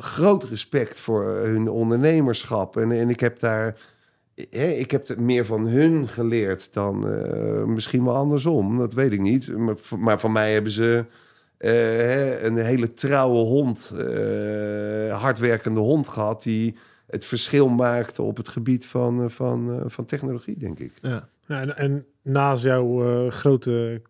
[0.00, 2.76] Groot respect voor hun ondernemerschap.
[2.76, 3.76] En, en ik heb daar.
[4.34, 8.78] Ik heb er meer van hun geleerd dan eh, misschien wel andersom.
[8.78, 9.56] Dat weet ik niet.
[9.98, 11.04] Maar, van mij hebben ze
[11.56, 16.42] eh, hè, een hele trouwe hond, eh, hardwerkende hond gehad.
[16.42, 16.76] die
[17.06, 20.92] het verschil maakte op het gebied van, van, van technologie, denk ik.
[21.02, 21.28] Ja.
[21.46, 24.02] Ja, en, en naast jouw grote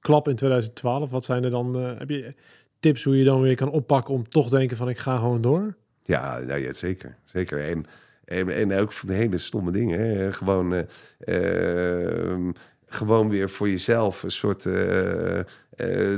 [0.00, 1.74] klap in 2012, wat zijn er dan?
[1.74, 2.34] heb je
[2.80, 5.76] tips hoe je dan weer kan oppakken om toch denken van ik ga gewoon door?
[6.02, 7.16] Ja, nou ja, zeker.
[7.24, 7.68] zeker.
[7.68, 7.86] En,
[8.26, 10.00] en, en ook van de hele stomme dingen.
[10.00, 10.32] Hè.
[10.32, 12.50] Gewoon, eh, ehm,
[12.86, 15.44] gewoon weer voor jezelf een soort eh, eh,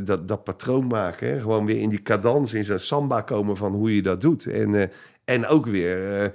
[0.05, 1.29] dat, dat patroon maken.
[1.29, 1.41] Hè.
[1.41, 4.47] Gewoon weer in die cadans, in zo'n samba komen van hoe je dat doet.
[4.47, 4.91] En,
[5.25, 6.33] en ook weer...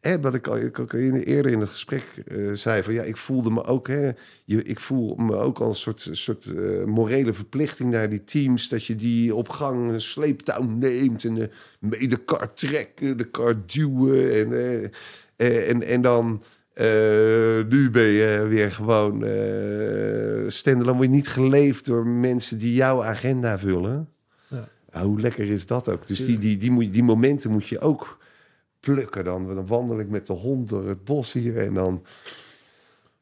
[0.00, 3.16] Hè, wat ik al ik ook eerder in het gesprek eh, zei van ja, ik
[3.16, 4.10] voelde me ook, hè,
[4.44, 8.68] je, ik voel me ook al een soort, soort eh, morele verplichting naar die teams,
[8.68, 13.24] dat je die op gang een sleeptouw neemt en de, mee de kar trekken, de
[13.24, 14.90] kar duwen en,
[15.66, 16.42] en, en dan
[17.68, 23.04] nu ben je weer gewoon eh standalone, word je niet geleefd door mensen die jouw
[23.04, 24.08] agenda vullen.
[24.48, 25.02] Ja.
[25.02, 26.06] Hoe lekker is dat ook?
[26.06, 28.18] Dus die, die, die, moet, die momenten moet je ook
[28.80, 29.54] plukken dan.
[29.54, 32.04] Dan wandel ik met de hond door het bos hier en dan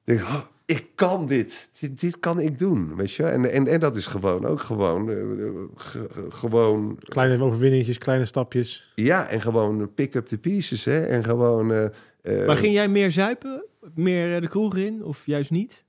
[0.05, 1.68] denk ik, oh, ik kan dit.
[1.80, 2.01] dit.
[2.01, 3.22] Dit kan ik doen, weet je.
[3.24, 8.24] En, en, en dat is gewoon ook gewoon, eh, eh, ge- gewoon, Kleine overwinningjes, kleine
[8.24, 8.93] stapjes.
[8.94, 11.01] ja, en gewoon pick up the pieces, hè.
[11.05, 11.72] En gewoon...
[11.72, 11.85] eh,
[12.22, 13.64] eh, Maar ging jij meer zuipen?
[13.94, 15.05] Meer de kroeg in?
[15.05, 15.85] Of juist niet?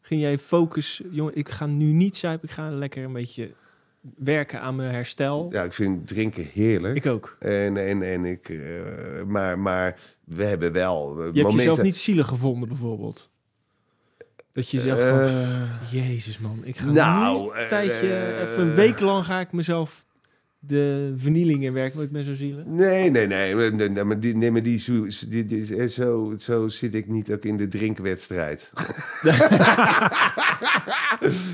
[0.00, 1.02] Ging jij focus...
[1.10, 2.48] Jongen, ik ga nu niet zuipen.
[2.48, 3.50] Ik ga lekker een beetje
[4.16, 5.46] werken aan mijn herstel.
[5.50, 6.96] Ja, ik vind drinken heerlijk.
[6.96, 7.36] Ik ook.
[7.38, 11.56] En, en, en ik, eh, maar, maar we hebben wel eh, Je hebt momenten...
[11.56, 13.30] jezelf niet zielig gevonden, bijvoorbeeld.
[14.52, 15.20] Dat je zegt van...
[15.20, 18.42] Eh, Jezus man, ik ga nou, nu een tijdje...
[18.42, 20.04] even een week lang ga ik mezelf
[20.66, 21.96] de vernieling in werken.
[21.96, 22.64] Want ik ben zo zielig.
[22.66, 23.54] Nee, nee, nee.
[23.54, 26.94] maar- nee, nee, maar die, nee, maar die, zo, die, die- eh, zo, zo zit
[26.94, 28.70] ik niet ook in de drinkwedstrijd.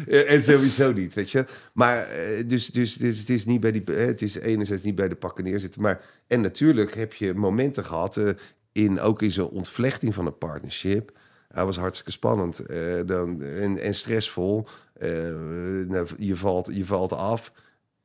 [0.09, 1.45] Eh, en sowieso niet, weet je.
[1.73, 5.09] Maar eh, dus, dus, dus het is niet bij die, het is enerzijds niet bij
[5.09, 5.83] de pakken neerzitten.
[5.83, 8.29] Maar en natuurlijk heb je momenten gehad, eh,
[8.73, 11.13] in, ook in zo'n ontvlechting van een partnership,
[11.49, 12.63] Hij was hartstikke spannend
[13.07, 14.67] dan, en, en stressvol.
[15.89, 17.53] Nou, je, valt, je valt af.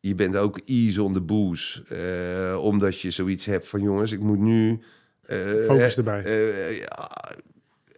[0.08, 1.84] Je bent ook ease on the booze.
[1.90, 4.80] eh, omdat je zoiets hebt van jongens, ik moet nu...
[5.26, 6.24] eh, Focus erbij.
[6.24, 7.12] eh, ja,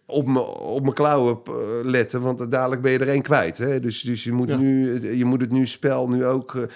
[0.06, 1.40] op mijn op mijn klauwen
[1.84, 3.58] letten, want dadelijk ben je er één kwijt.
[3.58, 3.80] Hè?
[3.80, 4.58] Dus, dus je, moet Ja.
[4.58, 6.68] nu, je moet het nu spel nu ook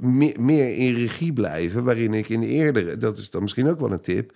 [0.00, 1.84] meer, meer in regie blijven.
[1.84, 4.32] Waarin ik in de eerdere, dat is dan misschien ook wel een tip.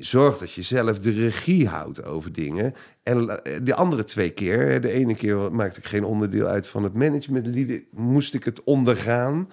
[0.00, 2.74] Zorg dat je zelf de regie houdt over dingen.
[3.02, 6.82] En la- de andere twee keer, de ene keer maakte ik geen onderdeel uit van
[6.82, 9.50] het management, moest ik het ondergaan.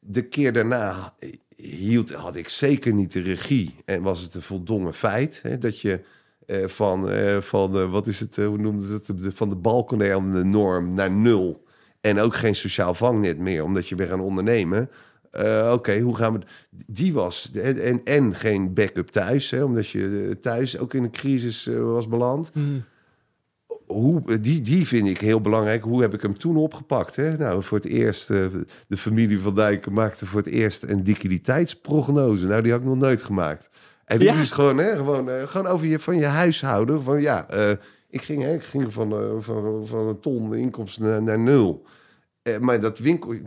[0.00, 1.14] De keer daarna
[1.56, 3.74] hield, had ik zeker niet de regie.
[3.84, 6.00] En was het een voldongen feit hè, dat je
[6.46, 9.56] eh, van, eh, van eh, wat is het, eh, hoe noemden ze het, van de
[9.56, 11.64] balkon aan de norm naar nul.
[12.00, 14.90] En ook geen sociaal vangnet meer, omdat je weer gaan ondernemen.
[15.38, 16.40] Eh, Oké, hoe gaan we...
[16.86, 17.50] Die was...
[17.54, 21.66] En, en, en geen backup thuis, hè, omdat je eh, thuis ook in een crisis
[21.66, 22.50] eh, was beland.
[22.54, 22.84] Mm.
[23.86, 25.82] Hoe, die, die vind ik heel belangrijk.
[25.82, 27.16] Hoe heb ik hem toen opgepakt?
[27.16, 27.36] Hè?
[27.36, 32.46] Nou, voor het eerst, de familie van Dijken maakte voor het eerst een liquiditeitsprognose.
[32.46, 33.68] Nou, die had ik nog nooit gemaakt.
[34.04, 34.40] En dit Ja?
[34.40, 37.02] is gewoon, hè, gewoon, gewoon over je, van je huishouden.
[37.02, 37.46] Van ja,
[38.10, 41.86] ik ging, hè, ik ging van, eh, van, van een ton inkomsten naar, naar nul.
[42.54, 42.98] Eh, maar dat,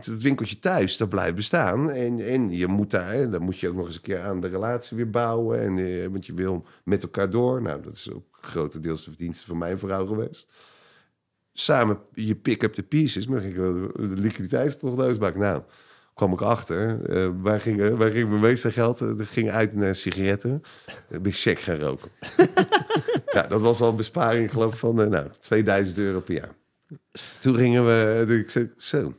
[0.05, 1.91] dat winkeltje thuis, dat blijft bestaan.
[1.91, 4.47] En, en je moet daar, dan moet je ook nog eens een keer aan de
[4.47, 5.61] relatie weer bouwen.
[5.61, 7.61] En, eh, want je wil met elkaar door.
[7.61, 10.47] Nou, dat is ook grotendeels de verdienste van mijn vrouw geweest.
[11.53, 13.27] Samen je pick up the pieces.
[13.27, 15.39] Maar dan ging ik de liquiditeitsprognose maken.
[15.39, 15.61] Nou,
[16.13, 17.03] kwam ik achter.
[17.03, 18.99] eh waar, ging, waar ging mijn meeste geld?
[18.99, 20.61] Dat ging uit naar sigaretten.
[21.09, 22.11] Ik ben check gaan roken.
[23.33, 26.59] ja, dat was al een besparing, geloof ik, van nou, 2000 euro per jaar.
[27.39, 29.13] Toen gingen we, ik zei, zo,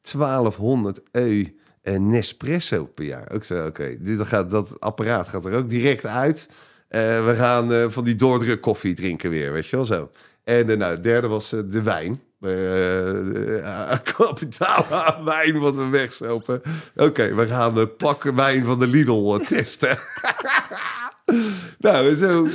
[0.00, 3.32] 1200 eu en Nespresso per jaar.
[3.32, 6.48] Ook zo, oké, dit gaat dat apparaat gaat er ook direct uit.
[6.88, 10.10] Eh, we gaan eh, van die doordruk koffie drinken weer, weet je wel zo.
[10.44, 12.20] En eh, nou, het derde was de wijn.
[14.16, 16.62] Kapitaal aan wijn wat we wegzopen.
[16.96, 19.98] Oké, we gaan de pakken wijn van de Lidl testen.
[21.78, 22.48] nou, zo,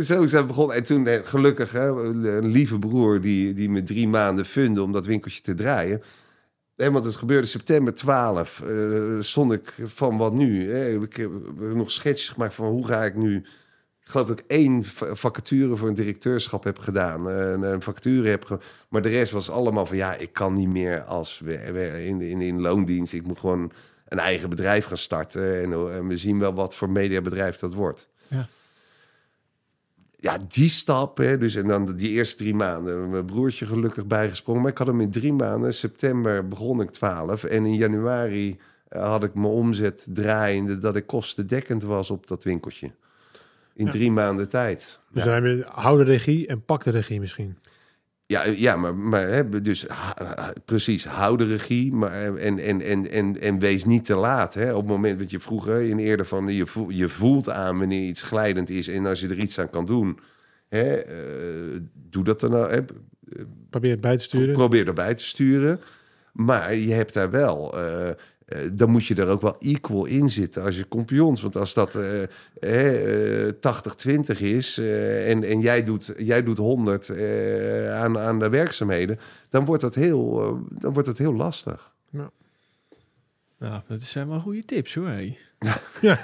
[0.00, 0.76] zo, zo begonnen.
[0.76, 4.92] En toen, eh, gelukkig, hè, een lieve broer die, die me drie maanden funde om
[4.92, 6.02] dat winkeltje te draaien.
[6.76, 8.60] Hè, want het gebeurde september 12.
[8.60, 10.72] eh, stond ik van wat nu?
[10.72, 11.02] Hè?
[11.02, 13.36] Ik heb nog schetsjes gemaakt van hoe ga ik nu.
[14.04, 17.30] Ik geloof dat ik één va- vacature voor een directeurschap heb gedaan.
[17.30, 20.68] eh, Een, een vacature heb maar de rest was allemaal van ja, ik kan niet
[20.68, 21.52] meer als we,
[22.06, 23.12] in, in, loondienst.
[23.12, 23.72] Ik moet gewoon
[24.08, 25.62] een eigen bedrijf gaan starten.
[25.62, 28.08] En, en we zien wel wat voor mediabedrijf dat wordt.
[28.30, 28.46] Ja.
[30.16, 31.16] Ja, die stap.
[31.16, 33.10] Hè, dus, en dan die eerste drie maanden.
[33.10, 34.62] Mijn broertje gelukkig bijgesprongen.
[34.62, 35.74] Maar ik had hem in drie maanden.
[35.74, 37.44] September begon ik 12.
[37.44, 38.58] En in januari
[38.88, 40.78] eh, had ik mijn omzet draaiende.
[40.78, 42.90] Dat ik kostendekkend was op dat winkeltje.
[43.74, 43.90] In Ja.
[43.90, 45.00] drie maanden tijd.
[45.12, 45.40] Dus Ja.
[45.68, 47.58] hou de regie en pak de regie misschien.
[48.30, 52.58] Ja, ja maar, maar hè, dus ha- ha- precies, hou de regie maar, eh, en,
[52.58, 54.54] en, en, en, en wees niet te laat.
[54.54, 57.78] Hè, op het moment dat je vroeger in eerder van je, voel, je voelt aan
[57.78, 60.18] wanneer iets glijdend is en als je er iets aan kan doen,
[60.68, 61.80] hè, eh,
[62.10, 62.50] doe dat dan.
[62.50, 62.78] nou, Hè,
[63.70, 64.52] Probeer het bij te sturen.
[64.54, 65.80] probeer erbij te sturen.
[66.32, 67.78] Maar je hebt daar wel.
[67.78, 68.14] eh, eh,
[68.72, 71.42] dan moet je er ook wel equal in zitten als je kompions.
[71.42, 77.08] Want als dat eh, eh, 80-20 is eh, en, en jij, doet, jij doet 100
[77.08, 79.18] eh, aan, aan de werkzaamheden,
[79.48, 81.88] dan wordt dat heel, eh, dan wordt dat heel lastig.
[83.58, 85.08] Nou, dat zijn wel goede tips hoor.
[85.08, 85.36] hé.
[85.60, 85.80] Ja.
[86.00, 86.18] Ja,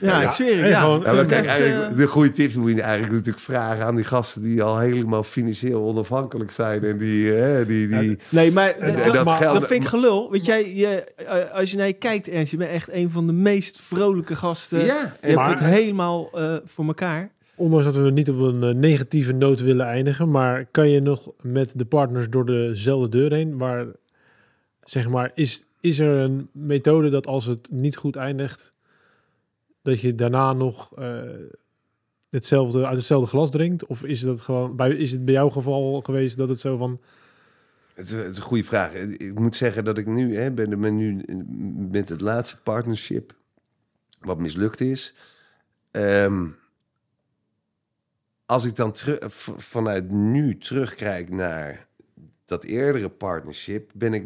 [0.00, 0.68] Ja, ik zweer het.
[0.68, 3.84] Ja, gewoon- Ja, maar kijk, eh, eigenlijk, de goede tips moet je eigenlijk natuurlijk vragen
[3.84, 6.84] aan die gasten die al helemaal financieel onafhankelijk zijn.
[6.84, 9.82] En die, eh, die, die, Nee, maar En- dat, en dat maar geldt- dat vind
[9.82, 10.30] ik gelul.
[10.30, 13.26] Weet jij, je, eh, als je naar je kijkt, Ernst, je bent echt een van
[13.26, 14.84] de meest vrolijke gasten.
[14.84, 17.30] ja, Je Maar- hebt het helemaal eh, voor elkaar.
[17.54, 21.28] Ondanks dat we niet op een eh, negatieve noot willen eindigen, maar kan je nog
[21.42, 23.58] met de partners door dezelfde deur heen?
[23.58, 23.86] Waar,
[24.84, 28.70] zeg maar, is, is er een methode dat als het niet goed eindigt,
[29.82, 31.22] dat je daarna nog eh,
[32.30, 33.86] hetzelfde, uit hetzelfde glas drinkt?
[33.86, 37.00] Of is dat gewoon, bij, is het bij jouw geval geweest dat het zo van,
[37.94, 38.94] Het is, een goede vraag.
[38.94, 41.24] Ik moet zeggen dat ik nu hè, ben, ben nu
[41.90, 43.34] met het laatste partnership
[44.20, 45.14] wat mislukt is.
[45.90, 46.48] Ehm,
[48.46, 48.94] als ik dan
[49.56, 51.86] vanuit nu terugkijk naar
[52.52, 54.24] dat eerdere partnership, ben ik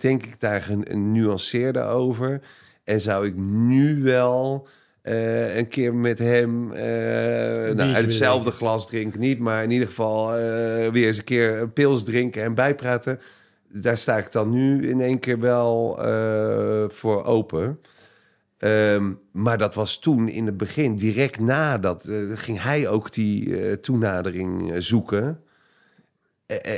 [0.00, 2.40] denk ik daar een, een nuanceerder over.
[2.84, 4.68] En zou ik nu wel
[5.04, 9.86] eh, een keer met hem eh, nou, uit hetzelfde glas drinken, niet, maar in ieder
[9.86, 13.20] geval eh, weer eens een keer een pils drinken en bijpraten.
[13.68, 15.98] Daar sta ik dan nu in één keer wel
[16.90, 17.80] voor open.
[18.58, 24.72] Ehm, maar dat was toen in het begin, direct nadat, ging hij ook die toenadering
[24.78, 25.40] zoeken.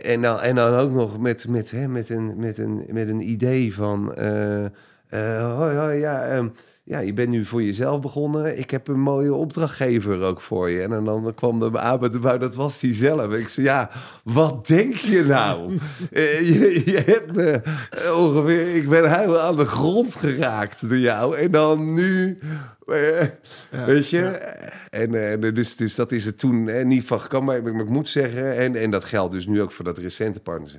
[0.02, 3.30] En dan, en dan ook nog met, met, hè, met, een, met, een, met een
[3.30, 4.14] idee van...
[4.14, 4.64] eh,
[5.09, 6.48] eh, hoi, hoi, ja, ehm,
[6.82, 8.59] ja, je bent nu voor jezelf begonnen.
[8.59, 10.82] Ik heb een mooie opdrachtgever ook voor je.
[10.82, 13.32] En dan, dan kwam de aan erbij, dat was die zelf.
[13.32, 13.90] Ik zei, ja,
[14.24, 15.78] wat denk je nou?
[16.10, 17.60] Eh, je, je hebt me
[18.14, 18.74] ongeveer...
[18.74, 21.36] Ik ben helemaal aan de grond geraakt door jou.
[21.36, 22.38] En dan nu...
[23.86, 24.55] weet je?
[24.97, 27.47] En eh, dus, dus dat is het toen eh, niet van gekomen.
[27.47, 29.98] Maar ik, maar ik moet zeggen, en, en dat geldt dus nu ook voor dat
[29.98, 30.77] recente partners.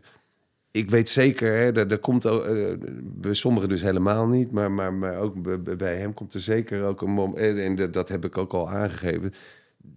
[0.72, 2.74] Ik weet zeker, hè, dat, er komt ook, eh,
[3.04, 5.36] bij sommigen dus helemaal niet, maar, maar, maar ook
[5.78, 8.54] bij- hem komt er zeker ook een moment, en, en dat, dat heb ik ook
[8.54, 9.34] al aangegeven,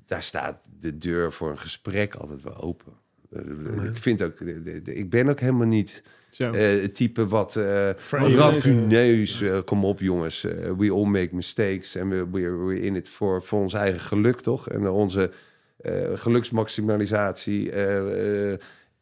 [0.07, 2.93] daar staat de deur voor een gesprek altijd wel open.
[3.33, 4.41] Eh, Ik vind ook,
[4.85, 6.03] ik ben ook helemaal niet
[6.53, 7.89] Eh, het type wat uh,
[9.43, 10.45] eh, kom op, jongens.
[10.45, 11.95] eh, we all make mistakes.
[11.95, 14.69] En we we're, we're in it voor, voor ons eigen geluk, toch?
[14.69, 15.31] En onze
[15.77, 17.71] eh, geluksmaximalisatie.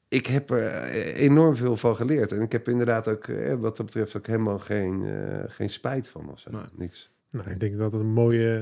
[0.08, 2.32] ik heb er eh, enorm veel van geleerd.
[2.32, 3.26] En ik heb inderdaad ook,
[3.58, 6.30] wat dat betreft, ook helemaal geen, eh, geen spijt van.
[6.32, 6.50] Of zo.
[6.50, 6.60] Nee.
[6.76, 7.10] Niks.
[7.30, 8.52] Nou, ik denk dat het een mooie,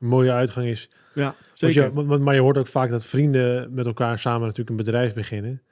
[0.00, 0.90] een mooie uitgang is.
[1.14, 1.82] ja, zeker.
[1.82, 5.14] je- want- maar je hoort ook vaak dat vrienden met elkaar samen natuurlijk een bedrijf
[5.14, 5.62] beginnen.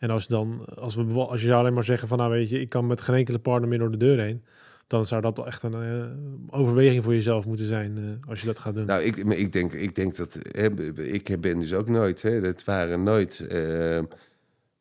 [0.00, 2.60] En als, dan, als, we, als je zou alleen maar zeggen van, nou weet je,
[2.60, 4.44] ik kan met geen enkele partner meer door de deur heen.
[4.86, 8.58] Dan zou dat echt een eh, overweging voor jezelf moeten zijn eh, als je dat
[8.58, 8.86] gaat doen.
[8.86, 10.38] Nou, ik, maar ik, denk, ik denk dat...
[10.50, 10.66] Hè,
[11.02, 12.22] ik ben dus ook nooit...
[12.22, 13.40] Hè, dat waren nooit...
[13.40, 14.00] eh,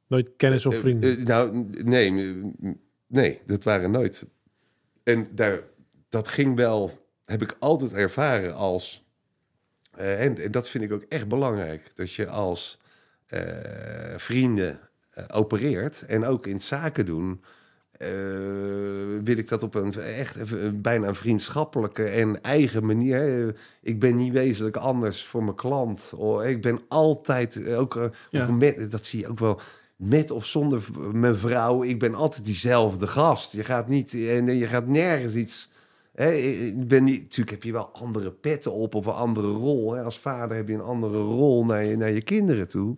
[0.08, 1.24] Nooit kennis of Eh, vrienden.
[1.24, 2.12] nou, nee,
[3.08, 4.28] nee, dat waren nooit.
[5.04, 5.60] En daar,
[6.10, 9.06] dat ging wel, heb ik altijd ervaren als.
[9.96, 11.92] en, en dat vind ik ook echt belangrijk.
[11.96, 12.80] Dat je als
[14.18, 14.80] vrienden
[15.34, 17.42] opereert en ook in zaken doen.
[17.92, 18.08] eh,
[19.24, 23.56] wil ik dat op een echt even, bijna een vriendschappelijke en eigen manier.
[23.82, 26.14] Ik ben niet wezenlijk anders voor mijn klant.
[26.16, 28.52] Oh, ik ben altijd eh, ook, eh, Ja.
[28.52, 29.60] met, dat zie je ook wel
[29.96, 30.82] met of zonder
[31.12, 33.54] mijn vrouw, ik ben altijd diezelfde gast.
[33.54, 35.70] Je gaat niet en je gaat nergens iets.
[36.16, 39.94] Hè, ik ben niet, natuurlijk heb je wel andere petten op of een andere rol.
[39.94, 40.04] Hè.
[40.04, 42.96] Als vader heb je een andere rol naar je, naar je kinderen toe.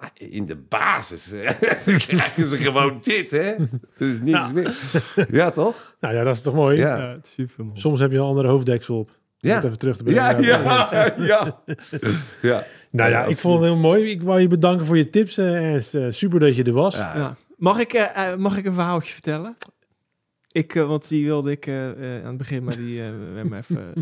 [0.00, 1.32] Maar in de basis
[2.06, 3.54] krijgen ze gewoon dit, hè?
[3.98, 4.50] Dus Ja.
[4.52, 4.78] meer.
[5.30, 5.96] Ja, toch?
[6.00, 6.78] Nou ja, dat is toch mooi.
[6.78, 6.96] Ja.
[6.98, 7.80] Ja, het is super mooi.
[7.80, 9.08] Soms heb je een andere hoofddeksel op.
[9.08, 9.54] Om Ja.
[9.54, 10.42] het even terug te brengen.
[10.42, 11.62] Ja, ja, ja.
[12.50, 12.64] ja.
[12.90, 14.04] Nou ja, ik vond het heel mooi.
[14.10, 15.94] Ik wou je bedanken voor je tips, eh, Ernst.
[15.94, 16.94] Eh, super dat je er was.
[16.96, 17.16] Ja.
[17.16, 17.36] Ja.
[17.56, 19.54] Mag, ik, eh, mag ik een verhaaltje vertellen?
[20.52, 23.92] Ik, want die wilde ik aan het begin, maar die eh werd me even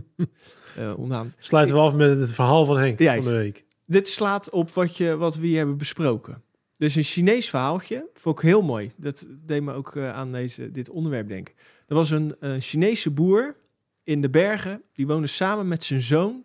[0.76, 1.34] eh ontdaan.
[1.38, 3.24] Sluiten we af met het verhaal van Henk Juist.
[3.28, 3.64] van de week.
[3.90, 6.42] Dit slaat op wat, je, wat we hier hebben besproken.
[6.76, 8.90] Dus een Chinees verhaaltje, vond ik heel mooi.
[8.96, 11.54] Dat deed me ook eh, aan deze, dit onderwerp denken.
[11.86, 13.56] Er was een, Chinese boer
[14.02, 14.82] in de bergen.
[14.92, 16.44] Die woonde samen met zijn zoon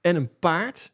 [0.00, 0.92] en een paard.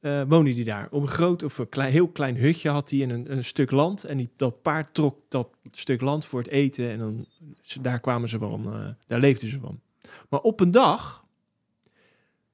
[0.00, 0.88] eh woonde die daar.
[0.90, 3.70] Op een groot of een klein, heel klein hutje had hij in een, een stuk
[3.70, 4.04] land.
[4.04, 6.90] En die, dat paard trok dat stuk land voor het eten.
[6.90, 7.26] En dan,
[7.80, 9.80] daar kwamen ze van, eh, daar leefden ze van.
[10.28, 11.24] Maar op een dag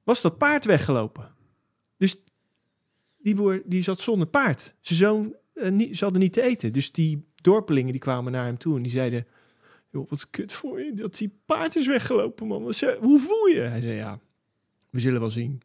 [0.03, 1.34] was dat paard weggelopen.
[3.25, 4.73] Die boer die zat zonder paard.
[4.81, 6.73] Zijn zoon eh, niet, ze hadden niet te eten.
[6.73, 9.27] Dus die dorpelingen die kwamen naar hem toe en die zeiden...
[9.91, 12.73] Joh, wat kut voor je dat die paard is weggelopen, man.
[12.73, 13.59] Ze- Hoe voel je?
[13.59, 14.19] Hij zei, ja,
[14.89, 15.61] we zullen wel zien.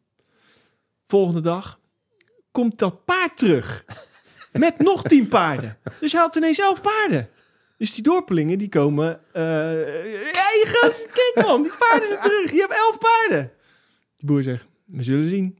[1.07, 1.79] Volgende dag
[2.51, 3.85] komt dat paard terug.
[4.51, 5.77] Met nog tien paarden.
[5.99, 7.29] Dus hij had ineens elf paarden.
[7.77, 9.21] Dus die dorpelingen die komen...
[9.33, 9.41] eh
[10.31, 12.51] hey, gozer, kijk man, die paarden zijn terug.
[12.51, 13.51] Je hebt elf paarden.
[14.17, 15.57] Die boer zegt, we zullen zien.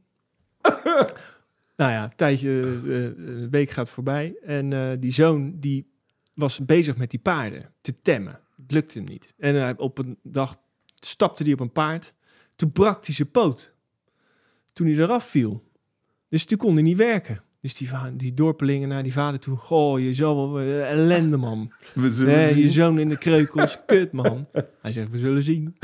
[1.76, 4.36] Nou ja, een tijdje, eh, een week gaat voorbij.
[4.42, 5.90] En eh, die zoon die
[6.34, 8.40] was bezig met die paarden te temmen.
[8.56, 9.34] Het lukte hem niet.
[9.38, 10.56] En op een dag
[10.94, 12.14] stapte hij op een paard.
[12.56, 13.74] Toen brak hij zijn poot.
[14.72, 15.70] Toen hij eraf viel.
[16.28, 17.42] Dus toen kon hij niet werken.
[17.60, 19.56] Dus die, die dorpelingen naar die vader toe.
[19.56, 21.72] Goh, je wel eh, ellende, man.
[21.94, 22.62] We zullen Nee, zien.
[22.62, 24.48] je zoon in de kreukels, kut, man.
[24.80, 25.76] Hij zegt, we zullen zien.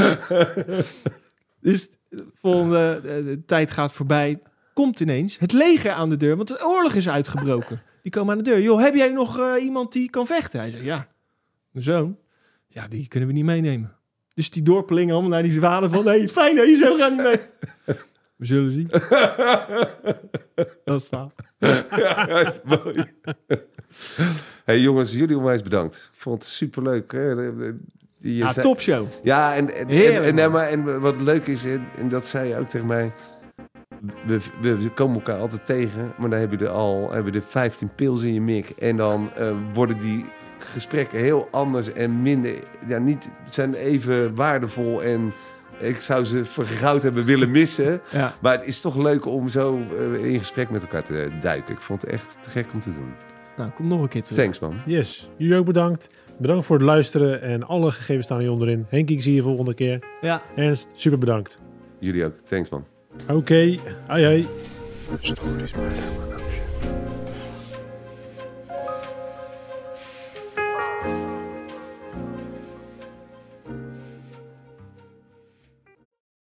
[1.61, 4.43] dus de volgende eh, de tijd gaat voorbij.
[4.79, 7.83] Komt ineens het leger aan de deur, want de oorlog is uitgebroken.
[8.03, 8.61] Die komen aan de deur.
[8.61, 10.61] Joh, heb jij nog eh, iemand die kan vechten?
[10.61, 11.09] Hij zegt, ja,
[11.71, 12.19] mijn zoon.
[12.69, 13.97] Ja, die kunnen we niet meenemen.
[14.35, 16.07] Dus die dorpelingen allemaal naar die vader van...
[16.07, 17.37] hey, fijn dat je zo gaat niet mee.
[18.37, 18.89] We zullen zien.
[20.85, 21.33] Dat is verhaal.
[21.97, 23.05] Ja, dat is mooi.
[24.65, 26.11] hey jongens, jullie onwijs bedankt.
[26.13, 27.13] Ik vond het superleuk.
[27.13, 27.31] Hè?
[27.31, 27.77] Je
[28.19, 29.07] Ja, zei- topshow.
[29.23, 32.69] Ja, en, en, Heerlijk, en, en, en wat leuk is, en dat zei je ook
[32.69, 33.13] tegen mij.
[34.27, 37.45] We, we, komen elkaar altijd tegen, maar dan heb je er al hebben we er
[37.45, 38.71] 15 pils in je mik.
[38.71, 40.25] En dan eh, worden die
[40.59, 42.55] gesprekken heel anders en minder,
[42.87, 45.33] ja, niet, zijn even waardevol en
[45.79, 48.01] ik zou ze voor goud hebben willen missen.
[48.11, 48.35] Ja.
[48.43, 51.75] Maar het is toch leuk om zo eh, in gesprek met elkaar te duiken.
[51.75, 53.13] Ik vond het echt te gek om te doen.
[53.57, 54.39] Nou, kom nog een keer terug.
[54.39, 54.81] Thanks man.
[54.87, 56.07] Yes, jullie ook bedankt.
[56.39, 58.87] Bedankt voor het luisteren en alle gegevens staan hier onderin.
[58.89, 60.05] Henk, ik zie je volgende keer.
[60.21, 60.43] Ja.
[60.57, 61.59] Ernst, super bedankt.
[61.99, 62.35] Jullie ook.
[62.45, 62.98] Thanks man.
[63.29, 63.77] Oké,
[64.09, 64.47] hoi hoi.